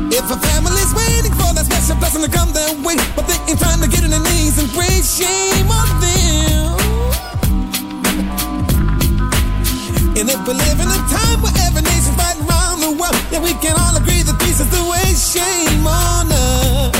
If 0.08 0.24
a 0.32 0.38
family's 0.40 0.92
waiting 0.96 1.36
for 1.36 1.52
that 1.52 1.68
special 1.68 2.00
blessing 2.00 2.24
to 2.24 2.32
come 2.32 2.56
their 2.56 2.72
way, 2.80 2.96
but 3.12 3.28
they 3.28 3.36
ain't 3.52 3.60
trying 3.60 3.84
to 3.84 3.92
get 3.92 4.08
on 4.08 4.16
their 4.16 4.24
knees 4.24 4.56
and 4.56 4.72
pray, 4.72 5.04
shame 5.04 5.68
on 5.68 5.92
them. 6.00 6.80
And 10.16 10.32
if 10.32 10.40
we 10.48 10.54
live 10.56 10.80
in 10.80 10.88
a 10.88 11.00
time 11.12 11.44
where 11.44 11.56
every 11.68 11.84
nation's 11.84 12.16
fighting 12.16 12.48
around 12.48 12.80
the 12.80 12.96
world, 12.96 13.20
yeah, 13.36 13.44
we 13.44 13.52
can 13.60 13.76
all 13.76 13.92
agree 14.00 14.24
that 14.24 14.40
peace 14.40 14.64
is 14.64 14.72
the 14.72 14.80
way. 14.88 15.12
Shame 15.12 15.84
on 15.84 16.32
us. 16.32 16.99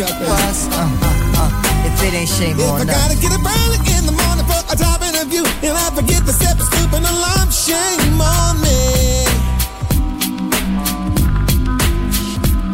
Uh, 0.00 0.04
uh, 0.04 0.08
what 0.08 0.18
the 0.18 0.26
fuss? 0.26 0.68
Uh, 0.68 0.76
uh, 0.76 1.40
uh, 1.40 1.86
if 1.88 1.96
it 2.04 2.12
ain't 2.14 2.28
shame 2.28 2.56
If 2.58 2.68
I 2.68 2.80
us. 2.80 2.84
gotta 2.84 3.16
get 3.16 3.32
up 3.32 3.44
early 3.44 3.78
in 3.96 4.04
the 4.06 4.12
morning 4.12 4.46
for 4.46 4.60
a 4.68 4.76
job 4.76 5.00
interview, 5.02 5.44
and 5.64 5.74
I 5.76 5.88
forget 5.94 6.24
to 6.26 6.32
set 6.32 6.58
the 6.58 6.64
stupid 6.64 7.02
alarm, 7.04 7.48
shame 7.50 8.20
on 8.20 8.60
me. 8.60 8.76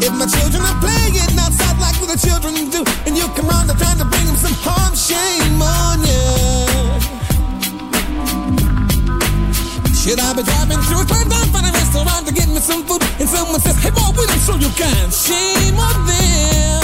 If 0.02 0.12
my 0.18 0.26
children 0.26 0.62
are 0.66 0.78
playing 0.82 1.14
outside 1.38 1.78
like 1.78 1.94
what 2.02 2.10
the 2.10 2.18
children 2.18 2.54
do, 2.70 2.82
and 3.06 3.16
you 3.16 3.26
come 3.38 3.48
around 3.50 3.70
trying 3.78 3.98
to 3.98 4.06
bring 4.06 4.26
them 4.26 4.36
some 4.36 4.56
harm, 4.66 4.94
shame 4.96 5.62
on 5.62 6.02
you. 6.02 6.26
Should 9.94 10.18
I 10.18 10.34
be 10.34 10.42
driving 10.42 10.80
through 10.90 11.02
a 11.02 11.06
turn 11.06 11.28
down 11.30 11.46
for 11.54 11.62
the 11.62 11.70
restaurant 11.93 12.26
to 12.26 12.32
get 12.32 12.49
me 12.49 12.57
some 12.57 12.84
food, 12.84 13.03
and 13.20 13.28
someone 13.28 13.61
says, 13.61 13.76
Hey 13.82 13.90
boy, 13.90 14.11
we 14.16 14.26
don't 14.26 14.40
show 14.40 14.57
you 14.57 14.71
kind. 14.80 15.12
Shame 15.12 15.79
on 15.79 16.07
them. 16.07 16.83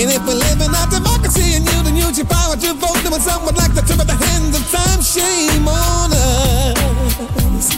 And 0.00 0.10
if 0.10 0.26
we 0.26 0.34
live 0.34 0.60
in 0.60 0.74
our 0.74 0.88
democracy 0.88 1.54
and 1.56 1.64
you 1.64 1.82
then 1.82 1.96
use 1.96 2.16
your 2.16 2.26
power 2.26 2.56
to 2.56 2.74
vote, 2.74 2.96
then 3.02 3.12
when 3.12 3.20
someone 3.20 3.54
like 3.54 3.74
to 3.74 3.82
turn 3.82 4.00
at 4.00 4.06
the 4.06 4.14
hands 4.14 4.56
of 4.58 4.70
time, 4.70 5.02
shame 5.02 5.68
on 5.68 6.10
us. 6.12 7.70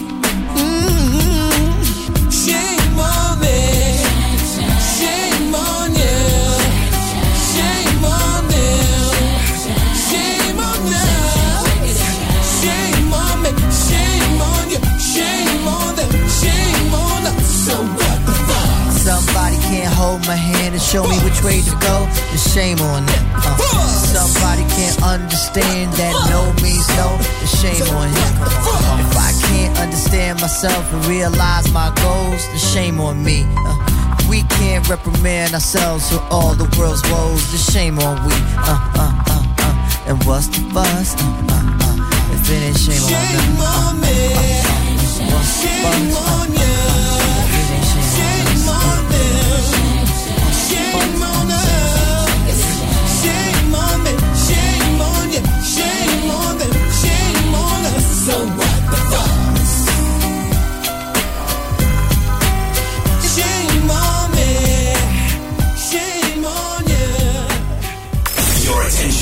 Mm-hmm. 0.57 2.31
Shame 2.31 2.99
on 2.99 3.32
show 20.93 21.09
me 21.09 21.17
which 21.25 21.43
way 21.43 21.63
to 21.63 21.73
go. 21.81 22.05
The 22.33 22.41
shame 22.53 22.79
on 22.81 23.07
them. 23.07 23.25
Uh, 23.33 23.57
somebody 24.13 24.61
can't 24.77 25.03
understand 25.03 25.91
that 25.97 26.13
no 26.29 26.53
means 26.61 26.87
no. 27.01 27.17
The 27.41 27.49
shame 27.49 27.89
on 27.97 28.13
him. 28.13 28.33
If 29.01 29.17
I 29.17 29.33
can't 29.49 29.79
understand 29.79 30.43
myself 30.43 30.93
and 30.93 31.07
realize 31.07 31.73
my 31.73 31.89
goals, 31.97 32.45
the 32.53 32.59
shame 32.59 33.01
on 33.01 33.25
me. 33.25 33.47
Uh, 33.65 33.81
we 34.29 34.43
can't 34.61 34.87
reprimand 34.87 35.55
ourselves 35.55 36.13
for 36.13 36.21
all 36.31 36.53
the 36.53 36.69
world's 36.79 37.01
woes. 37.09 37.41
The 37.53 37.73
shame 37.73 37.99
on 37.99 38.21
we. 38.27 38.35
Uh, 38.61 38.77
uh, 38.93 39.13
uh, 39.33 39.65
uh. 39.65 40.09
And 40.13 40.23
what's 40.25 40.49
the 40.49 40.61
fuss? 40.77 41.17
Uh, 41.17 41.25
uh, 41.25 41.89
uh. 41.89 42.37
If 42.37 42.51
it 42.53 42.69
ain't 42.69 42.77
shame, 42.77 43.01
on 43.01 43.09
them. 43.09 43.57
Uh, 43.57 43.65
uh, 43.65 43.97
uh, 43.97 44.05
uh. 44.05 45.33
What's 45.33 45.63
the 45.63 45.69
fuss? 45.81 46.49
Uh, 46.49 46.52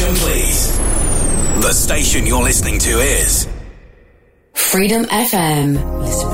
attention, 0.00 0.28
please. 0.28 0.78
The 1.62 1.72
station 1.72 2.26
you're 2.26 2.42
listening 2.42 2.78
to 2.80 2.90
is 3.00 3.46
Freedom 4.54 5.04
FM. 5.04 6.00
Listen, 6.00 6.30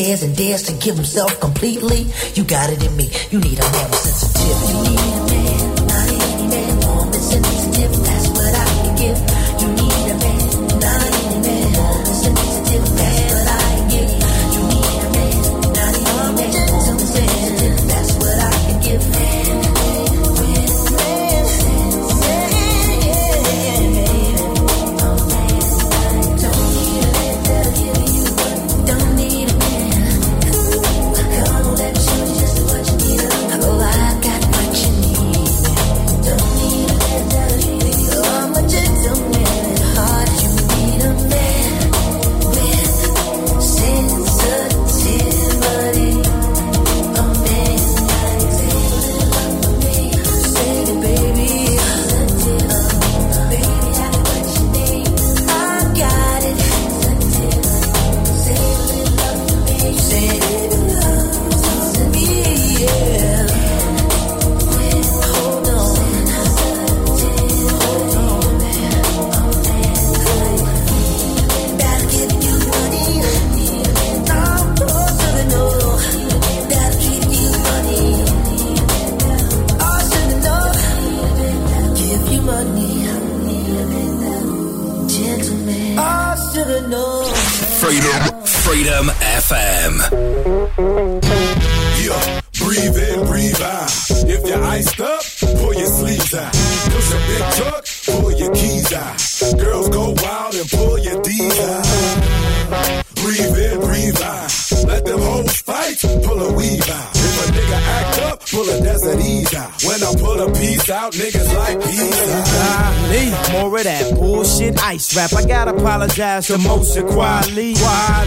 And 0.00 0.34
dares 0.34 0.62
to 0.62 0.72
give 0.72 0.96
himself 0.96 1.38
completely. 1.40 2.06
You 2.32 2.42
got 2.44 2.70
Apologize 116.00 116.46
to 116.46 116.54
Moshe 116.54 117.02
Kweli. 117.10 117.76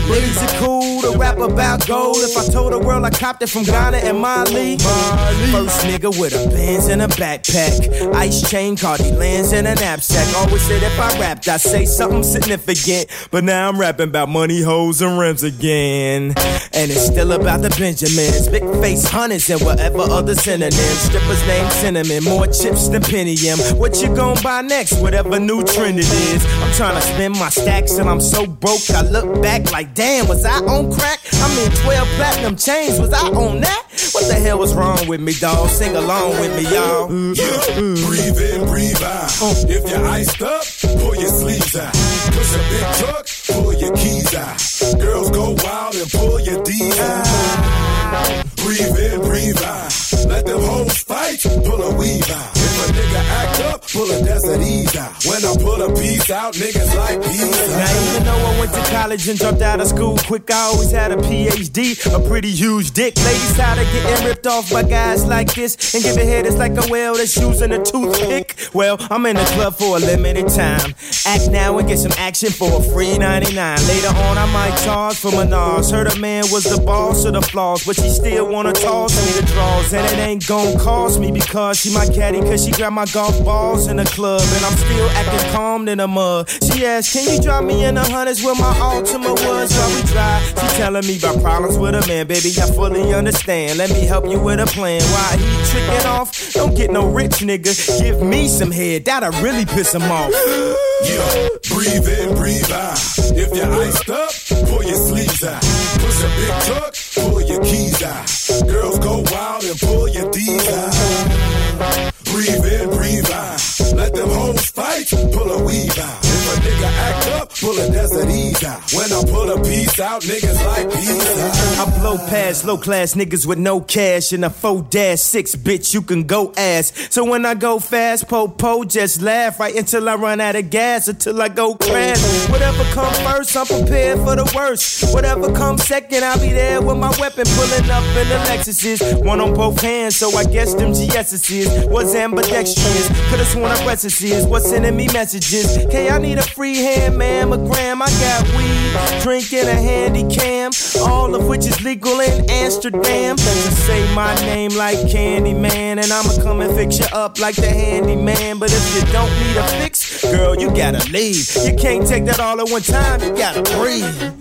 Ladies 0.08 0.44
are 0.44 0.60
cool 0.60 1.02
to 1.02 1.18
rap 1.18 1.40
about 1.40 1.88
gold. 1.88 2.18
If 2.20 2.38
I 2.38 2.46
told 2.46 2.72
the 2.72 2.78
world 2.78 3.04
I 3.04 3.10
copped 3.10 3.42
it 3.42 3.50
from 3.50 3.64
Ghana 3.64 3.98
and 3.98 4.20
Mali. 4.20 4.78
First 4.78 5.84
nigga 5.88 6.16
with 6.20 6.36
a 6.36 6.50
Benz 6.50 6.86
and 6.86 7.02
a 7.02 7.08
backpack. 7.08 8.14
Ice 8.14 8.48
chain, 8.48 8.78
Cardi 8.78 9.10
lands 9.14 9.54
in 9.54 9.66
a 9.66 9.74
knapsack. 9.74 10.36
Always 10.36 10.62
said 10.62 10.84
if 10.84 11.00
I 11.00 11.20
rapped, 11.20 11.48
I'd 11.48 11.62
say 11.62 11.86
something 11.86 12.22
significant. 12.22 13.08
But 13.32 13.44
now 13.44 13.70
I'm 13.70 13.80
rapping 13.80 14.10
about 14.10 14.30
money, 14.30 14.62
hoes, 14.62 15.02
and 15.02 15.18
rims 15.18 15.42
again. 15.42 16.36
And 16.74 16.92
it's 16.92 17.08
still 17.08 17.32
about 17.32 17.64
the 17.64 17.72
Benjamins. 17.72 18.50
Big 18.50 18.64
face 18.84 19.10
hunters 19.10 19.50
and 19.50 19.60
whatever 19.62 20.02
other 20.02 20.36
synonyms. 20.36 20.76
Strippers 20.76 21.42
named 21.48 21.72
Cinnamon, 21.72 22.24
more 22.24 22.46
chips 22.46 22.90
than 22.90 23.02
Pentium. 23.02 23.80
What 23.80 24.00
you 24.00 24.16
gon' 24.16 24.38
buy 24.44 24.62
next? 24.62 25.02
Whatever 25.02 25.40
new 25.40 25.64
trend 25.64 25.98
it 25.98 26.06
is. 26.06 26.44
Trying 26.76 26.96
to 26.96 27.02
spend 27.02 27.38
my 27.38 27.50
stacks 27.50 27.98
and 27.98 28.10
I'm 28.10 28.20
so 28.20 28.48
broke. 28.48 28.90
I 28.90 29.02
look 29.04 29.44
back 29.44 29.72
like, 29.72 29.94
damn, 29.94 30.28
was 30.28 30.44
I 30.44 30.58
on 30.58 30.92
crack? 30.92 31.20
I'm 31.34 31.52
in 31.60 31.72
12 31.72 32.08
platinum 32.16 32.56
chains, 32.56 33.00
was 33.00 33.14
I 33.14 33.28
on 33.30 33.62
that? 33.62 33.84
What 34.12 34.28
the 34.28 34.34
hell 34.34 34.58
was 34.58 34.74
wrong 34.74 35.08
with 35.08 35.22
me, 35.22 35.34
dawg? 35.34 35.70
Sing 35.70 35.96
along 35.96 36.32
with 36.42 36.56
me, 36.56 36.64
y'all. 36.74 37.12
Yeah, 37.36 38.06
breathe 38.08 38.42
in, 38.42 38.66
breathe 38.66 39.04
out. 39.04 39.30
If 39.70 39.88
you're 39.88 40.06
iced 40.08 40.42
up, 40.42 40.66
pull 41.00 41.16
your 41.16 41.30
sleeves 41.30 41.76
out. 41.76 41.94
Push 41.94 42.56
a 42.56 42.62
big 42.70 42.86
truck, 42.98 43.28
pull 43.54 43.74
your 43.74 43.96
keys 43.96 44.34
out. 44.34 45.00
Girls 45.00 45.30
go 45.30 45.56
wild 45.64 45.96
and 45.96 46.10
pull 46.10 46.40
your 46.40 46.64
D's 46.64 47.00
out. 47.00 48.46
Breathe 48.58 48.98
in, 48.98 49.22
breathe 49.22 49.62
out. 49.62 49.94
Let 50.26 50.46
them 50.46 50.62
hoes 50.62 50.98
fight, 50.98 51.40
pull 51.44 51.82
a 51.82 51.96
weave 51.96 52.30
out. 52.32 52.52
If 52.56 52.90
a 52.90 52.94
nigga 52.94 53.22
act 53.30 53.60
up, 53.62 53.88
pull 53.92 54.10
a 54.10 54.24
desert 54.24 54.62
ease 54.62 54.93
When 55.26 55.44
I 55.44 55.56
pull 55.60 55.82
a 55.82 55.94
piece 55.94 56.30
out, 56.30 56.54
niggas 56.54 56.96
like 56.96 57.22
peace 57.24 57.70
Now 57.70 58.12
even 58.12 58.24
though 58.24 58.46
I 58.46 58.60
went 58.60 58.74
to 58.74 58.82
college 58.92 59.28
and 59.28 59.38
dropped 59.38 59.62
out 59.62 59.82
of 59.82 59.88
school 59.88 60.18
quick, 60.26 60.50
I 60.50 60.72
always 60.72 60.92
had 60.92 61.12
a 61.12 61.18
PhD, 61.18 61.94
a 62.16 62.28
pretty 62.28 62.52
huge 62.52 62.92
dick. 62.92 63.18
Ladies 63.18 63.58
tired 63.58 63.80
of 63.80 63.92
getting 63.92 64.26
ripped 64.26 64.48
off 64.48 64.72
by 64.72 64.84
guys 64.84 65.26
like 65.26 65.54
this 65.54 65.94
and 65.94 66.04
give 66.04 66.16
a 66.18 66.24
head 66.24 66.46
it's 66.46 66.58
like 66.58 66.72
a 66.78 66.88
whale 66.90 67.16
that's 67.16 67.36
using 67.36 67.72
a 67.74 67.84
toothpick. 67.84 68.56
Well, 68.74 68.98
I'm 69.12 69.26
in 69.26 69.36
the 69.36 69.44
club 69.56 69.76
for 69.76 69.98
a 69.98 70.00
limited 70.00 70.48
time. 70.50 70.96
Act 71.26 71.52
now 71.52 71.78
and 71.78 71.88
get 71.88 72.00
some 72.00 72.14
action 72.18 72.50
for 72.50 72.80
a 72.80 72.84
free 72.84 73.18
99. 73.18 73.78
Later 73.88 74.08
on, 74.08 74.38
I 74.38 74.46
might 74.54 74.78
charge 74.84 75.18
for 75.18 75.32
Menage. 75.32 75.92
Heard 75.92 76.08
a 76.08 76.20
man 76.20 76.46
was 76.52 76.64
the 76.64 76.82
boss 76.82 77.26
of 77.26 77.34
the 77.34 77.42
flaws, 77.42 77.86
but 77.86 77.96
she 77.96 78.10
still 78.10 78.50
wanna 78.50 78.74
toss 78.74 79.14
me 79.26 79.42
the 79.42 79.48
draws. 79.54 79.94
And 79.94 80.06
it 80.06 80.20
ain't 80.20 80.48
gon' 80.48 80.78
cost 80.80 81.20
me 81.20 81.32
because 81.32 81.80
she 81.80 81.94
my 81.94 82.08
caddy, 82.08 82.40
cause 82.40 82.64
she 82.66 82.72
grabbed 82.72 82.96
my 82.96 83.06
golf 83.06 83.44
balls 83.44 83.88
in 83.88 83.98
the 83.98 84.06
club. 84.06 84.42
And 84.42 84.66
I'm 84.66 84.78
still 84.78 84.93
acting 85.02 85.52
calm 85.52 85.88
in 85.88 85.98
the 85.98 86.08
mud. 86.08 86.50
She 86.50 86.86
asked, 86.86 87.14
Can 87.14 87.34
you 87.34 87.42
drop 87.42 87.64
me 87.64 87.86
in 87.86 87.96
the 87.96 88.04
hundreds 88.04 88.44
where 88.44 88.56
my 88.56 88.74
Altima 88.74 89.34
was 89.34 89.72
while 89.74 89.96
we 89.96 90.02
drive? 90.12 90.44
She 90.48 90.78
telling 90.78 91.06
me 91.06 91.18
about 91.18 91.42
problems 91.42 91.78
with 91.78 91.96
a 91.96 92.08
man, 92.08 92.28
baby. 92.28 92.50
I 92.62 92.72
fully 92.72 93.14
understand. 93.14 93.78
Let 93.78 93.90
me 93.92 94.06
help 94.06 94.30
you 94.30 94.40
with 94.40 94.60
a 94.60 94.66
plan. 94.66 95.02
Why 95.02 95.38
he 95.38 95.72
tricking 95.72 96.08
off? 96.08 96.54
Don't 96.54 96.76
get 96.76 96.92
no 96.92 97.08
rich 97.10 97.40
nigga. 97.42 97.74
Give 98.02 98.22
me 98.22 98.48
some 98.48 98.72
head, 98.72 99.06
that'll 99.06 99.32
really 99.42 99.66
piss 99.66 99.94
him 99.94 100.04
off. 100.04 100.32
Yeah, 101.04 101.50
breathe 101.70 102.08
in, 102.08 102.34
breathe 102.34 102.72
out. 102.72 102.98
If 103.36 103.54
you're 103.54 103.74
iced 103.74 104.10
up, 104.10 104.32
pull 104.70 104.84
your 104.84 104.96
sleeves 104.96 105.44
out. 105.44 105.62
Push 106.00 106.24
a 106.24 106.30
big 106.38 106.62
truck, 106.64 106.96
pull 107.16 107.42
your 107.42 107.62
keys 107.62 108.02
out. 108.04 108.26
Girls 108.70 109.00
go 109.00 109.22
wild 109.30 109.66
and 109.66 109.78
pull 109.82 110.08
your 110.08 110.32
D's 110.32 110.70
out. 110.70 112.14
Breathe 112.24 112.66
in, 112.66 112.90
breathe 112.90 113.30
out. 113.32 113.73
Let 113.92 114.14
them 114.14 114.30
hoes 114.30 114.66
fight, 114.68 115.10
pull 115.10 115.52
a 115.52 115.64
weave 115.66 116.00
out. 116.00 116.33
Nigga 116.64 116.90
act 117.08 117.28
up, 117.42 117.50
pull 117.60 117.78
a 117.78 117.92
desert 117.92 118.30
ease 118.30 118.64
out. 118.64 118.82
When 118.94 119.12
I 119.12 119.24
pull 119.30 119.52
a 119.52 119.62
piece 119.64 120.00
out, 120.00 120.22
niggas 120.22 120.66
like 120.66 120.88
out. 120.88 121.88
I 121.88 122.00
blow 122.00 122.18
past 122.18 122.66
low 122.66 122.78
class 122.78 123.16
niggas 123.16 123.46
with 123.46 123.60
no 123.60 123.82
cash 123.82 124.34
in 124.34 124.44
a 124.44 124.50
4 124.50 124.84
dash 124.90 125.20
6, 125.20 125.56
bitch, 125.58 125.94
you 125.94 126.02
can 126.02 126.24
go 126.24 126.54
ass. 126.58 126.92
So 127.10 127.24
when 127.26 127.46
I 127.46 127.54
go 127.54 127.80
fast, 127.80 128.28
po 128.28 128.48
po, 128.48 128.84
just 128.84 129.22
laugh 129.22 129.60
right 129.60 129.76
until 129.76 130.08
I 130.08 130.16
run 130.16 130.42
out 130.42 130.56
of 130.56 130.70
gas, 130.70 131.08
until 131.08 131.42
I 131.42 131.50
go 131.50 131.76
crash. 131.76 132.22
Whatever 132.50 132.84
come 132.94 133.14
first, 133.26 133.56
I'm 133.56 133.66
prepared 133.66 134.20
for 134.20 134.36
the 134.36 134.52
worst. 134.56 135.14
Whatever 135.14 135.54
comes 135.54 135.84
second, 135.86 136.24
I'll 136.24 136.40
be 136.40 136.50
there 136.50 136.82
with 136.82 136.98
my 136.98 137.14
weapon 137.20 137.46
pulling 137.56 137.90
up 137.90 138.04
in 138.16 138.30
the 138.30 138.40
Lexuses. 138.48 139.24
One 139.26 139.40
on 139.40 139.54
both 139.54 139.82
hands, 139.82 140.16
so 140.16 140.30
I 140.38 140.46
guess 140.46 140.74
them 140.74 140.94
GS's 140.94 141.44
was 141.88 142.16
ambidextrous. 142.16 143.08
Could've 143.30 143.48
sworn 143.48 143.72
I 143.72 143.94
is 143.94 144.46
what's 144.46 144.70
sending 144.70 144.96
me 144.96 145.08
messages. 145.08 145.78
Okay, 145.86 146.10
I 146.10 146.18
need 146.18 146.38
a 146.38 146.44
free 146.54 146.76
hand, 146.76 147.16
mammogram. 147.16 148.02
I 148.02 148.10
got 148.22 148.44
weed, 148.56 149.22
drinking 149.22 149.68
a 149.68 149.74
handy 149.74 150.24
cam, 150.34 150.72
all 151.00 151.34
of 151.34 151.48
which 151.48 151.66
is 151.66 151.84
legal 151.84 152.20
in 152.20 152.50
Amsterdam. 152.50 153.38
Just 153.38 153.88
say 153.88 154.14
my 154.14 154.34
name 154.36 154.72
like 154.76 154.98
Candyman, 155.00 155.98
and 156.04 156.12
I'ma 156.12 156.42
come 156.44 156.62
and 156.62 156.76
fix 156.76 157.00
you 157.00 157.06
up 157.14 157.40
like 157.40 157.56
the 157.56 157.70
handyman. 157.70 158.60
But 158.60 158.72
if 158.72 158.96
you 158.96 159.12
don't 159.12 159.32
need 159.40 159.58
a 159.58 159.68
fix, 159.80 160.24
girl, 160.24 160.56
you 160.56 160.70
gotta 160.76 161.04
leave. 161.12 161.50
You 161.66 161.76
can't 161.76 162.08
take 162.08 162.26
that 162.26 162.40
all 162.40 162.60
at 162.60 162.70
one 162.70 162.82
time, 162.82 163.22
you 163.22 163.36
gotta 163.36 163.64
breathe. 163.78 164.34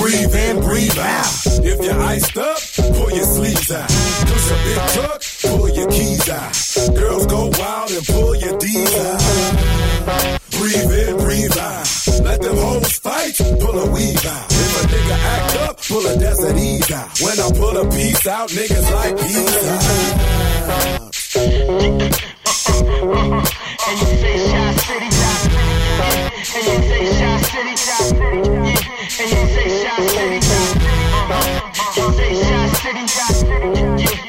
Breathe 0.00 0.34
in, 0.34 0.60
breathe 0.60 0.98
out. 0.98 1.46
If 1.62 1.84
you're 1.84 2.00
iced 2.00 2.36
up, 2.38 2.58
pull 2.96 3.10
your 3.10 3.26
sleeves 3.26 3.70
out. 3.70 3.88
Push 3.88 4.50
a 4.50 4.56
big 4.64 4.78
truck, 4.94 5.22
pull 5.42 5.68
your 5.68 5.90
keys 5.90 6.28
out. 6.28 6.96
Girls 6.96 7.26
go 7.26 7.50
wild 7.58 7.90
and 7.90 8.06
pull 8.06 8.34
your 8.34 8.58
D's 8.58 8.94
out. 8.96 10.41
Breathe 10.62 10.94
in, 10.94 11.16
breathe 11.18 11.58
out. 11.58 11.86
Let 12.22 12.40
them 12.40 12.56
hoes 12.56 12.92
fight, 12.98 13.34
pull 13.36 13.76
a 13.80 13.90
weave 13.90 14.24
out. 14.24 14.46
If 14.48 14.84
a 14.84 14.86
nigga 14.94 15.16
act 15.34 15.56
up, 15.56 15.82
pull 15.88 16.06
a 16.06 16.16
desert 16.16 16.56
ease 16.56 16.88
out. 16.92 17.20
When 17.20 17.40
I 17.40 17.50
pull 17.50 17.76
a 17.78 17.90
piece 17.90 18.24
out, 18.28 18.48
niggas 18.50 18.92
like 18.94 19.16
peace 19.18 19.56
out. 19.66 19.82
and 23.88 23.98
you 23.98 24.06
say 24.22 24.38
Chi 24.52 24.72
City, 24.86 25.08
Chi 25.10 25.34
City. 25.42 25.58
And 26.54 26.62
you 26.68 26.78
say 26.86 27.02
Chi 27.18 27.42
City, 27.42 27.74
Chi 27.74 27.98
City. 28.06 28.38
And 29.18 29.30
you 29.34 29.42
say 29.50 29.66
Chi 29.82 29.98
City, 30.06 30.38
Chi 30.38 30.62
City. 30.62 30.86
Uh-huh. 31.26 31.58
You 31.96 32.06
say 32.12 32.32
Chi 32.38 32.58
City, 32.78 33.02
Chi 33.10 34.06
City. 34.06 34.21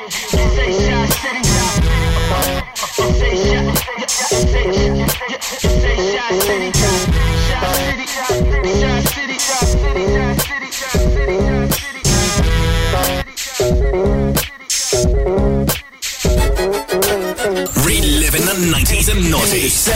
Reliving 17.85 18.43
the 18.45 18.55
90s 18.75 19.09
and 19.09 19.21
noughties. 19.31 19.89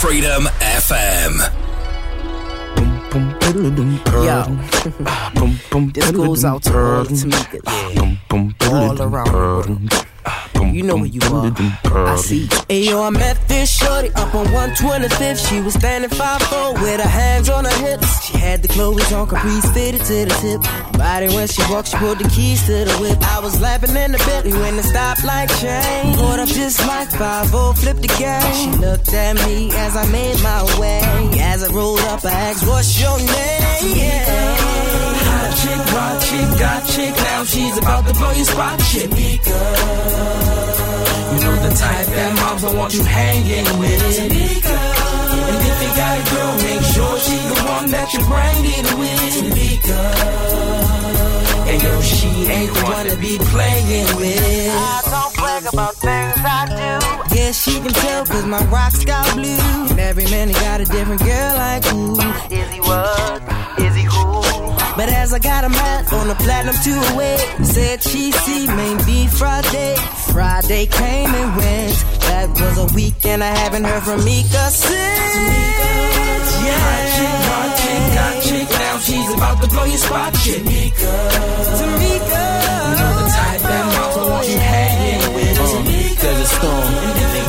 Freedom 0.00 0.44
FM. 0.60 1.32
Yo, 4.22 4.44
this 5.92 6.10
goes 6.12 6.44
out 6.44 6.62
to 6.64 6.76
all 6.76 7.04
the 7.04 8.18
All 8.70 9.00
around. 9.00 10.06
You 10.76 10.82
know 10.82 10.96
where 10.96 11.06
you 11.06 11.20
are. 11.32 11.50
I 12.06 12.16
see. 12.16 12.48
Hey 12.68 12.90
yo, 12.90 13.02
I 13.02 13.08
met 13.08 13.38
this 13.48 13.72
shorty 13.72 14.10
up 14.10 14.34
on 14.34 14.44
125th. 14.48 15.48
She 15.48 15.60
was 15.60 15.72
standing 15.72 16.10
5'4 16.10 16.74
with 16.82 17.00
her 17.00 17.08
hands 17.08 17.48
on 17.48 17.64
her 17.64 17.78
hips. 17.86 18.26
She 18.26 18.36
had 18.36 18.60
the 18.60 18.68
clothes 18.68 19.10
on, 19.10 19.26
caprice 19.26 19.72
fitted 19.72 20.02
to 20.02 20.26
the 20.26 20.34
tip. 20.42 20.60
Body 20.98 21.28
when 21.28 21.48
she 21.48 21.62
walked, 21.72 21.88
she 21.88 21.96
pulled 21.96 22.18
the 22.18 22.28
keys 22.28 22.66
to 22.66 22.84
the 22.84 22.94
whip. 23.00 23.16
I 23.22 23.40
was 23.40 23.58
laughing 23.58 23.96
in 23.96 24.12
the 24.12 24.18
Bentley 24.18 24.52
when 24.52 24.76
the 24.76 24.82
stoplight 24.82 25.48
changed. 25.62 26.18
Pulled 26.18 26.40
up 26.40 26.48
just 26.48 26.86
like 26.86 27.08
5 27.08 27.78
flipped 27.78 28.02
the 28.02 28.08
game. 28.08 28.52
She 28.52 28.70
looked 28.78 29.14
at 29.14 29.34
me 29.46 29.70
as 29.72 29.96
I 29.96 30.04
made 30.12 30.38
my 30.42 30.62
way. 30.78 31.00
As 31.40 31.62
I 31.62 31.72
rolled 31.72 32.00
up, 32.00 32.22
I 32.22 32.32
asked, 32.50 32.66
What's 32.66 33.00
your 33.00 33.16
name? 33.16 33.96
Yeah. 33.96 35.05
Chick, 35.60 35.82
hot 35.94 36.16
chick, 36.22 36.48
got 36.60 36.86
chick. 36.86 37.14
Now 37.16 37.44
she's 37.44 37.76
about 37.78 38.06
to 38.06 38.12
blow 38.14 38.32
your 38.32 38.44
spot, 38.44 38.78
chick. 38.80 39.10
You 41.32 41.38
know 41.42 41.56
the 41.56 41.70
type 41.74 42.06
that 42.06 42.34
moms 42.40 42.62
don't 42.62 42.76
want 42.76 42.94
you 42.94 43.02
hanging 43.04 43.78
with. 43.78 44.02
Tamika. 44.16 44.78
And 45.48 45.60
if 45.68 45.76
you 45.82 45.90
got 45.96 46.18
a 46.18 46.20
girl, 46.30 46.52
make 46.66 46.84
sure 46.94 47.18
she's 47.18 47.46
the 47.52 47.58
one 47.64 47.90
that 47.90 48.12
you're 48.12 48.26
bringing 48.28 48.86
with. 49.00 49.34
Tamika. 49.36 50.00
And 51.68 51.82
yo, 51.82 52.00
she 52.00 52.28
ain't 52.46 52.72
the 52.72 52.82
one 52.84 53.06
to 53.06 53.16
be 53.16 53.38
playing 53.38 54.06
with. 54.16 54.70
I 54.70 55.02
don't 55.10 55.34
brag 55.34 55.64
about 55.72 55.94
things 55.94 56.34
I 56.38 56.66
do. 56.70 57.36
Yeah, 57.36 57.52
she 57.52 57.80
can 57.80 57.92
tell 57.92 58.24
cause 58.26 58.46
my 58.46 58.64
rocks 58.66 59.04
got 59.04 59.34
blue. 59.34 59.58
And 59.90 60.00
every 60.00 60.24
man 60.26 60.48
he 60.48 60.54
got 60.54 60.80
a 60.80 60.84
different 60.84 61.20
girl 61.22 61.54
like 61.56 61.84
who? 61.84 62.12
Is 62.50 62.70
he 62.70 62.80
what? 62.80 63.42
Is 63.78 63.94
he 63.94 64.02
who? 64.02 64.42
But 64.96 65.10
as 65.10 65.34
I 65.34 65.38
got 65.38 65.64
a 65.64 65.68
hat 65.68 66.12
on 66.12 66.28
the 66.28 66.34
platinum 66.36 66.74
two 66.82 66.98
away, 67.12 67.36
said 67.62 68.02
she 68.02 68.32
see 68.32 68.66
maybe 68.66 69.26
Friday. 69.26 69.96
Friday 70.32 70.86
came 70.86 71.34
and 71.34 71.56
went. 71.56 71.92
That 72.26 72.48
was 72.50 72.78
a 72.78 72.94
weekend 72.94 73.44
I 73.44 73.54
haven't 73.54 73.84
heard 73.84 74.02
from 74.02 74.24
Mika 74.24 74.70
since. 74.70 76.25
Yeah. 76.66 76.84
Hot 76.86 77.02
chick, 77.14 77.34
hot 77.50 77.70
chick, 77.80 78.02
got 78.16 78.34
chick. 78.46 78.66
Now 78.70 78.96
she's 79.06 79.28
about 79.34 79.56
to 79.62 79.66
blow 79.68 79.84
your 79.84 79.98
spot, 79.98 80.32
chick. 80.42 80.62
Tamika. 80.62 81.12
Tamika. 81.78 82.42
You 82.86 82.94
know 82.98 83.12
the 83.18 83.24
type 83.36 83.60
that 83.70 83.84
mouth 83.94 84.16
I 84.16 84.18
want 84.30 84.46
you 84.48 84.58
hanging 84.58 85.24
with. 85.34 85.56
Tamika. 85.58 86.04
Desert 86.26 86.50
Storm, 86.56 86.90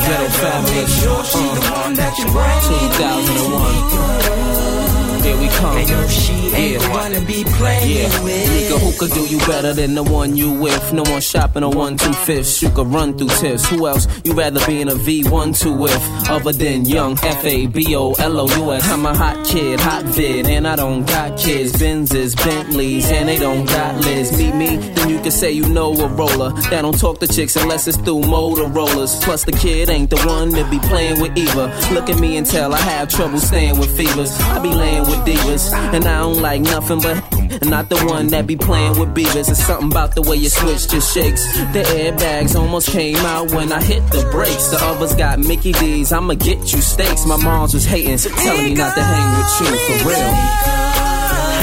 Ghetto 0.06 0.28
Family, 0.40 0.70
Make 0.78 0.88
sure 0.88 1.22
she's 1.24 1.52
the 1.56 1.62
one 1.72 1.94
that 1.94 2.12
you 2.18 2.26
bring 2.30 2.60
2001. 2.68 4.87
Here 5.28 5.36
we 5.38 5.48
come. 5.48 5.76
And 5.76 6.10
she 6.10 6.32
ain't 6.54 6.82
one 6.90 7.12
to 7.12 7.20
be 7.20 7.44
playing 7.44 7.96
Yeah, 7.98 8.22
with. 8.24 8.48
nigga, 8.48 8.78
who 8.80 8.98
could 8.98 9.12
do 9.14 9.26
you 9.26 9.38
better 9.46 9.74
than 9.74 9.94
the 9.94 10.02
one 10.02 10.36
you 10.38 10.50
with? 10.52 10.90
No 10.92 11.02
one 11.02 11.20
shopping 11.20 11.62
on 11.62 11.76
one 11.76 11.98
two 11.98 12.14
fifths. 12.14 12.62
You 12.62 12.70
could 12.70 12.86
run 12.86 13.16
through 13.18 13.28
tips. 13.28 13.68
Who 13.68 13.86
else 13.86 14.08
you 14.24 14.32
rather 14.32 14.64
be 14.66 14.80
in 14.80 14.88
a 14.88 14.94
V 14.94 15.28
one 15.28 15.52
two 15.52 15.74
with? 15.76 15.94
Other 16.30 16.52
than 16.52 16.86
young 16.86 17.12
F 17.22 17.44
A 17.44 17.66
B 17.66 17.94
O 17.94 18.12
L 18.14 18.40
O 18.40 18.46
U 18.56 18.72
S. 18.72 18.90
I'm 18.90 19.04
a 19.04 19.14
hot 19.14 19.44
kid, 19.46 19.78
hot 19.80 20.04
vid, 20.04 20.46
and 20.46 20.66
I 20.66 20.76
don't 20.76 21.06
got 21.06 21.38
kids. 21.38 21.72
Benzes, 21.74 22.34
Bentleys, 22.34 23.10
and 23.10 23.28
they 23.28 23.36
don't 23.38 23.66
got 23.66 24.02
lids. 24.04 24.32
Meet 24.36 24.54
me, 24.54 24.76
then 24.94 25.10
you 25.10 25.20
can 25.20 25.30
say 25.30 25.52
you 25.52 25.68
know 25.68 25.92
a 25.92 26.08
roller. 26.08 26.52
That 26.70 26.82
don't 26.82 26.98
talk 26.98 27.20
to 27.20 27.26
chicks 27.28 27.54
unless 27.56 27.86
it's 27.86 27.98
through 27.98 28.22
Motorola's. 28.22 29.16
Plus 29.22 29.44
the 29.44 29.52
kid 29.52 29.90
ain't 29.90 30.08
the 30.08 30.20
one 30.26 30.52
to 30.52 30.64
be 30.70 30.78
playing 30.88 31.20
with 31.20 31.36
either. 31.36 31.66
Look 31.92 32.08
at 32.08 32.18
me 32.18 32.38
and 32.38 32.46
tell 32.46 32.72
I 32.72 32.78
have 32.78 33.08
trouble 33.10 33.38
staying 33.38 33.78
with 33.78 33.94
fevers. 33.94 34.32
I 34.40 34.58
be 34.60 34.70
laying 34.70 35.02
with 35.02 35.17
divas, 35.26 35.72
and 35.94 36.04
I 36.04 36.20
don't 36.20 36.40
like 36.40 36.60
nothing 36.62 37.00
but 37.00 37.22
and 37.60 37.70
not 37.70 37.88
the 37.88 37.96
one 38.06 38.28
that 38.28 38.46
be 38.46 38.56
playing 38.56 38.98
with 38.98 39.14
beavers. 39.14 39.48
It's 39.48 39.64
something 39.64 39.90
about 39.90 40.14
the 40.14 40.22
way 40.22 40.36
you 40.36 40.48
switch 40.48 40.88
just 40.88 41.14
shakes. 41.14 41.44
The 41.72 41.82
airbags 41.82 42.54
almost 42.54 42.90
came 42.90 43.16
out 43.16 43.50
when 43.52 43.72
I 43.72 43.82
hit 43.82 44.06
the 44.12 44.28
brakes. 44.30 44.68
The 44.68 44.78
others 44.80 45.14
got 45.14 45.38
Mickey 45.38 45.72
D's. 45.72 46.12
I'ma 46.12 46.34
get 46.34 46.72
you 46.72 46.80
steaks. 46.80 47.26
My 47.26 47.36
mom's 47.36 47.74
was 47.74 47.84
hating, 47.84 48.18
telling 48.18 48.64
me 48.64 48.74
not 48.74 48.94
to 48.94 49.02
hang 49.02 49.38
with 49.38 49.60
you 49.60 49.76
for 49.76 50.08
real. 50.08 50.32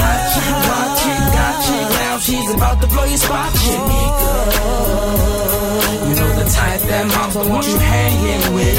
Hot 0.02 0.20
chick, 0.34 0.52
hot 0.68 0.90
chick, 1.00 1.22
got 1.32 1.54
chick. 1.64 1.86
Now 1.96 2.18
she's 2.18 2.50
about 2.54 2.80
to 2.82 2.88
blow 2.88 3.04
your 3.04 3.18
spot, 3.18 3.52
chick. 3.54 3.82
You 6.06 6.14
know 6.14 6.30
the 6.36 6.46
type 6.50 6.80
that 6.80 7.04
moms 7.06 7.34
don't 7.34 7.48
want 7.48 7.66
you 7.66 7.78
hanging 7.78 8.54
with. 8.54 8.76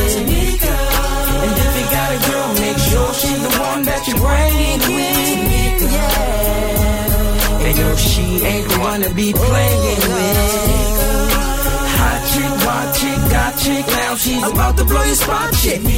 And 1.37 1.53
if 1.53 1.71
you 1.79 1.85
got 1.89 2.09
a 2.11 2.19
girl, 2.29 2.49
make 2.61 2.77
sure 2.77 3.13
she's 3.13 3.41
the 3.41 3.53
one 3.59 3.83
that 3.83 3.96
she 8.07 8.25
ain't 8.43 8.67
the 8.69 8.79
one 8.79 9.01
to 9.01 9.13
be 9.13 9.33
playing 9.33 10.01
with. 10.15 10.37
Hot 11.99 12.19
chick, 12.31 12.53
hot 12.65 12.87
chick, 12.95 13.19
got 13.31 13.53
chick. 13.57 13.85
Now 13.87 14.15
she's 14.15 14.43
about 14.43 14.77
to 14.77 14.85
blow 14.85 15.03
your 15.03 15.15
spot, 15.15 15.53
chick. 15.61 15.81
You 15.83 15.89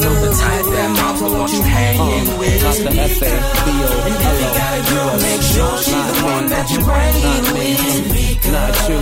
know 0.00 0.14
the 0.24 0.30
type 0.34 0.66
that 0.74 1.04
don't 1.24 1.38
want 1.38 1.52
you 1.52 1.62
hanging 1.62 2.28
oh, 2.28 2.38
with. 2.38 2.62
Not 2.62 2.76
the 2.76 3.00
F 3.00 3.22
A 3.22 3.32
B 3.64 3.68
O 3.70 3.92
And 4.04 4.16
if 4.24 4.36
you 4.42 4.50
got 4.60 4.72
a 4.74 4.82
girl, 4.90 5.14
make 5.24 5.42
sure 5.42 5.74
she's 5.78 6.06
the 6.10 6.16
one 6.24 6.46
that 6.52 6.66
you 6.70 6.80
bring 6.84 7.16
it 7.34 7.44
with. 7.54 8.52
Not 8.52 8.74
you. 8.88 9.00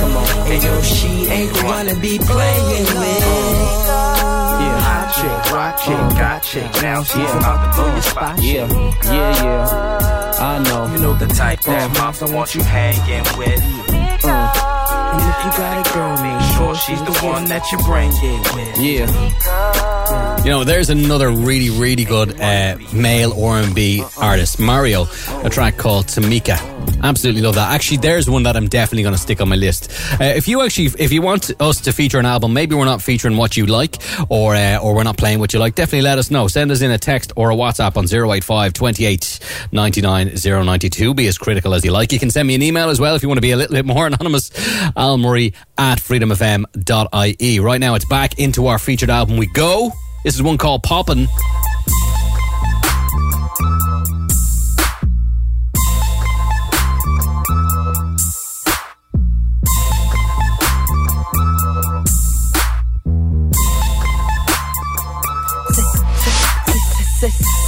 Come 0.00 0.16
on. 0.16 0.26
And 0.50 0.62
yo, 0.62 0.74
she 0.82 1.12
ain't 1.26 1.52
the 1.54 1.64
one 1.64 1.86
to 1.86 1.94
be 1.96 2.18
playing 2.18 2.86
with. 3.00 4.45
Yeah. 4.66 4.80
Hot 4.80 5.08
chick, 5.14 5.52
hot 5.52 5.74
chick, 5.78 6.18
got 6.18 6.42
chick. 6.42 6.82
Now 6.82 7.02
she's 7.02 7.30
about 7.38 7.58
to 7.64 7.68
blow 7.76 7.92
your 7.92 8.02
spot. 8.02 8.42
Yeah, 8.42 8.66
yeah, 9.04 9.44
yeah. 9.44 10.32
I 10.38 10.62
know. 10.62 10.92
You 10.92 10.98
know 11.00 11.14
the 11.14 11.26
type 11.26 11.60
that 11.62 11.90
moms 11.98 12.18
don't 12.20 12.32
want 12.32 12.54
you 12.54 12.62
hanging 12.62 13.24
with. 13.38 13.62
And 13.62 15.22
if 15.22 15.38
you 15.44 15.50
got 15.56 15.86
a 15.86 15.94
girl, 15.94 16.16
make 16.22 16.42
sure 16.56 16.74
she's 16.74 17.02
the 17.04 17.12
one 17.24 17.44
that 17.46 17.70
you 17.70 17.78
bring 17.78 18.10
it 18.12 18.54
with. 18.54 18.78
Yeah. 18.78 19.95
You 20.44 20.52
know, 20.52 20.62
there's 20.62 20.90
another 20.90 21.30
really, 21.30 21.70
really 21.70 22.04
good 22.04 22.40
uh, 22.40 22.78
male 22.94 23.32
R&B 23.42 24.04
artist, 24.16 24.60
Mario, 24.60 25.06
a 25.42 25.50
track 25.50 25.76
called 25.76 26.06
Tamika. 26.06 26.56
Absolutely 27.02 27.42
love 27.42 27.56
that. 27.56 27.72
Actually, 27.72 27.98
there's 27.98 28.30
one 28.30 28.44
that 28.44 28.56
I'm 28.56 28.68
definitely 28.68 29.02
going 29.02 29.14
to 29.14 29.20
stick 29.20 29.40
on 29.40 29.48
my 29.48 29.56
list. 29.56 29.90
Uh, 30.20 30.24
if 30.24 30.46
you 30.48 30.62
actually, 30.62 30.90
if 30.98 31.12
you 31.12 31.20
want 31.20 31.50
us 31.60 31.80
to 31.82 31.92
feature 31.92 32.18
an 32.18 32.26
album, 32.26 32.52
maybe 32.52 32.74
we're 32.74 32.84
not 32.84 33.02
featuring 33.02 33.36
what 33.36 33.56
you 33.56 33.66
like, 33.66 33.96
or 34.30 34.54
uh, 34.54 34.78
or 34.78 34.94
we're 34.94 35.02
not 35.02 35.16
playing 35.16 35.40
what 35.40 35.52
you 35.52 35.58
like, 35.58 35.74
definitely 35.74 36.02
let 36.02 36.18
us 36.18 36.30
know. 36.30 36.46
Send 36.48 36.70
us 36.70 36.80
in 36.80 36.90
a 36.90 36.98
text 36.98 37.32
or 37.36 37.50
a 37.50 37.54
WhatsApp 37.56 37.96
on 37.96 38.04
085 38.04 38.72
28 38.72 39.40
99 39.72 40.32
092. 40.42 41.14
Be 41.14 41.26
as 41.26 41.38
critical 41.38 41.74
as 41.74 41.84
you 41.84 41.90
like. 41.90 42.12
You 42.12 42.18
can 42.18 42.30
send 42.30 42.46
me 42.48 42.54
an 42.54 42.62
email 42.62 42.88
as 42.88 43.00
well 43.00 43.14
if 43.14 43.22
you 43.22 43.28
want 43.28 43.38
to 43.38 43.42
be 43.42 43.50
a 43.50 43.56
little 43.56 43.74
bit 43.74 43.84
more 43.84 44.06
anonymous. 44.06 44.50
Al 44.96 45.18
Murray 45.18 45.54
at 45.76 45.98
freedomfm.ie. 45.98 47.60
Right 47.60 47.80
now, 47.80 47.94
it's 47.94 48.06
back 48.06 48.38
into 48.38 48.68
our 48.68 48.78
featured 48.78 49.10
album. 49.10 49.36
We 49.36 49.46
go. 49.48 49.92
This 50.26 50.34
is 50.34 50.42
one 50.42 50.58
called 50.58 50.82
Poppin'. 50.82 51.28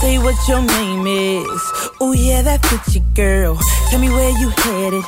Say, 0.01 0.19
what 0.19 0.49
your 0.49 0.61
name 0.63 1.07
is. 1.07 1.73
Oh 2.01 2.13
yeah, 2.13 2.43
that 2.43 2.61
you, 2.93 3.03
girl. 3.15 3.57
Tell 3.89 4.01
me 4.01 4.09
where 4.09 4.37
you 4.37 4.49
headed. 4.49 5.05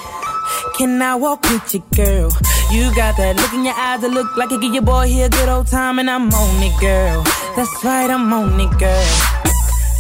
Can 0.79 1.03
I 1.03 1.17
walk 1.17 1.43
with 1.51 1.75
you, 1.75 1.83
girl? 1.97 2.31
You 2.71 2.95
got 2.95 3.17
that 3.17 3.35
look 3.35 3.53
in 3.53 3.65
your 3.65 3.75
eyes 3.75 4.01
that 4.01 4.11
look 4.15 4.37
like 4.37 4.53
it 4.53 4.61
give 4.61 4.73
your 4.73 4.87
boy 4.87 5.09
here 5.09 5.27
a 5.27 5.29
good 5.29 5.49
old 5.49 5.67
time, 5.67 5.99
and 5.99 6.09
I'm 6.09 6.31
on 6.31 6.63
it, 6.63 6.71
girl. 6.79 7.25
That's 7.57 7.73
right, 7.83 8.09
I'm 8.09 8.33
on 8.33 8.61
it, 8.61 8.71
girl. 8.79 9.11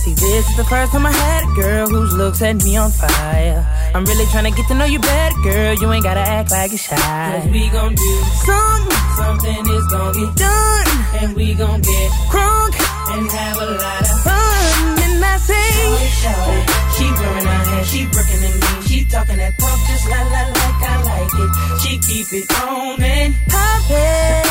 See, 0.06 0.14
this 0.14 0.48
is 0.48 0.56
the 0.56 0.64
first 0.64 0.92
time 0.92 1.04
I 1.04 1.10
had 1.10 1.50
a 1.50 1.52
girl 1.60 1.88
whose 1.88 2.14
looks 2.14 2.38
set 2.38 2.62
me 2.62 2.76
on 2.76 2.92
fire. 2.92 3.66
I'm 3.92 4.04
really 4.04 4.24
trying 4.30 4.46
to 4.46 4.54
get 4.56 4.68
to 4.68 4.74
know 4.74 4.84
you 4.84 5.00
better, 5.00 5.34
girl. 5.42 5.74
You 5.82 5.90
ain't 5.90 6.04
gotta 6.04 6.22
act 6.22 6.52
like 6.52 6.70
you're 6.70 6.78
shy. 6.78 6.94
Cause 6.94 7.50
we 7.50 7.68
gon' 7.70 7.94
do 7.96 8.12
something, 8.46 8.96
something 9.18 9.62
is 9.66 9.86
gon' 9.90 10.12
get 10.14 10.32
done, 10.38 10.88
and 11.20 11.34
we 11.34 11.54
gon' 11.54 11.82
get 11.82 12.10
crunk 12.30 12.78
and 13.18 13.30
have 13.30 13.58
a 13.58 13.66
lot 13.66 14.02
of 14.06 14.18
fun. 14.22 15.10
And 15.10 15.24
I 15.26 15.36
say, 15.42 15.74
Shawty, 16.22 16.62
she 16.94 17.06
wearing 17.18 17.46
her 17.50 17.62
hair, 17.66 17.84
she 17.84 18.06
brooking 18.06 18.46
and 18.46 18.56
mean, 18.62 18.82
she 19.00 19.06
talking 19.06 19.36
that 19.36 19.56
talk 19.58 19.78
just 19.88 20.08
la 20.08 20.20
la 20.34 20.42
like 20.60 20.82
I 20.84 20.96
like 21.08 21.36
it. 21.44 21.50
She 21.80 21.92
keep 22.04 22.28
it 22.32 22.52
on 22.60 23.02
and 23.02 23.34
poppin'. 23.48 24.44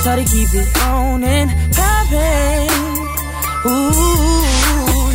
Shawty 0.00 0.24
keep 0.32 0.52
it 0.56 0.68
on 0.88 1.24
and 1.24 1.50
poppin'. 1.76 2.68
Ooh, 3.66 4.40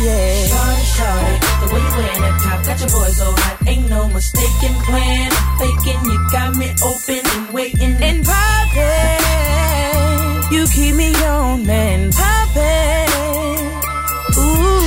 yeah. 0.06 0.46
Shawty, 0.52 0.84
shawty, 0.94 1.34
the 1.60 1.66
way 1.72 1.80
you 1.82 1.92
wearing 1.98 2.22
that 2.22 2.36
top 2.44 2.60
got 2.66 2.78
your 2.78 2.90
boys 2.94 3.16
so 3.16 3.28
hot. 3.42 3.56
Ain't 3.66 3.90
no 3.90 4.08
mistaken 4.08 4.74
plan. 4.86 5.30
Faking, 5.58 6.02
you 6.06 6.18
got 6.30 6.54
me 6.56 6.68
open 6.84 7.22
and 7.26 7.46
waiting 7.52 7.96
and 8.08 8.24
poppin'. 8.24 9.22
You 10.52 10.66
keep 10.68 10.94
me 10.94 11.10
on 11.24 11.68
and 11.68 12.12
poppin'. 12.12 13.08
Ooh, 14.38 14.86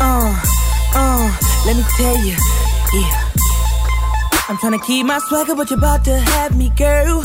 uh, 0.00 0.34
uh, 0.94 1.49
let 1.66 1.76
me 1.76 1.84
tell 1.96 2.16
you, 2.24 2.36
yeah. 2.94 3.30
I'm 4.48 4.56
trying 4.58 4.78
to 4.78 4.84
keep 4.84 5.06
my 5.06 5.18
swagger, 5.18 5.54
but 5.54 5.70
you're 5.70 5.78
about 5.78 6.04
to 6.06 6.18
have 6.18 6.56
me, 6.56 6.70
girl. 6.70 7.22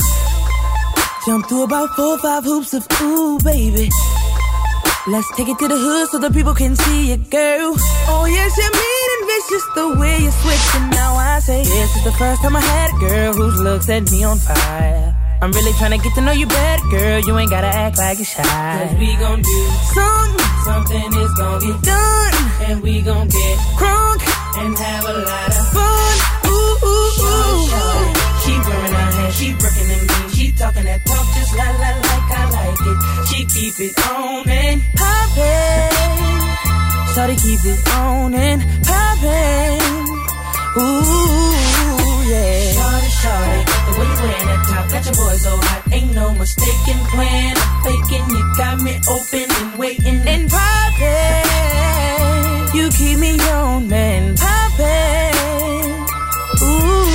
Jump 1.24 1.48
through 1.48 1.64
about 1.64 1.88
four 1.96 2.14
or 2.14 2.18
five 2.18 2.44
hoops 2.44 2.72
of 2.72 2.86
ooh, 3.02 3.38
baby. 3.40 3.90
Let's 5.08 5.28
take 5.36 5.48
it 5.48 5.58
to 5.58 5.68
the 5.68 5.76
hood 5.76 6.08
so 6.10 6.18
the 6.18 6.30
people 6.30 6.54
can 6.54 6.76
see 6.76 7.10
you, 7.10 7.16
girl. 7.16 7.74
Oh, 8.06 8.26
yes, 8.28 8.56
you're 8.56 8.70
mean 8.70 9.08
and 9.16 9.26
vicious 9.26 9.64
the 9.74 10.00
way 10.00 10.18
you 10.18 10.30
switch. 10.30 10.74
And 10.74 10.90
now 10.90 11.14
I 11.14 11.40
say, 11.40 11.62
this 11.64 11.96
is 11.96 12.04
the 12.04 12.12
first 12.12 12.42
time 12.42 12.54
I 12.54 12.60
had 12.60 12.90
a 12.94 12.98
girl 13.08 13.32
whose 13.32 13.60
looks 13.60 13.86
set 13.86 14.10
me 14.12 14.22
on 14.22 14.38
fire. 14.38 15.15
I'm 15.42 15.52
really 15.52 15.72
trying 15.74 15.92
to 15.92 15.98
get 15.98 16.14
to 16.14 16.22
know 16.22 16.32
you 16.32 16.46
better, 16.46 16.88
girl. 16.88 17.20
You 17.20 17.36
ain't 17.38 17.50
gotta 17.50 17.66
act 17.66 17.98
like 17.98 18.18
you're 18.18 18.24
shy. 18.24 18.42
Cause 18.42 18.98
we 18.98 19.14
gon' 19.16 19.42
do 19.42 19.58
something, 19.92 20.46
something 20.64 21.12
is 21.20 21.32
gon' 21.34 21.60
get 21.60 21.82
done, 21.82 22.34
and 22.68 22.82
we 22.82 23.02
gon' 23.02 23.28
get 23.28 23.56
crunk 23.76 24.22
and 24.58 24.78
have 24.78 25.04
a 25.04 25.12
lot 25.12 25.48
of 25.60 25.66
fun. 25.76 26.16
Ooh, 26.48 26.76
ooh, 26.88 27.20
ooh. 27.20 27.68
She 28.42 28.52
wearing 28.64 28.92
her 28.96 29.10
hair, 29.12 29.32
she 29.32 29.52
brooking 29.54 29.90
and 29.92 30.08
mean, 30.08 30.28
she 30.32 30.52
talking 30.52 30.84
that 30.84 31.04
talk 31.04 31.26
just 31.36 31.52
la 31.54 31.68
la 31.68 31.90
like 32.00 32.30
I 32.32 32.42
like 32.56 32.80
it. 32.80 32.98
She 33.28 33.44
keep 33.44 33.76
it 33.78 33.94
on 34.08 34.48
and 34.48 34.80
poppin'. 34.96 36.16
Shawty 37.12 37.36
keep 37.36 37.60
it 37.62 37.88
on 37.92 38.32
and 38.32 38.62
poppin'. 38.88 40.06
Ooh, 40.80 42.30
yeah. 42.30 43.05
Shawty, 43.26 43.60
the 43.86 43.92
way 43.98 44.06
you 44.06 44.18
wearing 44.22 44.46
that 44.46 44.62
top 44.70 44.86
got 44.90 45.02
your 45.04 45.16
boys 45.18 45.42
so 45.42 45.58
hot. 45.58 45.82
Ain't 45.92 46.14
no 46.14 46.32
mistaken 46.34 46.98
plan. 47.10 47.56
Faking, 47.82 48.26
you 48.30 48.42
got 48.56 48.78
me 48.80 48.94
open 49.10 49.50
and 49.50 49.78
waiting 49.78 50.22
and 50.28 50.48
poppin'. 50.48 51.56
You 52.76 52.88
keep 52.90 53.18
me 53.18 53.34
on 53.50 53.92
and 53.92 54.38
poppin'. 54.38 56.06
Ooh, 56.62 57.10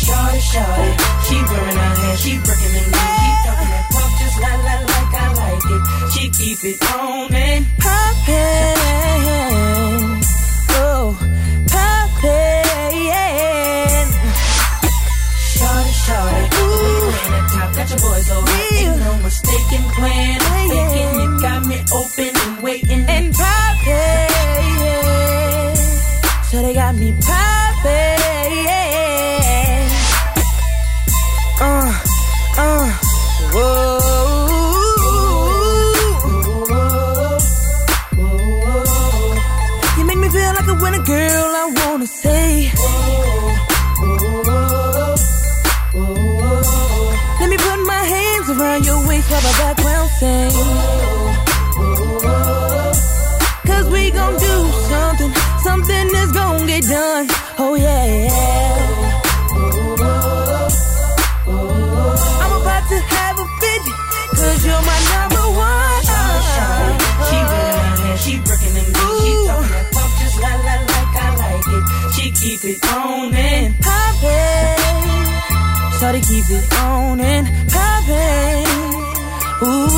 shawty, 0.00 0.40
shawty, 0.40 0.90
she 1.28 1.36
wearing 1.52 1.76
her 1.76 1.94
hair, 2.00 2.16
she 2.16 2.38
breaking 2.40 2.72
mean, 2.72 2.88
she 2.88 3.28
talking 3.44 3.70
that 3.74 3.84
talk 3.92 4.10
just 4.20 4.36
la 4.40 4.52
la 4.56 4.74
like 4.88 5.12
I 5.20 5.26
like 5.36 5.68
it. 5.68 5.82
She 6.12 6.24
keep 6.30 6.64
it 6.64 6.80
on 6.96 7.33
keep 76.26 76.48
it 76.48 76.64
on 76.80 77.20
and 77.20 77.46
poppin'. 77.70 78.64
Ooh, 79.62 79.92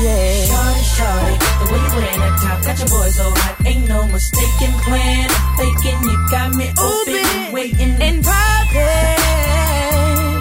yeah. 0.00 0.48
Shawty, 0.48 0.84
shawty, 0.96 1.34
the 1.58 1.66
way 1.72 1.80
you 1.84 1.90
wearing 1.96 2.20
that 2.20 2.34
top 2.40 2.58
got 2.64 2.78
your 2.78 2.88
boys 2.88 3.14
so 3.16 3.30
hot. 3.30 3.66
Ain't 3.66 3.88
no 3.88 4.06
mistaken 4.08 4.72
plan. 4.84 5.28
Faking, 5.58 6.02
you 6.08 6.16
got 6.30 6.54
me 6.54 6.72
open 6.78 7.14
and 7.14 7.52
waiting 7.52 7.94
and 8.00 8.24
poppin'. 8.24 9.28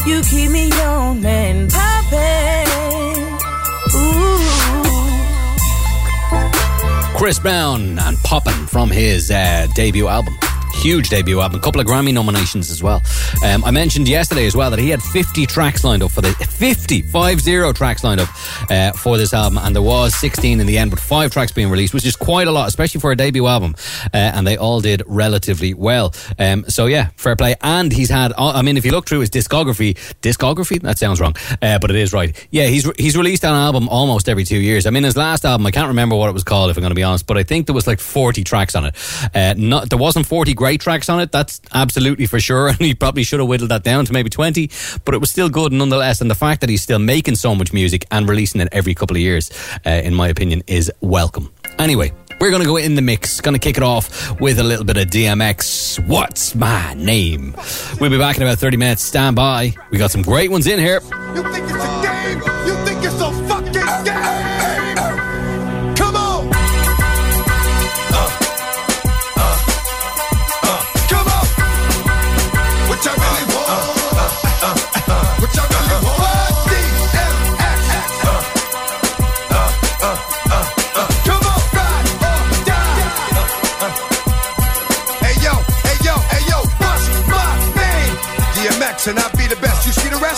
You 0.08 0.22
keep 0.24 0.52
me 0.52 0.72
on 0.82 1.26
and 1.26 1.70
poppin'. 1.70 2.68
Ooh. 3.96 4.42
Chris 7.18 7.40
Brown 7.40 8.00
and 8.00 8.18
Poppin' 8.24 8.68
from 8.68 8.90
his 8.90 9.30
uh, 9.32 9.68
debut 9.76 10.08
album. 10.08 10.38
Huge 10.82 11.10
debut 11.10 11.40
album, 11.40 11.60
a 11.60 11.62
couple 11.62 11.80
of 11.80 11.86
Grammy 11.86 12.12
nominations 12.12 12.72
as 12.72 12.82
well. 12.82 13.04
Um, 13.46 13.64
I 13.64 13.70
mentioned 13.70 14.08
yesterday 14.08 14.48
as 14.48 14.56
well 14.56 14.72
that 14.72 14.80
he 14.80 14.90
had 14.90 15.00
50 15.02 15.46
tracks 15.46 15.84
lined 15.84 16.02
up 16.02 16.10
for 16.10 16.22
the 16.22 16.34
50, 16.34 17.04
50 17.04 17.74
tracks 17.74 18.04
lined 18.04 18.20
up 18.20 18.30
uh, 18.72 18.92
for 18.94 19.18
this 19.18 19.32
album, 19.32 19.60
and 19.60 19.76
there 19.76 19.84
was 19.84 20.16
16 20.20 20.60
in 20.60 20.66
the 20.66 20.80
end, 20.80 20.90
but 20.90 21.00
five 21.00 21.32
tracks 21.32 21.52
being 21.52 21.70
released, 21.70 21.94
which 21.94 22.06
is 22.06 22.16
quite 22.16 22.48
a 22.48 22.52
lot, 22.52 22.68
especially 22.68 23.00
for 23.00 23.12
a 23.12 23.16
debut 23.16 23.46
album. 23.46 23.76
Uh, 24.06 24.18
and 24.18 24.48
they 24.48 24.58
all 24.58 24.82
did 24.82 25.04
relatively 25.06 25.76
well. 25.76 26.16
Um, 26.40 26.66
so 26.68 26.88
yeah, 26.88 27.10
fair 27.16 27.36
play. 27.36 27.56
And 27.62 27.92
he's 27.92 28.10
had, 28.10 28.34
I 28.38 28.64
mean, 28.64 28.76
if 28.76 28.84
you 28.84 28.92
look 28.92 29.06
through 29.06 29.20
his 29.20 29.30
discography, 29.30 29.94
discography, 30.22 30.82
that 30.82 30.98
sounds 30.98 31.22
wrong, 31.22 31.36
uh, 31.62 31.78
but 31.78 31.92
it 31.92 31.96
is 31.96 32.12
right. 32.12 32.36
Yeah, 32.50 32.66
he's 32.66 32.90
he's 32.98 33.16
released 33.16 33.44
an 33.44 33.54
album 33.54 33.88
almost 33.88 34.28
every 34.28 34.46
two 34.46 34.60
years. 34.60 34.88
I 34.88 34.90
mean, 34.90 35.04
his 35.04 35.16
last 35.16 35.46
album, 35.46 35.68
I 35.68 35.72
can't 35.72 35.90
remember 35.90 36.16
what 36.16 36.30
it 36.30 36.34
was 36.34 36.44
called, 36.44 36.72
if 36.72 36.78
I'm 36.78 36.82
going 36.82 36.90
to 36.92 36.96
be 36.96 37.04
honest, 37.04 37.28
but 37.28 37.38
I 37.38 37.44
think 37.44 37.68
there 37.68 37.76
was 37.76 37.86
like 37.86 38.00
40 38.00 38.44
tracks 38.44 38.74
on 38.74 38.86
it. 38.86 38.96
Uh, 39.36 39.54
not 39.58 39.90
there 39.90 40.00
wasn't 40.00 40.26
40 40.26 40.54
great 40.54 40.71
tracks 40.80 41.10
on 41.10 41.20
it. 41.20 41.32
That's 41.32 41.62
absolutely 41.74 42.26
for 42.26 42.40
sure. 42.40 42.70
And 42.72 42.80
he 42.80 42.96
probably 42.96 43.24
should 43.24 43.40
have 43.40 43.50
whittled 43.50 43.72
that 43.72 43.84
down 43.84 44.06
to 44.06 44.14
maybe 44.14 44.30
20, 44.30 44.70
but 45.04 45.14
it 45.14 45.18
was 45.20 45.30
still 45.30 45.50
good 45.50 45.74
nonetheless. 45.74 46.22
And 46.22 46.32
the 46.32 46.36
fact 46.36 46.62
that 46.62 46.70
he's 46.70 46.82
still 46.82 47.00
making 47.00 47.36
so 47.36 47.54
much 47.54 47.74
music 47.74 48.06
and 48.12 48.30
releasing 48.30 48.62
it 48.62 48.70
every 48.72 48.94
couple 48.94 49.18
of 49.18 49.22
years, 49.22 49.52
uh, 49.86 49.90
in 49.90 50.16
my 50.16 50.30
opinion, 50.30 50.64
is 50.68 50.92
welcome. 51.02 51.52
Anyway, 51.80 52.14
we're 52.40 52.50
going 52.50 52.62
to 52.62 52.68
go 52.68 52.78
in 52.78 52.96
the 52.96 53.02
mix. 53.02 53.42
Going 53.42 53.54
to 53.54 53.60
kick 53.60 53.78
it 53.78 53.84
off 53.84 54.40
with 54.40 54.60
a 54.60 54.64
little 54.64 54.86
bit 54.86 54.98
of 54.98 55.08
DMX. 55.08 56.08
What's 56.08 56.56
my 56.56 56.94
name? 56.96 57.56
We'll 58.00 58.10
be 58.10 58.18
back 58.18 58.38
in 58.38 58.44
about 58.44 58.58
30 58.58 58.78
minutes. 58.78 59.04
Stand 59.04 59.36
by. 59.36 59.76
We 59.92 59.98
got 59.98 60.12
some 60.12 60.22
great 60.22 60.50
ones 60.50 60.66
in 60.66 60.80
here. 60.80 61.02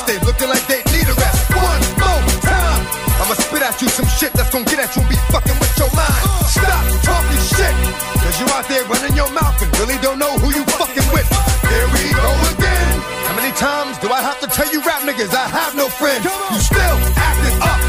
arrested, 0.04 0.26
looking 0.26 0.50
like 0.50 0.66
they 0.68 0.82
need 0.92 1.08
arrest. 1.08 1.50
One 1.52 1.82
more 1.96 2.42
time, 2.42 2.82
I'ma 3.22 3.36
spit 3.36 3.62
at 3.62 3.82
you 3.82 3.90
some 3.90 4.08
shit 4.08 4.34
that's 4.34 4.50
gonna 4.52 4.66
get 4.66 4.80
at 4.80 4.96
you 4.96 5.02
and 5.02 5.10
be 5.10 5.16
fucking 5.32 5.58
with 5.60 5.74
your 5.80 5.92
mind. 5.96 6.24
Stop 6.48 6.84
talking 7.04 7.44
shit, 7.56 7.76
cause 8.20 8.36
you 8.40 8.48
out 8.54 8.68
there 8.68 8.84
running 8.86 9.16
your 9.16 9.32
mouth 9.32 9.56
and 9.62 9.72
really 9.80 9.98
don't 10.02 10.20
know 10.20 10.38
who 10.40 10.52
you 10.54 10.64
fucking 10.80 11.08
with. 11.14 11.28
Here 11.68 11.88
we 11.96 12.04
go 12.12 12.30
again. 12.56 12.94
How 13.28 13.36
many 13.36 13.54
times 13.56 13.98
do 14.00 14.10
I 14.12 14.22
have 14.22 14.40
to 14.42 14.48
tell 14.48 14.70
you 14.72 14.82
rap 14.84 15.04
niggas 15.04 15.34
I 15.34 15.48
have 15.48 15.76
no 15.76 15.88
friends? 15.88 16.24
You 16.26 16.60
still 16.60 16.98
acting 17.16 17.58
up, 17.64 17.80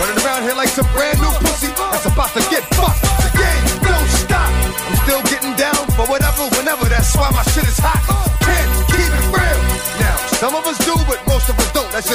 running 0.00 0.18
around 0.24 0.42
here 0.44 0.56
like 0.56 0.68
some 0.68 0.88
brand 0.92 1.20
new 1.20 1.32
pussy 1.44 1.68
that's 1.92 2.06
about 2.06 2.32
to 2.34 2.42
get 2.50 2.64
fucked. 2.74 3.02
The 3.24 3.30
game 3.36 3.64
don't 3.84 4.10
stop. 4.24 4.50
I'm 4.88 4.96
still 5.04 5.22
getting 5.28 5.54
down 5.56 5.86
for 5.94 6.06
whatever, 6.08 6.48
whenever. 6.56 6.88
That's 6.88 7.14
why 7.16 7.30
my 7.30 7.42
shit 7.52 7.64
is 7.68 7.78
hot. 7.78 8.19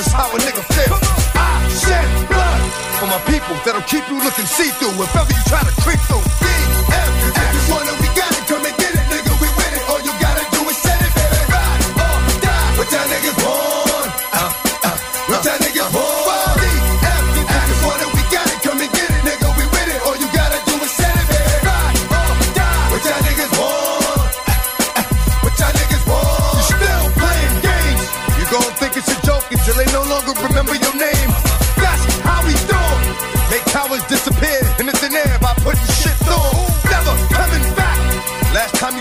That's 0.05 0.13
how 0.13 0.29
a 0.29 0.39
nigga 0.39 0.61
feel. 0.75 0.99
I 1.33 1.67
shed 1.81 2.29
blood 2.29 2.61
for 2.99 3.07
my 3.07 3.17
people 3.25 3.55
that'll 3.65 3.81
keep 3.89 4.07
you 4.07 4.21
looking 4.23 4.45
see-through 4.45 5.01
if 5.01 5.15
ever 5.15 5.33
you 5.33 5.43
try 5.47 5.63
to 5.63 5.81
creep 5.81 5.99
through. 6.01 6.34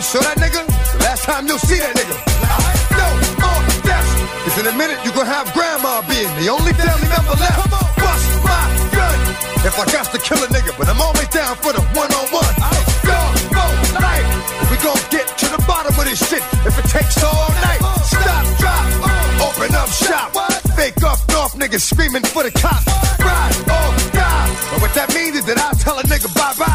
Saw 0.05 0.21
that 0.21 0.37
nigga, 0.37 0.61
the 0.69 1.01
last 1.01 1.25
time 1.25 1.49
you'll 1.49 1.65
see 1.65 1.81
that 1.81 1.97
nigga. 1.97 2.13
No 2.93 3.09
more 3.41 3.65
deaths. 3.89 4.13
Cause 4.45 4.57
in 4.61 4.69
a 4.69 4.77
minute 4.77 5.01
you 5.01 5.11
gon' 5.17 5.25
have 5.25 5.49
grandma 5.57 6.05
being 6.05 6.29
the 6.37 6.53
only 6.53 6.77
family 6.77 7.09
member 7.09 7.33
left. 7.41 7.73
Bust 7.97 8.29
my 8.45 8.69
gun. 8.93 9.19
If 9.65 9.75
I 9.81 9.85
got 9.89 10.13
to 10.13 10.21
kill 10.21 10.45
a 10.45 10.49
nigga, 10.53 10.77
but 10.77 10.93
I'm 10.93 11.01
always 11.01 11.29
down 11.33 11.57
for 11.57 11.73
the 11.73 11.81
one-on-one. 11.97 12.55
Dog, 13.09 13.33
for 13.49 13.97
life. 13.97 14.29
We 14.69 14.77
gon' 14.85 15.01
get 15.09 15.25
to 15.41 15.47
the 15.49 15.61
bottom 15.65 15.97
of 15.97 16.05
this 16.05 16.21
shit 16.21 16.45
if 16.69 16.77
it 16.77 16.87
takes 16.93 17.17
all 17.25 17.49
night. 17.65 17.81
Stop, 18.05 18.45
drop, 18.61 18.85
uh, 19.09 19.47
open 19.49 19.73
up 19.73 19.89
shop. 19.89 20.37
Fake 20.77 21.01
off 21.01 21.25
north 21.33 21.57
niggas 21.57 21.81
screaming 21.81 22.29
for 22.29 22.45
the 22.45 22.53
cops. 22.53 22.85
Ride 23.25 23.57
or 23.73 23.89
oh, 23.89 23.91
die. 24.13 24.53
But 24.69 24.79
what 24.85 24.93
that 25.01 25.09
means 25.17 25.41
is 25.41 25.49
that 25.49 25.57
I'll 25.57 25.79
tell 25.81 25.97
a 25.97 26.05
nigga 26.05 26.29
bye-bye 26.37 26.74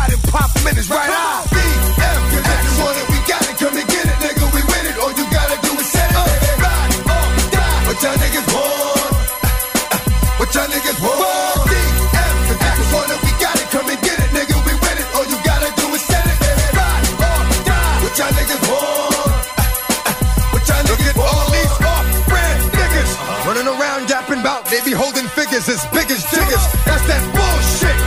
holding 25.59 25.65
figures 25.65 25.69
as 25.69 25.85
big 25.91 26.11
as 26.11 26.23
jiggers. 26.31 26.65
That's 26.85 27.05
that 27.07 27.23
bullshit. 27.35 27.97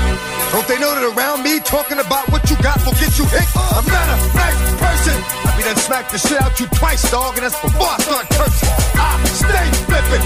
Don't 0.53 0.69
they 0.69 0.79
know 0.79 0.93
that 0.93 1.05
around 1.17 1.43
me 1.43 1.61
talking 1.61 1.99
about 1.99 2.29
what 2.31 2.49
you 2.51 2.57
got 2.61 2.85
will 2.85 2.93
get 3.01 3.17
you 3.19 3.25
hit? 3.25 3.49
I'm 3.57 3.85
not 3.89 4.09
a 4.09 4.17
nice 4.37 4.63
person. 4.77 5.17
I 5.49 5.57
be 5.57 5.63
done 5.65 5.77
smack 5.77 6.11
the 6.11 6.19
shit 6.19 6.41
out 6.41 6.59
you 6.61 6.67
twice, 6.77 7.11
dog, 7.11 7.37
and 7.37 7.45
that's 7.45 7.59
before 7.61 7.89
I 7.89 7.99
start 8.01 8.29
cursing. 8.31 8.69
I 8.97 9.25
stay 9.25 9.67
flipping. 9.89 10.25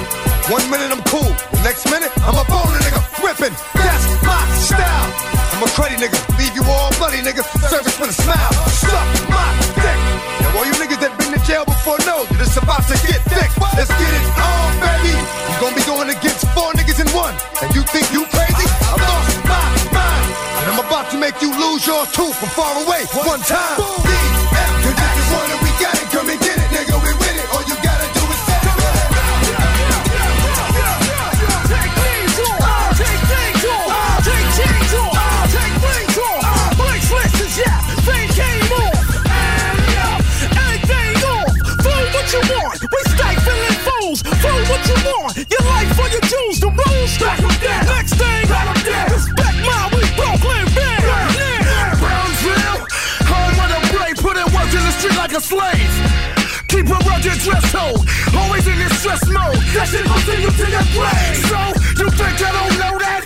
One 0.51 0.66
minute 0.70 0.90
I'm 0.90 1.03
cool, 1.11 1.31
the 1.51 1.62
next 1.62 1.90
minute 1.90 2.11
I'm 2.23 2.39
a 2.39 2.47
bone 2.47 2.74
nigga 2.82 3.03
ripping. 3.23 3.55
That's 3.74 4.07
my 4.23 4.43
style. 4.62 5.11
I'm 5.55 5.62
a 5.62 5.69
cruddy 5.74 5.97
nigga, 5.98 6.19
leave 6.39 6.55
you 6.55 6.62
all 6.66 6.90
bloody 6.98 7.23
nigga. 7.23 7.43
Service 7.70 7.98
with 7.98 8.11
a 8.11 8.19
smile. 8.23 8.86
Far 22.57 22.73
away. 22.83 23.05
One 23.28 23.41
time. 23.41 23.77
DF, 23.78 24.36
a 55.37 55.41
slave. 55.41 55.93
Keep 56.69 56.89
a 56.89 56.99
rugged 57.05 57.39
dress 57.45 57.65
code, 57.71 58.01
always 58.33 58.67
in 58.67 58.79
this 58.79 58.99
stress 59.01 59.21
mode. 59.29 59.61
That 59.77 59.87
shit 59.89 60.05
gon' 60.09 60.19
send 60.25 60.41
you 60.41 60.49
to 60.49 60.67
your 60.73 60.87
grave. 60.97 61.37
So, 61.53 61.61
you 62.01 62.09
think 62.09 62.41
I 62.41 62.51
don't 62.57 62.77
know 62.81 62.95
that? 62.97 63.23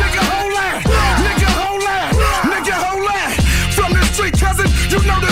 Nigga, 0.00 0.22
hold 0.24 0.52
that. 0.56 0.80
Nigga, 1.20 1.50
hold 1.60 1.82
that. 1.84 2.10
Nigga, 2.48 2.76
hold 2.80 3.04
that. 3.12 3.32
From 3.76 3.92
the 3.92 4.02
street, 4.08 4.40
cousin, 4.40 4.68
you 4.88 5.04
know 5.04 5.20
the 5.20 5.29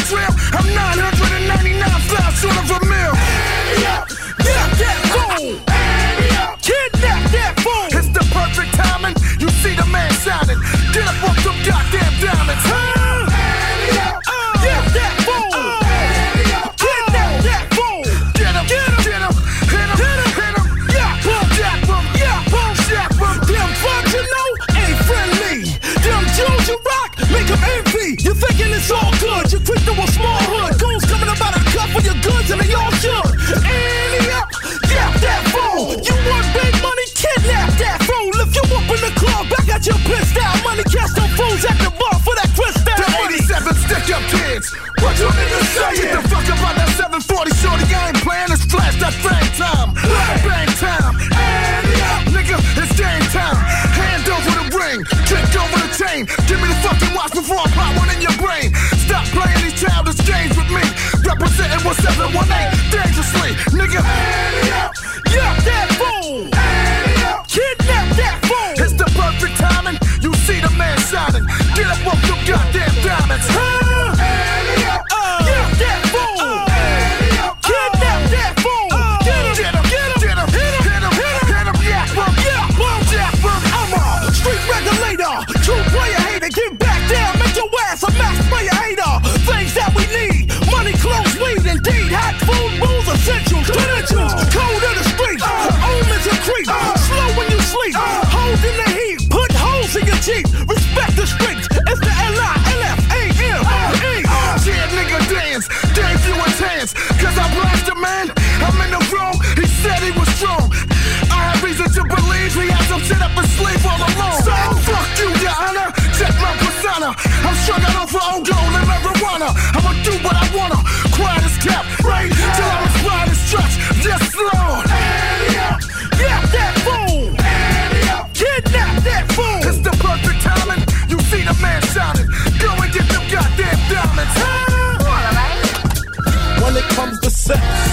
Representing 62.30 62.77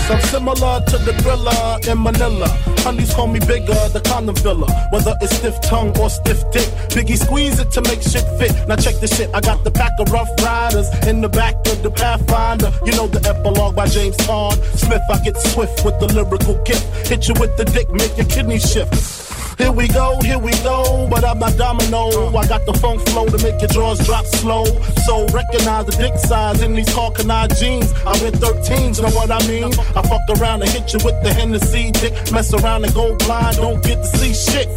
sex, 0.06 0.23
I'm 0.23 0.30
similar 0.30 0.82
to 0.86 0.98
the 0.98 1.14
gorilla 1.23 1.80
in 1.90 2.02
Manila. 2.02 2.48
Honeys 2.80 3.14
call 3.14 3.27
me 3.27 3.40
bigger, 3.40 3.73
the 3.90 4.02
condom 4.03 4.36
filler. 4.36 4.68
Whether 4.91 5.15
it's 5.22 5.36
stiff 5.38 5.60
tongue 5.61 5.98
or 5.99 6.10
stiff 6.10 6.40
dick, 6.52 6.68
Biggie 6.94 7.18
squeeze 7.18 7.60
it 7.60 7.72
to 7.72 7.82
make 7.82 8.02
shit 8.02 8.26
fit. 8.40 8.53
Now 8.68 8.76
check 8.76 8.95
this 8.95 9.15
shit, 9.15 9.30
I 9.34 9.41
got 9.41 9.64
the 9.64 9.72
pack 9.72 9.91
of 9.99 10.11
rough 10.11 10.30
riders 10.41 10.88
in 11.07 11.22
the 11.22 11.30
back 11.30 11.56
of 11.68 11.82
the 11.84 11.91
Pathfinder. 11.91 12.72
You 12.86 12.94
know 12.94 13.07
the 13.07 13.22
epilogue 13.27 13.76
by 13.76 13.88
James 13.88 14.18
Todd 14.18 14.57
Smith. 14.76 15.02
I 15.10 15.19
get 15.23 15.38
swift 15.38 15.84
with 15.86 15.99
the 15.99 16.07
lyrical 16.14 16.56
gift. 16.64 17.07
Hit 17.07 17.27
you 17.27 17.36
with 17.40 17.56
the 17.57 17.65
dick, 17.65 17.90
make 17.91 18.15
your 18.18 18.27
kidney 18.27 18.60
shift. 18.60 19.24
Here 19.57 19.72
we 19.72 19.88
go, 19.88 20.19
here 20.22 20.38
we 20.38 20.52
go, 20.64 21.07
but 21.10 21.23
I'm 21.23 21.40
not 21.40 21.57
domino. 21.57 22.36
I 22.36 22.48
got 22.48 22.65
the 22.65 22.73
funk 22.73 23.07
flow 23.10 23.26
to 23.26 23.38
make 23.44 23.60
your 23.61 23.69
drawers 23.69 23.99
drop 24.06 24.26
slow. 24.26 24.65
So 25.06 25.26
recognize 25.27 25.86
the 25.86 25.95
dick 25.98 26.18
size 26.18 26.61
in 26.61 26.73
these 26.73 26.91
Hawkeye 26.91 27.48
jeans. 27.60 27.91
I 28.06 28.11
wear 28.22 28.32
13s, 28.32 28.98
you 28.98 29.03
know 29.03 29.15
what 29.15 29.32
I 29.32 29.40
mean? 29.48 29.72
I 29.95 30.02
fuck 30.02 30.27
around 30.38 30.61
and 30.61 30.69
hit 30.72 30.91
you 30.94 30.99
with 31.06 31.22
the 31.23 31.34
Hennessy 31.34 31.91
dick. 31.91 32.14
Mess 32.32 32.53
around 32.53 32.84
and 32.86 32.94
go 32.94 33.15
blind, 33.15 33.57
don't 33.57 33.82
get 33.84 33.98
to 34.03 34.18
see 34.18 34.34
shit. 34.34 34.68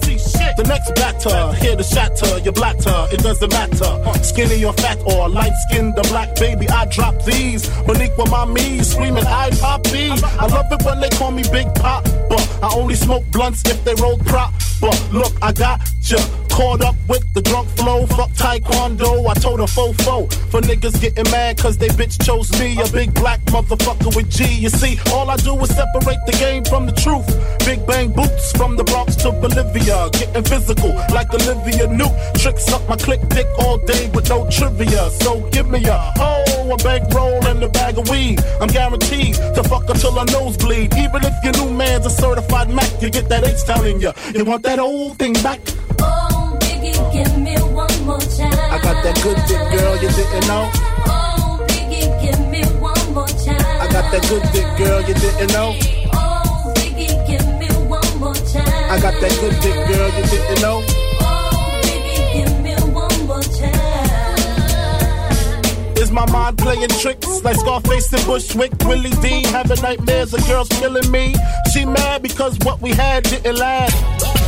The 0.56 0.64
next 0.64 0.92
batter, 0.96 1.54
here 1.58 1.76
to 1.76 1.84
shatter 1.84 2.38
your 2.38 2.52
blatter, 2.52 3.06
it 3.12 3.20
doesn't 3.22 3.52
matter. 3.52 4.24
Skinny 4.24 4.64
or 4.64 4.72
fat 4.72 4.98
or 5.06 5.28
light 5.28 5.52
skinned 5.68 5.96
or 5.98 6.02
black, 6.04 6.34
baby, 6.36 6.68
I 6.68 6.86
drop 6.86 7.14
these. 7.24 7.68
Beneath 7.86 8.16
with 8.18 8.30
my 8.30 8.44
me, 8.44 8.82
screaming, 8.82 9.24
I 9.24 9.50
poppy. 9.60 10.10
I 10.10 10.46
love 10.46 10.66
it 10.72 10.84
when 10.84 11.00
they 11.00 11.10
call 11.10 11.30
me 11.30 11.44
Big 11.52 11.72
Pop, 11.74 12.04
but 12.28 12.58
I 12.62 12.74
only 12.74 12.96
smoke 12.96 13.24
blunts 13.30 13.62
if 13.66 13.84
they 13.84 13.94
roll 13.94 14.18
prop. 14.18 14.52
But 14.80 14.96
look, 15.12 15.32
I 15.42 15.52
got 15.52 15.80
ya 16.02 16.18
caught 16.58 16.82
up 16.82 16.96
with 17.08 17.22
the 17.34 17.42
drunk 17.42 17.68
flow. 17.78 18.04
Fuck 18.06 18.30
taekwondo, 18.30 19.30
I 19.30 19.34
told 19.34 19.60
a 19.60 19.68
fofo. 19.76 20.26
For 20.50 20.60
niggas 20.60 21.00
getting 21.00 21.30
mad 21.30 21.56
cause 21.56 21.78
they 21.78 21.86
bitch 21.88 22.18
chose 22.26 22.50
me, 22.58 22.76
a 22.82 22.88
big 22.90 23.14
black 23.14 23.40
motherfucker 23.54 24.14
with 24.16 24.28
G. 24.28 24.44
You 24.64 24.68
see, 24.68 24.98
all 25.12 25.30
I 25.30 25.36
do 25.36 25.54
is 25.60 25.70
separate 25.70 26.18
the 26.26 26.32
game 26.32 26.64
from 26.64 26.86
the 26.86 26.92
truth. 26.92 27.28
Big 27.64 27.86
bang 27.86 28.10
boots 28.10 28.50
from 28.58 28.76
the 28.76 28.82
Bronx 28.82 29.14
to 29.22 29.30
Bolivia. 29.30 30.10
Getting 30.10 30.42
physical 30.42 30.94
like 31.14 31.32
Olivia 31.32 31.86
Newt. 31.86 32.14
Tricks 32.34 32.66
up 32.72 32.82
my 32.88 32.96
click 32.96 33.20
dick 33.28 33.46
all 33.60 33.78
day 33.78 34.10
with 34.10 34.28
no 34.28 34.50
trivia. 34.50 35.10
So 35.22 35.48
give 35.50 35.68
me 35.70 35.84
a 35.84 35.98
hoe, 36.18 36.72
a 36.72 36.76
bankroll, 36.78 37.46
and 37.46 37.62
a 37.62 37.68
bag 37.68 37.98
of 37.98 38.08
weed. 38.10 38.42
I'm 38.60 38.68
guaranteed 38.68 39.36
to 39.54 39.62
fuck 39.62 39.88
until 39.88 40.18
her 40.18 40.26
nose 40.32 40.56
bleed. 40.56 40.92
Even 40.96 41.22
if 41.22 41.34
your 41.44 41.54
new 41.60 41.70
man's 41.72 42.06
a 42.06 42.10
certified 42.10 42.68
Mac, 42.68 42.90
you 43.00 43.10
get 43.10 43.28
that 43.28 43.46
H 43.46 43.64
down 43.64 43.86
in 43.86 44.00
ya. 44.00 44.12
You 44.34 44.44
want 44.44 44.64
that 44.64 44.80
old 44.80 45.18
thing 45.18 45.34
back? 45.34 45.60
Oh, 46.00 46.47
Biggie, 46.88 47.12
give 47.12 47.36
me 47.38 47.54
one 47.74 48.04
more 48.06 48.18
time. 48.18 48.52
I 48.72 48.78
got 48.82 49.02
that 49.04 49.20
good 49.22 49.36
dick, 49.46 49.60
girl, 49.72 49.96
you 49.96 50.08
didn't 50.08 50.46
know. 50.48 50.70
Oh, 51.06 51.60
Biggie, 51.68 52.08
give 52.22 52.40
me 52.48 52.62
one 52.80 53.12
more 53.12 53.26
time. 53.26 53.80
I 53.80 53.88
got 53.92 54.10
that 54.10 54.22
good 54.28 54.42
dick, 54.52 54.66
girl, 54.78 55.00
you 55.02 55.14
didn't 55.14 55.52
know. 55.52 55.74
Oh, 56.14 56.72
Biggie, 56.76 57.26
give 57.26 57.46
me 57.58 57.68
one 57.88 58.18
more 58.18 58.34
time. 58.34 58.90
I 58.90 58.98
got 59.00 59.20
that 59.20 59.32
good 59.40 59.60
dick, 59.60 59.74
girl, 59.88 60.10
you 60.16 60.24
didn't 60.24 60.60
know. 60.62 60.82
Oh, 61.20 61.80
Biggie, 61.84 62.32
give 62.32 62.60
me 62.62 62.74
one 62.92 63.26
more 63.26 63.42
time. 63.42 63.78
Is 65.98 66.10
my 66.10 66.24
mind 66.30 66.56
playing 66.58 66.88
tricks 66.88 67.42
like 67.44 67.56
Scarface 67.56 68.12
and 68.14 68.24
Bushwick? 68.24 68.72
Willie 68.84 69.10
D 69.20 69.42
having 69.48 69.82
nightmares 69.82 70.32
of 70.32 70.46
girls 70.46 70.68
killing 70.68 71.10
me. 71.10 71.34
She 71.72 71.84
mad 71.84 72.22
because 72.22 72.56
what 72.64 72.80
we 72.80 72.92
had 72.92 73.24
didn't 73.24 73.56
last. 73.56 74.47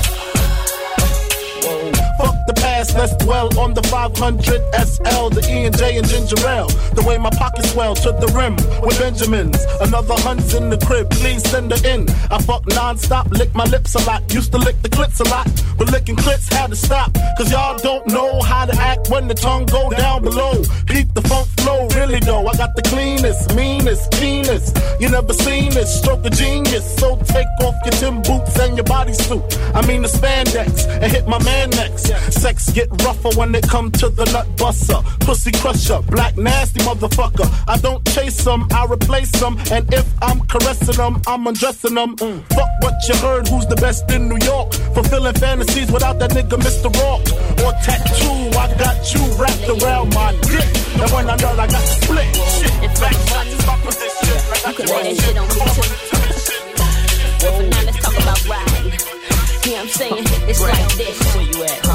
Fuck 2.20 2.36
the 2.46 2.52
past, 2.52 2.94
let's 2.98 3.16
dwell 3.16 3.48
on 3.58 3.72
the 3.72 3.82
500 3.84 4.44
SL, 4.76 5.30
the 5.32 5.40
E 5.48 5.64
and 5.64 5.76
J 5.78 5.96
and 5.96 6.06
ginger 6.06 6.36
ale. 6.46 6.68
The 6.92 7.02
way 7.08 7.16
my 7.16 7.30
pockets 7.30 7.72
swell 7.72 7.94
to 7.94 8.12
the 8.12 8.28
rim 8.36 8.56
with 8.84 8.98
Benjamins. 8.98 9.56
Another 9.80 10.12
hunt's 10.20 10.52
in 10.52 10.68
the 10.68 10.76
crib, 10.76 11.08
please 11.08 11.42
send 11.48 11.72
her 11.72 11.80
in. 11.88 12.10
I 12.30 12.36
fuck 12.42 12.66
non-stop, 12.68 13.30
lick 13.30 13.54
my 13.54 13.64
lips 13.64 13.94
a 13.94 14.04
lot. 14.04 14.20
Used 14.34 14.52
to 14.52 14.58
lick 14.58 14.82
the 14.82 14.90
clips 14.90 15.20
a 15.20 15.24
lot, 15.24 15.48
but 15.78 15.90
licking 15.92 16.16
clips 16.16 16.52
had 16.52 16.68
to 16.68 16.76
stop. 16.76 17.10
Cause 17.38 17.50
y'all 17.50 17.78
don't 17.78 18.06
know 18.08 18.42
how 18.42 18.66
to 18.66 18.76
act 18.76 19.08
when 19.08 19.26
the 19.26 19.34
tongue 19.34 19.64
go 19.64 19.88
down 19.88 20.22
below. 20.22 20.62
Keep 20.88 21.14
the 21.14 21.22
funk 21.22 21.48
flow, 21.60 21.88
really 21.96 22.20
though. 22.20 22.46
I 22.46 22.54
got 22.56 22.76
the 22.76 22.82
cleanest, 22.82 23.54
meanest, 23.54 24.12
keenest. 24.12 24.76
You 25.00 25.08
never 25.08 25.32
seen 25.32 25.70
this, 25.72 25.88
stroke 26.00 26.26
of 26.26 26.32
genius. 26.32 26.84
So 26.96 27.16
take 27.24 27.48
off 27.64 27.76
your 27.86 27.96
Tim 27.96 28.20
boots 28.20 28.58
and 28.58 28.76
your 28.76 28.84
bodysuit. 28.84 29.40
I 29.74 29.86
mean 29.86 30.02
the 30.02 30.08
spandex, 30.08 30.86
and 30.86 31.10
hit 31.10 31.26
my 31.26 31.42
man 31.42 31.70
next. 31.70 32.09
Sex 32.30 32.70
get 32.70 32.88
rougher 33.04 33.30
when 33.38 33.54
it 33.54 33.66
come 33.68 33.90
to 33.92 34.08
the 34.08 34.24
nut 34.32 34.46
buster. 34.56 35.00
Pussy 35.20 35.52
crusher, 35.52 36.00
black 36.02 36.36
nasty 36.36 36.80
motherfucker. 36.80 37.48
I 37.68 37.76
don't 37.78 38.04
chase 38.08 38.44
them, 38.44 38.66
I 38.72 38.86
replace 38.86 39.30
them. 39.32 39.58
And 39.70 39.92
if 39.92 40.06
I'm 40.22 40.40
caressing 40.46 40.96
them, 40.96 41.20
I'm 41.26 41.46
undressing 41.46 41.94
them. 41.94 42.16
Mm. 42.16 42.42
Fuck 42.54 42.70
what 42.80 42.94
you 43.08 43.16
heard, 43.16 43.48
who's 43.48 43.66
the 43.66 43.76
best 43.76 44.10
in 44.10 44.28
New 44.28 44.38
York? 44.44 44.72
Fulfilling 44.94 45.34
fantasies 45.34 45.90
without 45.92 46.18
that 46.18 46.30
nigga 46.30 46.58
Mr. 46.58 46.90
Rock. 47.00 47.22
Or 47.64 47.72
tattoo, 47.84 48.58
I 48.58 48.66
got 48.78 48.98
you 49.14 49.22
wrapped 49.40 49.68
around 49.68 50.14
my 50.14 50.32
dick. 50.42 50.68
And 51.00 51.10
when 51.12 51.30
I 51.30 51.36
know 51.36 51.52
I 51.56 51.66
got 51.66 51.82
split, 51.82 52.34
shit. 52.34 52.74
In 52.82 52.90
fact, 52.96 53.18
that's 53.30 53.66
my 53.66 53.76
position. 53.84 54.36
I 54.66 54.70
You 54.70 54.76
can 54.76 54.86
lay 54.86 55.02
that 55.02 55.22
shit 55.22 55.36
on 55.38 55.48
me 55.48 55.60
too. 55.76 56.10
Well, 57.42 57.52
for 57.56 57.62
now, 57.62 57.82
let's 57.84 57.98
talk 58.04 58.16
about 58.18 58.48
riding. 58.48 58.92
You 59.64 59.72
know 59.72 59.76
what 59.76 59.82
I'm 59.82 59.88
saying? 59.88 60.24
It's 60.48 60.60
like 60.60 60.96
this. 60.96 61.34
Where 61.34 61.44
you 61.44 61.64
at, 61.64 61.80
huh? 61.84 61.86
You 61.86 61.88
know 61.88 61.89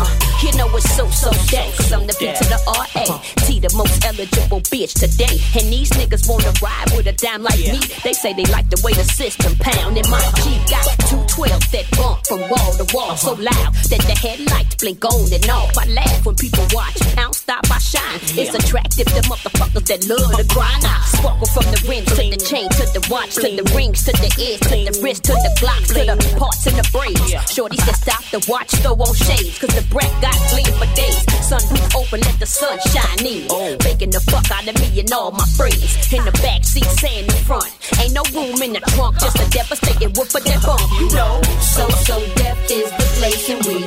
so. 1.25 1.45
Cause 1.77 1.91
I'm 1.91 2.05
the 2.05 2.15
B 2.19 2.27
to 2.27 2.45
the 2.45 2.59
RA. 2.67 2.85
Uh-huh. 3.01 3.19
T 3.45 3.59
the 3.59 3.73
most 3.75 4.05
eligible 4.05 4.61
bitch 4.69 4.93
today. 4.93 5.41
And 5.57 5.71
these 5.71 5.89
niggas 5.91 6.29
wanna 6.29 6.53
ride 6.61 6.91
with 6.95 7.07
a 7.07 7.13
dime 7.13 7.43
like 7.43 7.57
me. 7.59 7.79
They 8.03 8.13
say 8.13 8.33
they 8.33 8.45
like 8.53 8.69
the 8.69 8.79
way 8.83 8.93
the 8.93 9.03
system 9.03 9.55
pound. 9.59 9.97
And 9.97 10.07
my 10.09 10.21
Jeep 10.43 10.61
got 10.69 10.85
two 11.09 11.21
12 11.27 11.71
that 11.71 11.85
from 12.27 12.41
wall 12.49 12.71
to 12.73 12.85
wall. 12.93 13.15
So 13.15 13.33
loud 13.33 13.73
that 13.89 14.03
the 14.05 14.17
headlights 14.17 14.75
blink 14.75 15.03
on 15.05 15.31
and 15.31 15.49
off. 15.49 15.77
I 15.77 15.85
laugh 15.87 16.25
when 16.25 16.35
people 16.35 16.65
watch. 16.73 16.97
I 17.17 17.23
don't 17.23 17.35
stop, 17.35 17.63
I 17.71 17.77
shine. 17.77 18.19
It's 18.37 18.53
attractive 18.53 19.07
to 19.07 19.21
motherfuckers 19.29 19.85
that 19.87 20.07
love 20.09 20.33
to 20.37 20.45
grind. 20.53 20.83
I 20.85 21.01
sparkle 21.05 21.47
from 21.47 21.65
the 21.71 21.79
rims 21.87 22.09
to 22.17 22.23
the 22.29 22.37
chain 22.37 22.69
to 22.77 22.85
the 22.93 23.01
watch 23.09 23.35
to 23.35 23.49
the 23.49 23.65
rings 23.75 24.03
to 24.05 24.11
the 24.11 24.31
ears 24.41 24.59
to 24.71 24.75
the 24.89 24.93
wrist 25.01 25.23
to 25.25 25.33
the 25.33 25.51
glocks 25.61 25.93
to 25.93 26.03
the 26.05 26.17
parts 26.37 26.65
and 26.67 26.77
the 26.77 26.85
braids. 26.91 27.21
Shorty 27.51 27.77
said 27.77 27.95
stop 27.95 28.23
the 28.33 28.41
watch, 28.49 28.71
throw 28.81 28.93
on 28.93 29.13
shades. 29.15 29.59
Cause 29.59 29.73
the 29.75 29.85
breath 29.93 30.13
got 30.21 30.37
gleam 30.49 30.71
for 30.75 30.89
days. 30.95 31.21
Sun 31.45 31.61
roof 31.69 31.95
open, 31.95 32.21
let 32.21 32.37
the 32.39 32.45
sun 32.45 32.77
shine 32.89 33.25
in. 33.25 33.47
Oh. 33.49 33.77
Baking 33.85 34.11
the 34.11 34.19
fuck 34.31 34.49
out 34.51 34.67
of 34.67 34.75
me 34.81 34.99
and 34.99 35.11
all 35.13 35.31
my 35.31 35.45
friends. 35.55 36.11
In 36.11 36.25
the 36.25 36.33
back 36.41 36.63
seat, 36.63 36.89
saying 36.97 37.27
the 37.27 37.37
front. 37.45 37.69
Ain't 38.01 38.13
no 38.13 38.23
room 38.33 38.61
in 38.61 38.73
the 38.73 38.81
trunk, 38.95 39.19
just 39.19 39.37
a 39.37 39.47
devastating 39.51 40.09
whoop 40.17 40.33
of 40.33 40.43
that 40.43 40.61
bump. 40.65 40.81
You 40.99 41.09
know, 41.13 41.41
so 41.61 41.87
so 42.05 42.15
deaf 42.35 42.71
is 42.71 42.89
the 42.91 43.07
place 43.17 43.49
and 43.49 43.61
we 43.65 43.77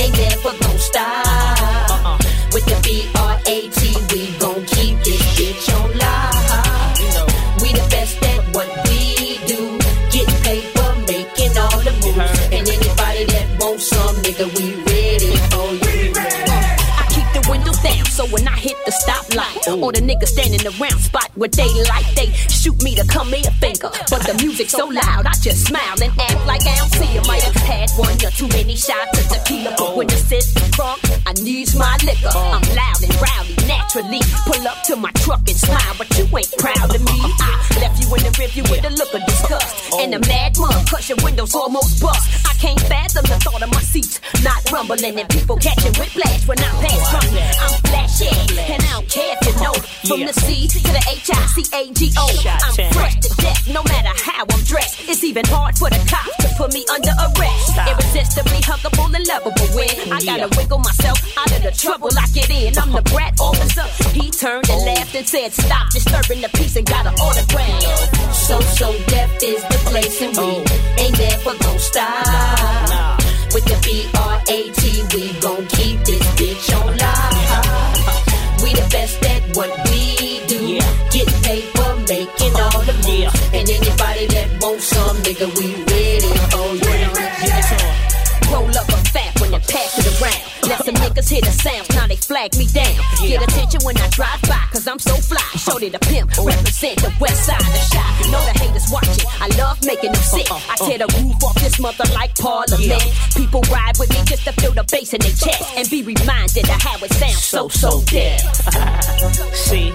ain't 0.00 0.16
never 0.16 0.52
gonna 0.58 0.78
stop. 0.78 2.20
With 2.52 2.64
the 2.66 2.78
B-R-A-T, 2.84 3.80
we 4.12 4.38
gon' 4.38 4.64
keep 4.66 4.98
this 5.04 5.22
bitch 5.36 5.68
on 5.76 5.90
live. 5.98 7.60
We 7.60 7.72
the 7.72 7.86
best 7.90 8.22
at 8.22 8.42
what 8.54 8.68
we 8.88 9.38
do. 9.46 9.78
Get 10.12 10.28
paper, 10.44 10.88
making 11.06 11.56
all 11.58 11.78
the 11.80 11.92
moves. 12.02 12.40
And 12.54 12.66
anybody 12.68 13.24
that 13.24 13.46
wants 13.60 13.88
some, 13.88 14.16
nigga, 14.24 14.46
we 14.56 14.75
when 18.30 18.46
I 18.48 18.56
hit 18.56 18.76
the 18.84 18.92
stoplight, 18.92 19.82
or 19.82 19.92
the 19.92 20.00
niggas 20.00 20.28
standing 20.28 20.64
around 20.66 20.98
spot 20.98 21.30
where 21.34 21.48
they 21.48 21.68
like, 21.90 22.06
they 22.14 22.32
shoot 22.48 22.80
me 22.82 22.94
to 22.94 23.04
come 23.06 23.30
me 23.30 23.42
a 23.46 23.50
finger. 23.62 23.90
But 24.10 24.26
the 24.26 24.34
music 24.40 24.70
so 24.70 24.86
loud, 24.86 25.26
I 25.26 25.32
just 25.42 25.66
smile 25.66 25.96
and 26.02 26.12
act 26.20 26.46
like 26.46 26.62
I 26.66 26.76
don't 26.76 26.92
see 26.92 27.10
'em. 27.16 27.26
Might 27.26 27.42
have 27.42 27.56
had 27.56 27.90
one 27.96 28.16
or 28.24 28.30
too 28.30 28.48
many 28.48 28.76
shots 28.76 29.18
of 29.18 29.28
tequila, 29.28 29.74
but 29.78 29.96
when 29.96 30.06
the 30.06 30.16
system 30.16 30.62
crunk, 30.72 31.00
I 31.26 31.32
need 31.42 31.74
my 31.74 31.96
liquor. 32.04 32.32
I'm 32.34 32.62
loud 32.74 33.00
and 33.02 33.14
rowdy 33.20 33.56
naturally. 33.66 34.20
Pull 34.46 34.66
up 34.66 34.82
to 34.84 34.96
my 34.96 35.10
truck 35.22 35.42
and 35.46 35.58
smile, 35.58 35.94
but 35.98 36.08
you 36.18 36.24
ain't 36.36 36.52
proud 36.58 36.94
of 36.94 37.02
me. 37.02 37.18
I 37.40 37.80
left 37.80 38.00
you 38.00 38.08
in 38.14 38.22
the 38.22 38.32
review 38.38 38.64
with 38.70 38.84
a 38.84 38.90
look 38.90 39.12
of 39.14 39.24
disgust, 39.26 39.74
and 40.00 40.14
a 40.14 40.20
mad 40.20 40.58
mug, 40.58 40.86
crush 40.88 41.08
your 41.08 41.18
windows 41.22 41.54
almost 41.54 42.00
bust. 42.00 42.24
I 42.46 42.54
can't 42.58 42.80
fathom 42.80 43.24
the 43.26 43.38
thought 43.44 43.62
of 43.62 43.70
my 43.72 43.82
seats 43.82 44.20
not 44.42 44.60
rumbling 44.72 45.18
and 45.20 45.28
people 45.28 45.56
catching 45.56 45.94
whiplash 45.94 46.46
when 46.46 46.58
I 46.58 46.70
pass. 46.82 47.14
I'm 47.14 47.76
and 48.22 48.82
I 48.82 48.92
don't 48.92 49.08
care 49.08 49.36
if 49.36 49.46
you 49.46 49.54
know. 49.60 49.74
From 50.06 50.20
the 50.24 50.32
C 50.32 50.68
to 50.68 50.78
the 50.78 51.02
H 51.10 51.28
I 51.28 51.46
C 51.52 51.62
A 51.74 51.92
G 51.92 52.12
O, 52.16 52.26
I'm 52.64 52.92
fresh 52.92 53.16
to 53.20 53.28
death, 53.36 53.68
no 53.68 53.82
matter 53.84 54.12
how 54.16 54.44
I'm 54.48 54.64
dressed. 54.64 55.08
It's 55.08 55.24
even 55.24 55.44
hard 55.46 55.76
for 55.76 55.90
the 55.90 56.00
cops 56.08 56.36
to 56.40 56.48
put 56.56 56.72
me 56.72 56.86
under 56.92 57.12
arrest. 57.12 57.76
Irresistibly 57.76 58.60
huggable 58.64 59.12
and 59.12 59.26
lovable 59.26 59.68
when 59.76 59.90
I 60.12 60.20
gotta 60.24 60.48
wiggle 60.56 60.78
myself 60.78 61.18
out 61.36 61.50
of 61.52 61.62
the 61.62 61.72
trouble 61.72 62.08
I 62.16 62.26
get 62.32 62.48
in. 62.50 62.78
I'm 62.78 62.92
the 62.92 63.02
brat 63.12 63.34
officer. 63.40 63.84
He 64.16 64.30
turned 64.30 64.70
and 64.70 64.86
laughed 64.86 65.14
and 65.14 65.26
said, 65.26 65.52
Stop 65.52 65.90
disturbing 65.92 66.40
the 66.40 66.48
peace 66.54 66.76
and 66.76 66.86
got 66.86 67.06
an 67.06 67.14
autograph. 67.20 68.32
So, 68.32 68.60
so 68.60 68.96
deaf 69.08 69.30
is 69.42 69.62
the 69.64 69.80
place 69.90 70.22
and 70.22 70.36
we 70.36 70.64
ain't 71.02 71.16
there 71.16 71.38
for 71.44 71.54
gon' 71.58 71.78
stop. 71.78 73.20
With 73.52 73.64
the 73.64 73.78
B-R-A-T, 73.84 74.82
we 75.14 75.32
gon' 75.40 75.66
keep 75.66 76.00
this 76.04 76.24
bitch 76.36 76.76
on 76.80 76.96
live. 76.96 77.35
We 78.62 78.72
the 78.74 78.86
best 78.90 79.22
at 79.24 79.42
what 79.56 79.70
we 79.90 80.40
do. 80.46 80.58
Yeah. 80.66 80.86
Get 81.10 81.28
paper, 81.42 81.88
making 82.08 82.54
all 82.56 82.82
the 82.82 82.94
moves. 83.04 83.34
And 83.52 83.68
anybody 83.68 84.26
that 84.26 84.48
wants 84.62 84.84
some, 84.86 85.16
nigga, 85.18 85.46
we 85.58 85.74
ready 85.84 86.32
oh, 86.54 86.76
for 86.80 86.96
you. 86.96 88.52
Roll 88.52 88.78
up 88.78 88.88
a 88.88 88.98
fat 89.10 89.40
when 89.40 89.50
they 89.50 89.58
pass 89.60 89.98
it 89.98 90.22
around. 90.22 90.45
Let 90.66 90.84
some 90.84 90.94
niggas 90.96 91.30
hear 91.30 91.40
the 91.42 91.54
sounds, 91.54 91.88
now 91.94 92.06
they 92.06 92.16
flag 92.16 92.56
me 92.58 92.66
down. 92.66 92.98
Get 93.22 93.42
attention 93.42 93.80
when 93.84 93.96
I 93.98 94.08
drive 94.10 94.42
by, 94.42 94.58
cause 94.72 94.88
I'm 94.88 94.98
so 94.98 95.14
fly. 95.14 95.46
Shorty 95.54 95.88
the 95.88 95.98
pimp, 96.00 96.32
oh. 96.38 96.46
represent 96.46 96.98
the 96.98 97.14
west 97.20 97.46
side 97.46 97.60
of 97.60 97.70
the 97.70 97.84
shot. 97.86 98.10
Know 98.32 98.42
the 98.42 98.58
haters 98.58 98.90
watching, 98.90 99.26
I 99.38 99.46
love 99.58 99.78
making 99.86 100.12
them 100.12 100.22
sick. 100.22 100.50
Uh, 100.50 100.54
uh, 100.54 100.58
uh, 100.58 100.72
I 100.72 100.74
tear 100.82 100.98
the 100.98 101.10
roof 101.22 101.38
off 101.44 101.54
this 101.62 101.78
mother 101.78 102.04
like 102.14 102.34
parliament. 102.34 103.02
People 103.36 103.62
ride 103.70 103.94
with 103.98 104.10
me 104.10 104.18
just 104.26 104.44
to 104.44 104.52
feel 104.58 104.72
the 104.72 104.82
bass 104.90 105.14
in 105.14 105.20
their 105.20 105.38
chest 105.38 105.62
and 105.76 105.88
be 105.88 106.02
reminded 106.02 106.66
of 106.66 106.82
how 106.82 106.98
it 106.98 107.12
sounds 107.14 107.42
so, 107.42 107.68
so 107.68 108.02
dead. 108.10 108.40
See, 109.54 109.90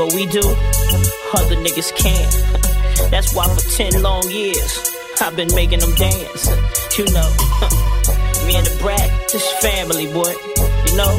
what 0.00 0.14
we 0.14 0.24
do, 0.26 0.44
other 1.36 1.60
niggas 1.60 1.92
can't. 1.94 2.32
That's 3.10 3.34
why 3.34 3.52
for 3.52 3.60
10 3.76 4.00
long 4.00 4.30
years, 4.30 4.80
I've 5.20 5.36
been 5.36 5.52
making 5.54 5.80
them 5.80 5.94
dance. 5.94 6.48
You 6.96 7.04
know, 7.12 7.28
me 8.46 8.56
and 8.56 8.66
the 8.66 8.76
brat, 8.80 9.10
this 9.32 9.46
family, 9.60 10.06
boy. 10.12 10.32
You 10.86 10.96
know, 10.96 11.12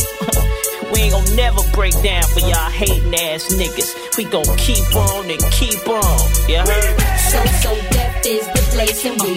we 0.93 1.02
ain't 1.02 1.14
gonna 1.14 1.35
never 1.35 1.61
break 1.73 1.93
down 2.02 2.23
for 2.23 2.39
y'all 2.39 2.69
hating 2.69 3.14
ass 3.14 3.53
niggas. 3.53 4.18
We 4.18 4.26
gon' 4.26 4.45
keep 4.57 4.85
on 4.95 5.30
and 5.30 5.41
keep 5.52 5.88
on. 5.88 6.19
You 6.49 6.60
heard? 6.60 6.99
So, 7.31 7.39
so 7.64 7.72
deaf 7.91 8.26
is 8.26 8.45
the 8.47 8.64
place 8.73 9.06
and 9.06 9.22
we 9.22 9.30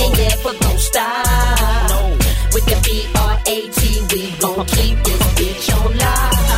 ain't 0.00 0.18
never 0.18 0.52
gon' 0.58 0.78
stop. 0.78 1.90
No. 1.90 2.16
With 2.52 2.66
the 2.66 2.78
B-R-A-T, 2.84 3.80
we 4.12 4.30
gon' 4.38 4.66
keep 4.66 4.98
this 5.04 5.22
bitch 5.38 5.84
on 5.84 5.96
live. 5.96 6.49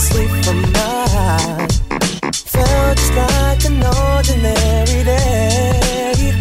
Sleep 0.00 0.30
my. 0.72 1.68
Felt 2.52 2.96
just 2.96 3.14
like 3.14 3.64
an 3.70 3.82
ordinary 3.84 5.04
day. 5.04 6.32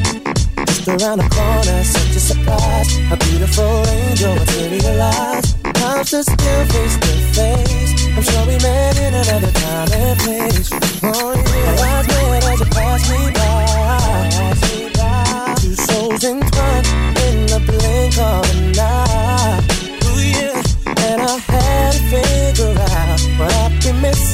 Just 0.65 0.87
around 0.87 1.19
the 1.19 1.29
corner, 1.29 1.83
such 1.83 2.15
a 2.15 2.19
surprise. 2.19 2.89
A 3.11 3.17
beautiful 3.17 3.85
angel. 3.87 4.35
I'm 5.99 6.05
still 6.05 6.23
still 6.23 6.65
face 6.71 6.97
to 7.03 7.11
face. 7.35 7.91
I'm 8.15 8.23
sure 8.23 8.45
we 8.47 8.55
met 8.63 8.97
in 8.97 9.13
another 9.13 9.51
time 9.51 9.89
and 9.91 10.19
place. 10.19 10.69
Oh 11.03 11.49
as 12.89 14.59
me 14.71 14.89
by. 14.95 15.55
Two 15.59 15.75
souls 15.75 16.23
entwined 16.23 16.87
in 17.27 17.45
the 17.51 17.59
blink 17.67 18.17
of 18.17 18.48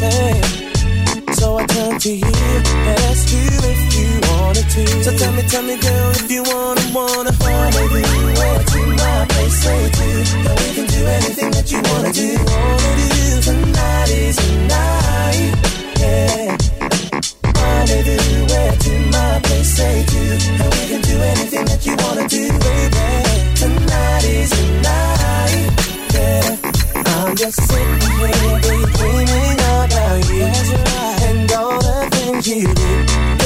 missing. 0.02 1.34
So 1.34 1.58
I 1.58 1.66
turned 1.66 2.02
to 2.02 2.12
you 2.12 2.26
and 2.26 3.00
asked 3.10 3.32
you 3.32 3.48
if 3.48 3.82
you 3.98 4.10
wanted 4.30 4.68
to. 4.70 5.04
So 5.04 5.12
tell 5.18 5.34
me, 5.34 5.42
tell 5.44 5.64
me, 5.64 5.78
girl, 5.80 6.12
if 6.12 6.32
you 6.32 6.44
wanna, 6.44 6.82
wanna, 6.94 7.32
wanna 7.40 7.84
do 7.90 8.00
it 8.00 8.68
to 8.74 8.82
my 9.02 9.26
place, 9.30 9.58
say 9.64 9.90
to. 9.90 10.08
Then 10.44 10.56
we 10.62 10.70
can 10.76 10.88
do 10.88 11.02
anything 11.06 11.52
that 11.52 11.72
you 11.72 11.80
wanna 11.90 12.12
do. 12.12 12.30
Wanna 12.52 12.94
do 13.00 13.42
tonight 13.42 14.10
is 14.10 14.36
the 14.36 14.52
night, 14.76 15.54
yeah. 16.00 16.58
Wanna 17.60 18.04
do 18.04 18.18
it 18.64 18.80
to 18.86 18.94
my 19.16 19.40
place, 19.44 19.76
say 19.76 20.06
to. 20.12 20.22
And 20.62 20.70
we 20.76 20.84
can 20.92 21.02
do 21.02 21.16
anything 21.34 21.66
that 21.66 21.86
you 21.86 21.96
wanna 22.04 22.28
do, 22.28 22.44
baby. 22.66 23.08
Tonight 23.62 24.24
is 24.24 24.50
the 24.50 24.66
night, 24.90 25.64
yeah. 26.14 26.58
I'm 27.18 27.36
just 27.36 27.58
sitting 27.68 28.02
here 28.18 28.60
daydreaming 28.62 29.65
you 30.30 30.44
and 31.28 31.52
all 31.52 31.80
the 31.80 32.10
things 32.12 32.48
you 32.48 32.74
do, 32.74 33.45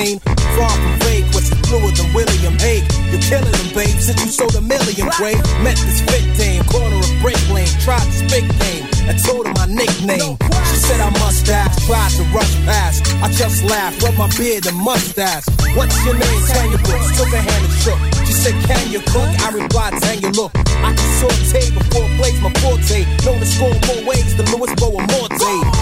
Scene. 0.00 0.18
Far 0.56 0.70
from 0.70 1.00
fake, 1.00 1.24
what's 1.36 1.50
the 1.50 1.60
than 1.60 2.08
William 2.14 2.56
Hague. 2.58 2.88
You're 3.12 3.20
killing 3.20 3.52
them, 3.52 3.70
babe, 3.76 4.00
since 4.00 4.24
you 4.24 4.32
sold 4.32 4.56
a 4.56 4.60
million, 4.60 5.08
Quay. 5.12 5.36
Met 5.60 5.76
this 5.76 6.00
fit 6.00 6.24
dame, 6.36 6.64
corner 6.64 6.96
of 6.96 7.12
break 7.20 7.40
lane, 7.52 7.68
tried 7.84 8.04
to 8.04 8.16
spit 8.24 8.48
game. 8.64 8.84
I 9.04 9.14
told 9.20 9.46
her 9.46 9.52
my 9.52 9.66
nickname. 9.66 10.40
She 10.72 10.76
said 10.80 11.00
I 11.00 11.10
must 11.20 11.48
ask, 11.48 11.84
tried 11.84 12.12
to 12.16 12.24
rush 12.32 12.54
past. 12.64 13.12
I 13.20 13.28
just 13.32 13.64
laughed, 13.64 14.02
rubbed 14.02 14.16
my 14.16 14.30
beard 14.38 14.64
and 14.66 14.76
mustache. 14.76 15.44
What's 15.76 15.96
your 16.04 16.16
name? 16.16 16.40
Tanya 16.48 16.78
Brooks. 16.80 17.20
Took 17.20 17.28
her 17.28 17.44
hand 17.44 17.64
and 17.68 17.76
shook. 17.84 18.00
She 18.24 18.32
said, 18.32 18.56
Can 18.64 18.90
you 18.90 19.00
cook? 19.00 19.28
I 19.44 19.52
replied, 19.52 20.00
Tanya, 20.00 20.32
look. 20.32 20.52
I 20.80 20.96
can 20.96 21.10
saute 21.20 21.76
before 21.76 22.08
plays 22.16 22.40
my 22.40 22.52
forte. 22.64 23.04
Know 23.28 23.36
to 23.36 23.46
score 23.46 23.76
more 23.84 24.02
ways 24.08 24.32
than 24.36 24.48
Louis 24.48 24.72
Boa 24.80 25.04
Morte. 25.12 25.20
Tease 25.20 25.40
your 25.40 25.40
G 25.40 25.48
spots 25.60 25.79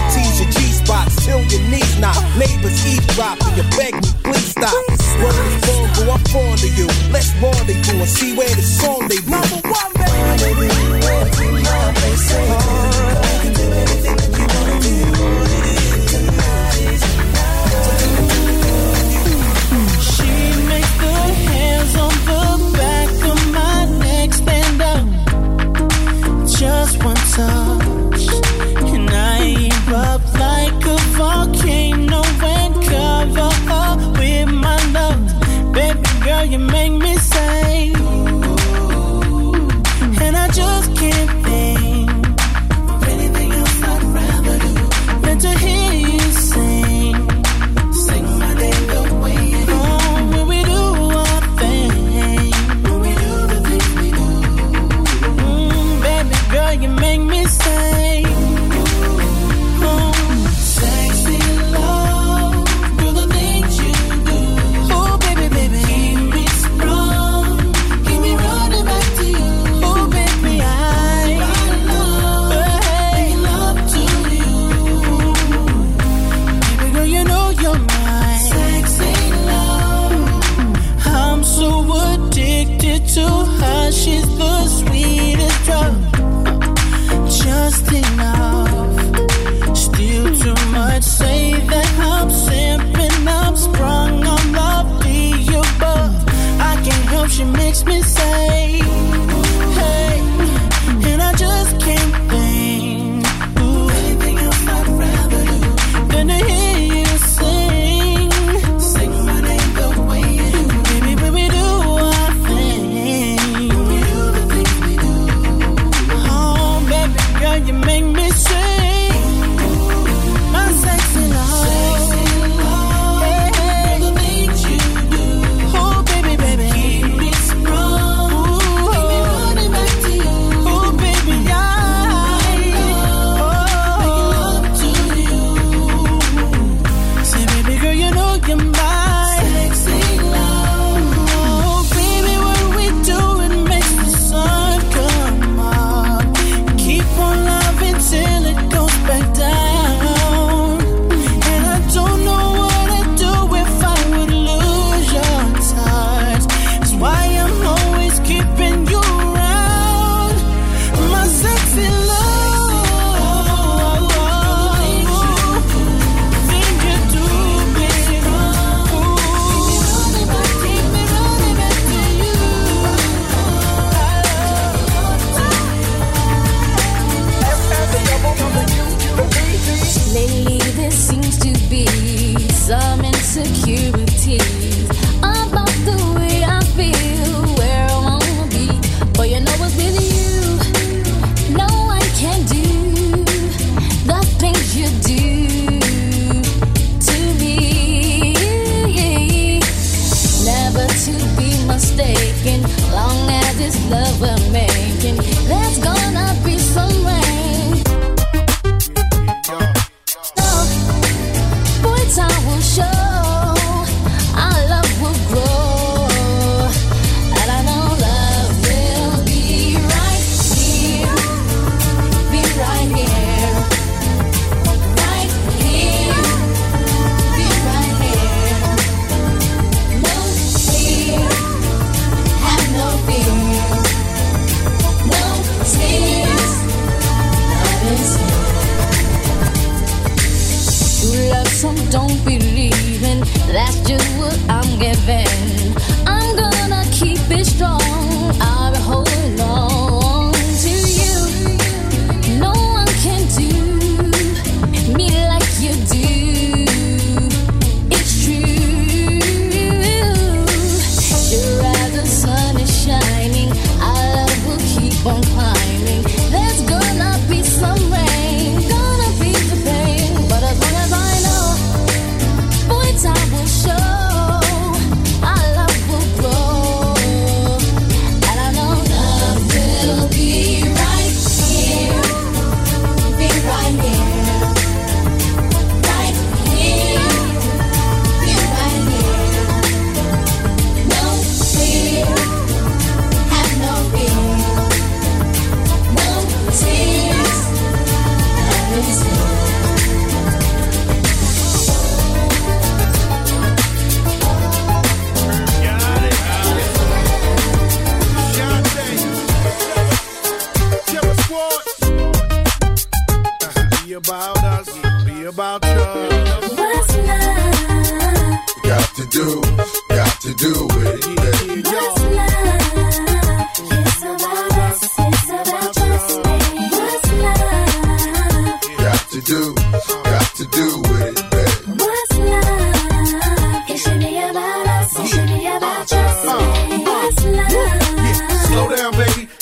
till 1.29 1.43
your 1.45 1.61
knees 1.69 1.99
knock. 1.99 2.17
Neighbors 2.37 2.79
eavesdrop 2.85 3.37
and 3.45 3.57
you 3.57 3.63
beg 3.77 3.93
me, 3.93 4.09
please 4.23 4.49
stop. 4.49 4.73
Word 5.21 5.45
is 5.45 5.65
go 5.65 6.11
I'm 6.11 6.23
fond 6.33 6.63
of 6.63 6.77
you. 6.77 6.87
Let's 7.13 7.31
rendezvous 7.41 7.99
and 7.99 8.09
see 8.09 8.35
where 8.35 8.53
the 8.55 8.61
song 8.61 9.07
they 9.07 9.21
be. 9.21 9.29
Number 9.29 9.59
one, 9.69 9.91
baby. 9.93 10.98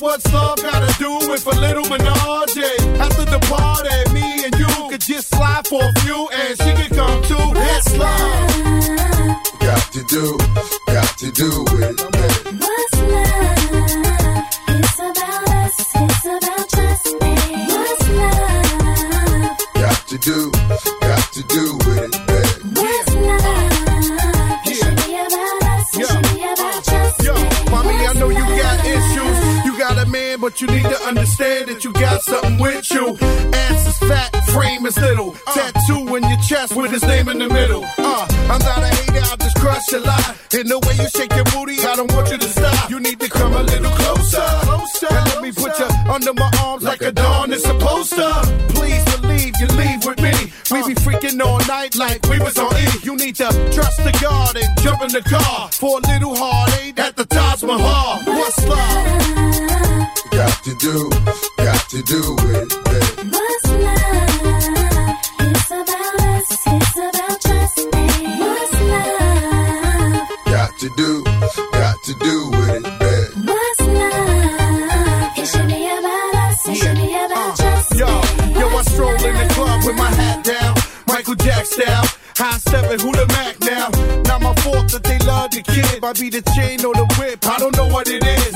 What's 0.00 0.32
love 0.32 0.56
gotta 0.62 0.98
do 0.98 1.12
with 1.30 1.46
a 1.46 1.60
little 1.60 1.84
menage? 1.84 2.56
After 2.98 3.26
the 3.26 3.38
party, 3.50 4.14
me 4.14 4.44
and 4.46 4.54
you 4.58 4.88
could 4.88 5.02
just 5.02 5.28
slide 5.28 5.66
for 5.66 5.82
a 5.82 6.00
few 6.00 6.26
and 6.32 6.56
she 6.56 6.72
could 6.72 6.96
come 6.96 7.22
too. 7.24 7.52
That's 7.52 7.98
love. 7.98 9.60
Got 9.60 9.92
to 9.92 10.02
do, 10.04 10.38
got 10.86 11.18
to 11.18 11.30
do 11.32 11.64
it. 11.84 12.29
But 30.50 30.60
you 30.60 30.66
need 30.66 30.82
to 30.82 31.00
understand 31.06 31.68
that 31.68 31.84
you 31.84 31.92
got 31.92 32.22
something 32.22 32.58
with 32.58 32.90
you. 32.90 33.16
Ass 33.54 33.86
is 33.86 33.98
fat, 33.98 34.34
frame 34.50 34.84
is 34.84 34.98
little. 34.98 35.30
Tattoo 35.54 36.16
in 36.16 36.28
your 36.28 36.40
chest 36.42 36.74
with 36.74 36.90
his 36.90 37.04
name 37.04 37.28
in 37.28 37.38
the 37.38 37.48
middle. 37.48 37.84
Uh, 37.96 38.26
I'm 38.50 38.58
not 38.58 38.82
a 38.82 38.88
hater, 38.88 39.22
I'll 39.30 39.36
just 39.36 39.56
crush 39.58 39.92
a 39.92 40.00
lot. 40.00 40.36
In 40.52 40.66
the 40.66 40.80
way 40.80 40.96
you 40.98 41.08
shake 41.08 41.32
your 41.36 41.44
booty, 41.54 41.78
I 41.86 41.94
don't 41.94 42.12
want 42.12 42.32
you 42.32 42.38
to 42.38 42.48
stop. 42.48 42.90
You 42.90 42.98
need 42.98 43.20
to 43.20 43.28
come 43.28 43.52
a 43.52 43.62
little 43.62 43.92
closer. 43.92 44.42
closer 44.66 45.06
and 45.14 45.26
let 45.30 45.40
me 45.40 45.52
put 45.52 45.78
you 45.78 45.86
under 46.10 46.34
my 46.34 46.50
arms 46.64 46.82
like 46.82 47.02
a 47.02 47.12
dawn 47.12 47.52
is 47.52 47.62
supposed 47.62 48.10
to. 48.14 48.30
Please 48.74 49.04
believe 49.20 49.54
you 49.60 49.68
leave 49.78 50.04
with 50.04 50.18
me. 50.18 50.34
We 50.74 50.82
be 50.82 50.98
freaking 50.98 51.40
all 51.40 51.62
night 51.70 51.94
like 51.94 52.26
we 52.26 52.40
was 52.40 52.58
on 52.58 52.74
E. 52.74 52.86
You 53.04 53.14
need 53.14 53.36
to 53.36 53.46
trust 53.70 54.02
the 54.02 54.18
God 54.20 54.56
and 54.56 54.66
jump 54.82 55.00
in 55.02 55.12
the 55.12 55.22
car 55.22 55.70
for 55.70 56.00
a 56.02 56.02
little 56.10 56.34
heartache 56.34 56.98
at 56.98 57.14
the 57.14 57.24
Taj 57.24 57.62
Mahal. 57.62 58.09
Do, 60.80 61.10
got 61.58 61.88
to 61.90 62.02
do 62.02 62.36
it, 62.40 62.68
baby. 62.84 63.28
What's 63.28 63.68
love? 63.68 64.40
It's 65.40 65.70
about 65.70 66.20
us. 66.24 66.50
It's 66.66 66.96
about 66.96 67.40
trust. 67.42 67.86
What's 68.40 68.80
love? 68.88 70.28
Got 70.46 70.78
to 70.78 70.88
do, 70.96 71.22
got 71.72 71.96
to 72.04 72.14
do 72.14 72.48
with 72.48 72.76
it, 72.76 72.98
baby. 72.98 73.46
What's 73.46 73.80
love? 73.80 75.36
It 75.36 75.46
should 75.46 75.68
be 75.68 75.84
about 75.84 76.34
us. 76.48 76.68
It 76.68 76.76
should 76.76 76.96
be 76.96 77.12
about 77.12 77.56
trust. 77.58 77.94
Yo, 77.96 78.08
yo, 78.58 78.68
I 78.68 78.82
stroll 78.82 79.12
in 79.12 79.34
the 79.36 79.48
club 79.52 79.84
with 79.84 79.96
my 79.96 80.08
hat 80.08 80.44
down, 80.44 80.74
Michael 81.06 81.34
Jack 81.34 81.66
style. 81.66 82.06
High 82.38 82.56
seven, 82.56 82.98
who 83.00 83.12
the 83.12 83.26
Mac 83.28 83.60
now? 83.60 83.90
Not 84.22 84.40
my 84.40 84.54
fault 84.62 84.90
that 84.92 85.02
they 85.02 85.18
love 85.26 85.50
the 85.50 85.60
kid. 85.60 86.00
Might 86.00 86.18
be 86.18 86.30
the 86.30 86.40
chain 86.56 86.82
or 86.86 86.94
the 86.94 87.04
whip, 87.18 87.44
I 87.46 87.58
don't 87.58 87.76
know 87.76 87.86
what 87.88 88.08
it 88.08 88.24
is. 88.24 88.49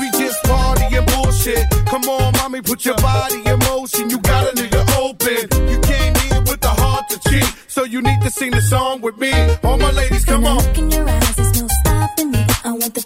Put 2.64 2.84
your 2.84 2.96
body 2.96 3.42
in 3.46 3.58
motion. 3.60 4.10
You 4.10 4.18
got 4.20 4.52
a 4.52 4.56
nigga 4.56 4.82
open. 4.98 5.68
You 5.68 5.78
came 5.80 6.14
here 6.14 6.40
with 6.42 6.60
the 6.60 6.68
heart 6.68 7.08
to 7.10 7.20
cheat, 7.28 7.44
so 7.68 7.84
you 7.84 8.02
need 8.02 8.20
to 8.22 8.30
sing 8.30 8.50
the 8.50 8.62
song 8.62 9.00
with 9.00 9.16
me. 9.18 9.32
All 9.62 9.78
my 9.78 9.92
ladies, 9.92 10.24
come 10.24 10.44
on. 10.44 10.56
Look 10.56 10.78
in 10.78 10.90
your 10.90 11.08
eyes, 11.08 11.36
there's 11.36 11.60
no 11.60 11.68
stopping 11.68 12.30
me. 12.32 12.44
I 12.64 12.72
want 12.72 12.94
the 12.94 13.04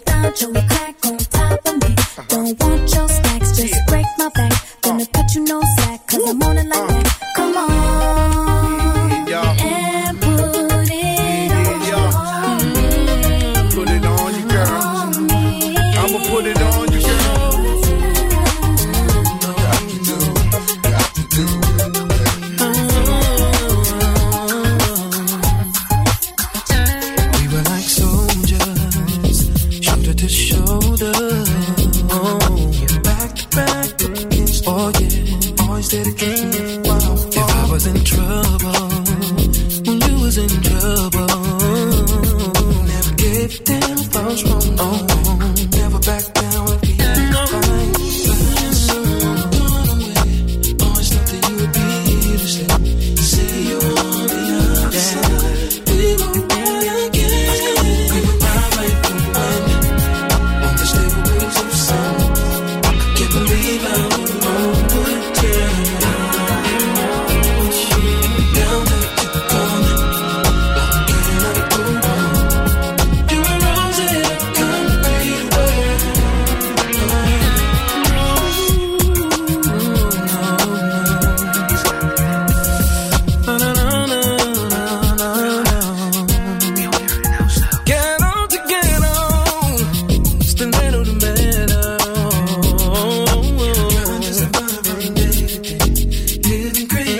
secret. 96.89 97.18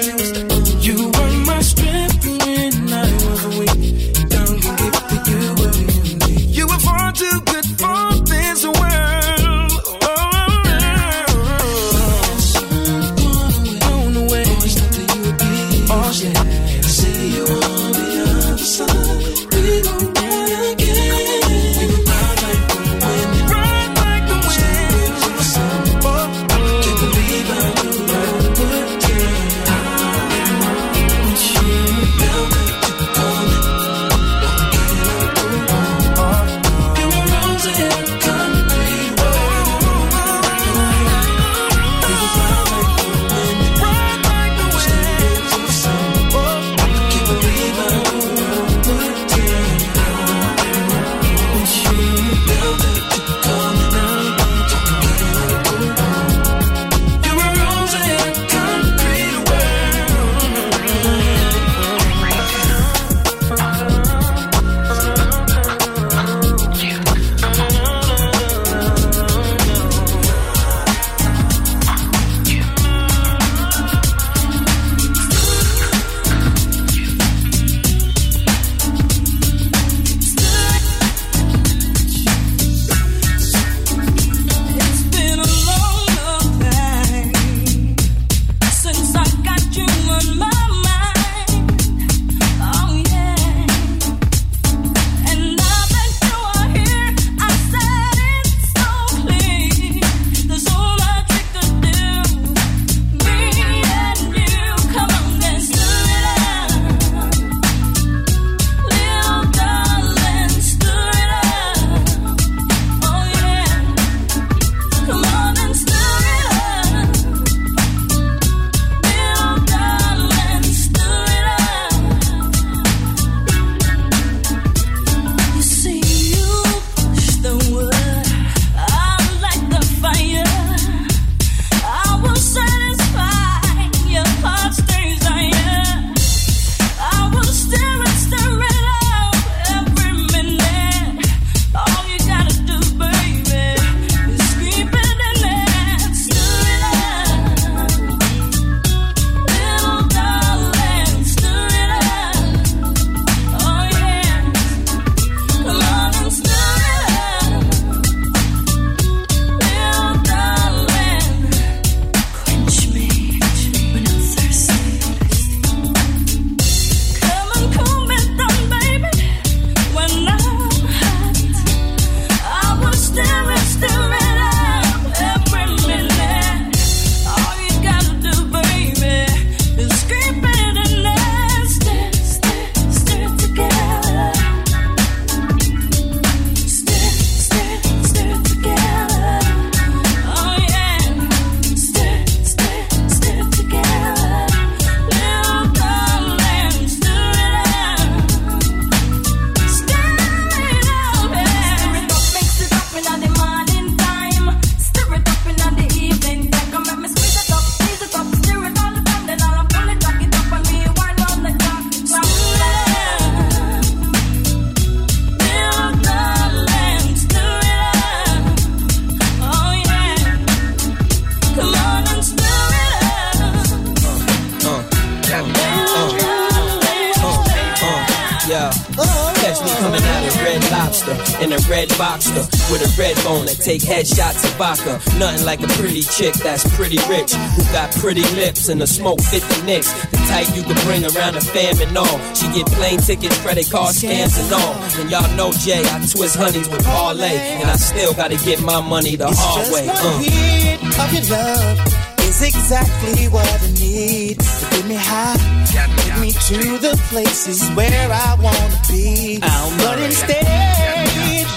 Coming 229.77 230.01
out 230.01 230.23
of 230.25 230.35
Red 230.41 230.61
Lobster 230.71 231.15
in 231.43 231.53
a 231.53 231.59
red 231.69 231.89
boxer 231.97 232.41
with 232.71 232.81
a 232.81 232.91
red 232.97 233.15
bone 233.23 233.45
that 233.45 233.59
take 233.61 233.81
headshots 233.81 234.43
of 234.43 234.53
vodka. 234.57 234.97
Nothing 235.17 235.45
like 235.45 235.61
a 235.61 235.67
pretty 235.77 236.01
chick 236.01 236.33
that's 236.35 236.63
pretty 236.75 236.97
rich 237.09 237.33
who 237.33 237.63
got 237.71 237.91
pretty 237.95 238.23
lips 238.35 238.69
and 238.69 238.81
a 238.81 238.87
smoke 238.87 239.21
50 239.21 239.65
nicks. 239.65 239.91
The 240.11 240.17
type 240.29 240.47
you 240.55 240.63
can 240.63 240.77
bring 240.85 241.03
around 241.03 241.35
the 241.35 241.41
fam 241.41 241.79
and 241.81 241.97
all. 241.97 242.17
She 242.33 242.47
get 242.53 242.67
plane 242.73 242.99
tickets, 242.99 243.37
credit 243.41 243.69
card 243.69 243.95
scams 243.95 244.39
and 244.41 244.53
all. 244.53 244.73
And 244.99 245.09
y'all 245.11 245.29
know 245.35 245.51
Jay, 245.51 245.83
I 245.83 245.99
twist 246.05 246.35
honeys 246.35 246.69
with 246.69 246.83
parlay, 246.85 247.37
and 247.59 247.69
I 247.69 247.75
still 247.75 248.13
gotta 248.13 248.37
get 248.37 248.61
my 248.61 248.81
money 248.81 249.15
the 249.15 249.27
hard 249.27 249.65
Just 249.65 249.73
way. 249.73 249.87
Uh. 249.89 250.19
hit 250.19 250.79
of 250.99 251.13
your 251.13 251.37
love 251.37 251.98
is 252.29 252.41
exactly 252.43 253.27
what 253.29 253.47
I 253.47 253.71
need 253.81 254.39
to 254.39 254.65
get 254.69 254.85
me 254.85 254.95
high, 254.95 255.37
get 255.73 256.19
me 256.21 256.31
to 256.49 256.77
the 256.77 256.93
places 257.09 257.59
where 257.71 258.09
I 258.11 258.35
wanna 258.45 258.81
be. 258.87 259.39
But 259.83 259.97
instead, 259.99 261.07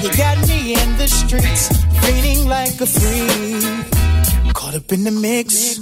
you 0.03 0.09
got 0.17 0.39
me 0.49 0.73
in 0.73 0.89
the 0.97 1.09
streets, 1.09 1.65
feeling 2.05 2.49
like 2.49 2.81
a 2.81 2.87
freak, 2.87 4.55
caught 4.55 4.75
up 4.75 4.91
in 4.93 5.05
the 5.05 5.11
mix. 5.11 5.79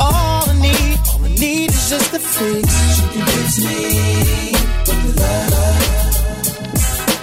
All 0.00 0.44
I 0.52 0.54
need, 0.60 0.98
all 1.10 1.24
I 1.24 1.28
need 1.40 1.70
is 1.70 1.88
just 1.88 2.12
a 2.12 2.20
fix. 2.20 2.68
She 2.94 3.04
can 3.12 3.24
fix 3.32 3.50
me 3.66 4.52
with 4.86 5.16
love. 5.22 5.84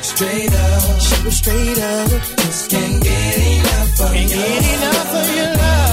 Straight 0.02 0.54
up, 0.66 1.00
she 1.06 1.16
was 1.26 1.36
straight 1.38 1.80
up. 1.94 2.10
Just 2.42 2.72
can't 2.72 3.04
get 3.04 3.38
enough 3.38 4.02
of 4.02 4.10
can't 4.14 4.30
get 4.30 4.64
enough 4.76 5.14
of 5.22 5.36
your 5.38 5.54
love. 5.62 5.93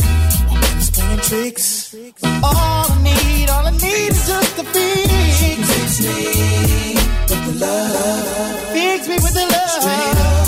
Tricks. 1.31 1.95
All 2.43 2.43
I 2.43 2.99
need, 3.01 3.47
all 3.49 3.65
I 3.65 3.71
need 3.71 4.11
is 4.11 4.27
just 4.27 4.59
a 4.59 4.63
fix. 4.65 5.39
Fix 5.71 6.01
me 6.01 6.95
with 7.29 7.43
the 7.45 7.53
love. 7.65 8.59
Fix 8.73 9.07
me 9.07 9.15
with 9.15 9.33
the 9.33 9.45
love. 9.47 9.69
Straight 9.79 10.17
up, 10.27 10.47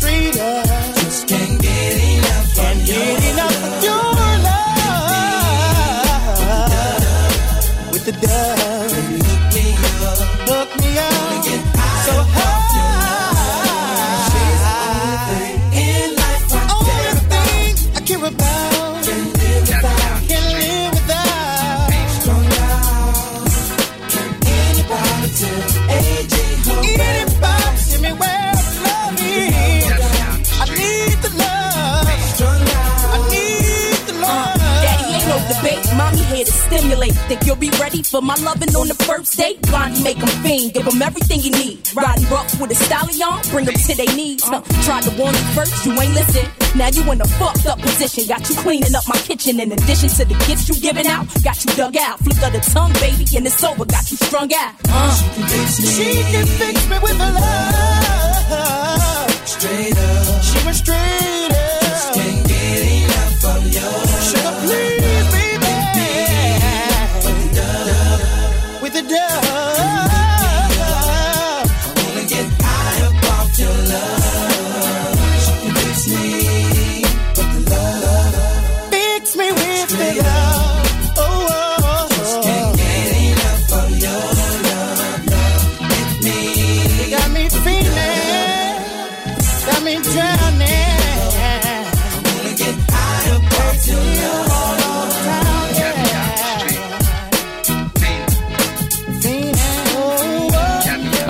straight 0.00 0.36
up. 0.40 0.64
Just 0.94 1.28
can't 1.28 1.60
get 1.60 1.96
enough. 2.08 2.54
Can't 2.56 2.86
get 2.86 3.24
enough 3.32 3.64
of 3.68 3.84
your 3.84 4.14
love. 4.48 4.72
With 7.92 8.04
the 8.06 8.12
dove. 8.12 8.63
Think 37.28 37.46
you'll 37.46 37.56
be 37.56 37.70
ready 37.80 38.02
for 38.02 38.20
my 38.20 38.34
loving 38.36 38.68
on 38.76 38.86
the 38.86 38.94
first 38.94 39.36
date? 39.38 39.62
Blondie 39.62 40.02
make 40.02 40.18
him 40.18 40.28
fiend. 40.44 40.74
Give 40.74 40.86
him 40.86 41.00
everything 41.00 41.40
you 41.40 41.50
need. 41.52 41.80
Riding 41.94 42.28
rough 42.28 42.60
with 42.60 42.70
a 42.70 42.74
stallion. 42.74 43.40
Bring 43.50 43.64
them 43.64 43.74
to 43.74 43.94
their 43.96 44.14
knees. 44.14 44.44
Huh. 44.44 44.60
Tried 44.84 45.04
to 45.04 45.10
warn 45.16 45.32
you 45.32 45.40
first. 45.56 45.86
You 45.86 45.92
ain't 45.92 46.12
listen. 46.12 46.44
Now 46.76 46.88
you 46.88 47.00
in 47.10 47.20
a 47.22 47.28
fucked 47.40 47.64
up 47.64 47.78
position. 47.80 48.26
Got 48.28 48.48
you 48.50 48.56
cleaning 48.56 48.94
up 48.94 49.08
my 49.08 49.16
kitchen. 49.16 49.58
In 49.58 49.72
addition 49.72 50.10
to 50.20 50.24
the 50.26 50.34
gifts 50.44 50.68
you 50.68 50.74
giving 50.74 51.06
out. 51.06 51.26
Got 51.42 51.64
you 51.64 51.72
dug 51.72 51.96
out. 51.96 52.18
Flick 52.20 52.42
of 52.44 52.52
the 52.52 52.60
tongue, 52.60 52.92
baby. 53.00 53.24
And 53.36 53.46
it's 53.46 53.64
over. 53.64 53.86
Got 53.86 54.10
you 54.10 54.18
strung 54.18 54.52
out. 54.52 54.74
Uh. 54.88 55.14
She 55.72 56.20
can 56.28 56.46
fix 56.46 56.88
me 56.90 56.98
with 57.00 57.16
the 57.16 57.30
love. 57.40 59.30
Straight 59.48 59.96
up. 59.96 60.42
She 60.42 60.66
was 60.66 60.76
straight 60.76 61.43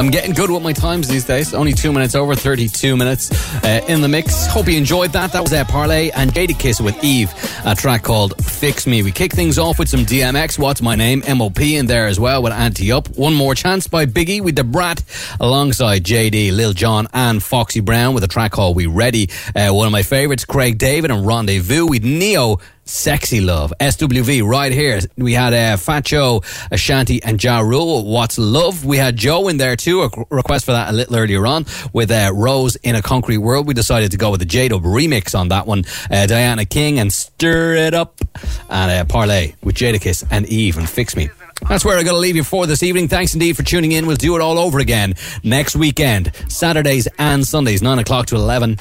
I'm 0.04 0.10
getting 0.10 0.34
good 0.34 0.50
with 0.50 0.62
my 0.62 0.74
times 0.74 1.08
these 1.08 1.24
days. 1.24 1.54
Only 1.54 1.72
two 1.72 1.90
minutes 1.90 2.14
over, 2.14 2.34
32 2.34 2.94
minutes 2.94 3.30
uh, 3.64 3.80
in 3.88 4.02
the 4.02 4.08
mix. 4.08 4.46
Hope 4.48 4.68
you 4.68 4.76
enjoyed 4.76 5.12
that. 5.12 5.32
That 5.32 5.40
was 5.40 5.54
uh, 5.54 5.64
Parlay 5.64 6.10
and 6.10 6.30
Jadakiss 6.30 6.84
with 6.84 7.02
Eve, 7.02 7.32
a 7.64 7.74
track 7.74 8.02
called 8.02 8.36
Fix 8.44 8.86
Me. 8.86 9.02
We 9.02 9.10
kick 9.10 9.32
things 9.32 9.58
off 9.58 9.78
with 9.78 9.88
some 9.88 10.00
DMX, 10.00 10.58
What's 10.58 10.82
My 10.82 10.94
Name, 10.94 11.22
MOP 11.26 11.58
in 11.58 11.86
there 11.86 12.06
as 12.06 12.20
well 12.20 12.42
with 12.42 12.52
Ante 12.52 12.92
Up. 12.92 13.08
One 13.16 13.32
More 13.32 13.54
Chance 13.54 13.88
by 13.88 14.04
Biggie 14.04 14.42
with 14.42 14.56
Da 14.56 14.62
Brat 14.62 15.02
alongside 15.40 16.04
JD, 16.04 16.52
Lil 16.52 16.74
Jon, 16.74 17.08
and 17.14 17.42
Foxy 17.42 17.80
Brown 17.80 18.12
with 18.12 18.24
a 18.24 18.28
track 18.28 18.52
called 18.52 18.76
We 18.76 18.84
Ready. 18.84 19.30
Uh, 19.56 19.70
one 19.70 19.86
of 19.86 19.92
my 19.92 20.02
favorites, 20.02 20.44
Craig 20.44 20.76
David 20.76 21.12
and 21.12 21.26
Rendezvous 21.26 21.86
with 21.86 22.04
Ne-Yo. 22.04 22.60
Sexy 22.84 23.40
Love, 23.40 23.72
SWV, 23.80 24.46
right 24.46 24.72
here. 24.72 25.00
We 25.16 25.32
had 25.32 25.54
uh, 25.54 25.76
Fat 25.76 26.04
Joe, 26.04 26.42
Ashanti, 26.70 27.22
and 27.22 27.42
Ja 27.42 27.60
Rule. 27.60 28.04
What's 28.04 28.38
Love? 28.38 28.84
We 28.84 28.96
had 28.98 29.16
Joe 29.16 29.48
in 29.48 29.56
there 29.56 29.76
too, 29.76 30.02
a 30.02 30.10
request 30.30 30.64
for 30.64 30.72
that 30.72 30.90
a 30.90 30.92
little 30.92 31.16
earlier 31.16 31.46
on 31.46 31.66
with 31.92 32.10
uh, 32.10 32.30
Rose 32.34 32.76
in 32.76 32.94
a 32.94 33.02
Concrete 33.02 33.38
World. 33.38 33.66
We 33.66 33.74
decided 33.74 34.10
to 34.10 34.16
go 34.16 34.30
with 34.30 34.40
the 34.40 34.46
J 34.46 34.68
Dub 34.68 34.82
remix 34.82 35.38
on 35.38 35.48
that 35.48 35.66
one. 35.66 35.84
Uh, 36.10 36.26
Diana 36.26 36.64
King 36.64 36.98
and 36.98 37.12
Stir 37.12 37.74
It 37.74 37.94
Up, 37.94 38.20
and 38.68 38.90
uh, 38.90 39.04
Parlay 39.04 39.54
with 39.62 39.76
Jadakiss 39.76 40.24
and 40.30 40.46
Eve 40.46 40.76
and 40.76 40.88
Fix 40.88 41.16
Me. 41.16 41.30
That's 41.68 41.84
where 41.84 41.96
I'm 41.96 42.04
going 42.04 42.14
to 42.14 42.20
leave 42.20 42.36
you 42.36 42.44
for 42.44 42.66
this 42.66 42.82
evening. 42.82 43.08
Thanks 43.08 43.32
indeed 43.32 43.56
for 43.56 43.62
tuning 43.62 43.92
in. 43.92 44.06
We'll 44.06 44.16
do 44.16 44.36
it 44.36 44.42
all 44.42 44.58
over 44.58 44.80
again 44.80 45.14
next 45.42 45.76
weekend, 45.76 46.32
Saturdays 46.48 47.08
and 47.18 47.46
Sundays, 47.46 47.80
9 47.80 48.00
o'clock 48.00 48.26
to 48.26 48.36
11 48.36 48.76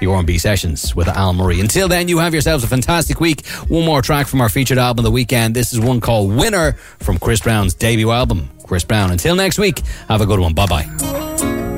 the 0.00 0.06
R&B 0.06 0.38
sessions 0.38 0.94
with 0.94 1.08
Al 1.08 1.32
Murray. 1.32 1.60
Until 1.60 1.88
then, 1.88 2.08
you 2.08 2.18
have 2.18 2.32
yourselves 2.32 2.64
a 2.64 2.66
fantastic 2.66 3.20
week. 3.20 3.46
One 3.68 3.84
more 3.84 4.02
track 4.02 4.26
from 4.26 4.40
our 4.40 4.48
featured 4.48 4.78
album 4.78 5.04
the 5.04 5.10
weekend. 5.10 5.54
This 5.54 5.72
is 5.72 5.80
one 5.80 6.00
called 6.00 6.34
Winner 6.34 6.72
from 7.00 7.18
Chris 7.18 7.40
Brown's 7.40 7.74
debut 7.74 8.10
album. 8.10 8.50
Chris 8.64 8.84
Brown. 8.84 9.10
Until 9.10 9.34
next 9.34 9.58
week, 9.58 9.80
have 10.08 10.20
a 10.20 10.26
good 10.26 10.38
one. 10.38 10.54
Bye 10.54 10.66
bye. 10.66 11.69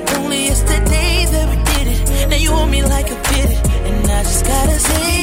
Like 0.00 0.18
only 0.18 0.44
yesterday 0.44 1.26
that 1.30 1.46
we 1.50 1.56
did 1.72 1.86
it. 1.94 2.28
Now 2.30 2.36
you 2.36 2.52
want 2.52 2.70
me 2.70 2.82
like 2.82 3.10
a 3.10 3.16
pity. 3.16 3.54
And 3.88 4.10
I 4.10 4.22
just 4.22 4.46
gotta 4.46 4.78
say, 4.78 5.19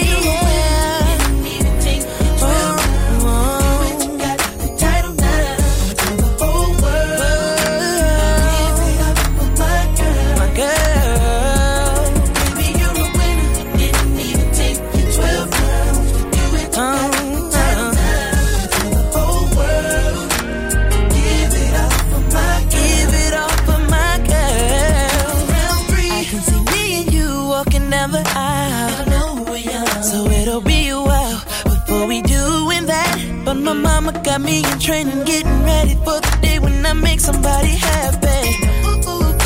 got 34.38 34.45
me 34.45 34.59
in 34.59 34.80
training, 34.80 35.23
getting 35.26 35.64
ready 35.64 35.95
for 35.95 36.19
the 36.22 36.38
day 36.41 36.59
when 36.59 36.85
I 36.85 36.93
make 36.93 37.19
somebody 37.19 37.69
happy. 37.69 38.51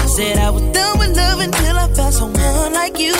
Said 0.07 0.37
I 0.37 0.49
was 0.49 0.63
done 0.73 0.99
with 0.99 1.15
love 1.15 1.39
until 1.39 1.77
I 1.77 1.87
found 1.93 2.13
someone 2.13 2.73
like 2.73 2.99
you. 2.99 3.13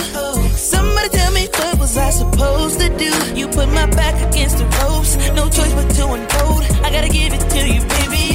Somebody 0.73 1.09
tell 1.09 1.31
me 1.31 1.47
what 1.47 1.79
was 1.79 1.97
I 1.97 2.09
supposed 2.09 2.79
to 2.81 2.89
do? 2.97 3.11
You 3.39 3.47
put 3.47 3.69
my 3.69 3.85
back 4.01 4.15
against 4.29 4.57
the 4.57 4.65
ropes, 4.65 5.15
no 5.35 5.49
choice 5.49 5.73
but 5.73 5.89
to 5.95 6.03
unfold. 6.11 6.63
I 6.85 6.91
gotta 6.91 7.09
give 7.09 7.33
it 7.33 7.49
to 7.55 7.61
you, 7.73 7.81
baby. 7.87 8.30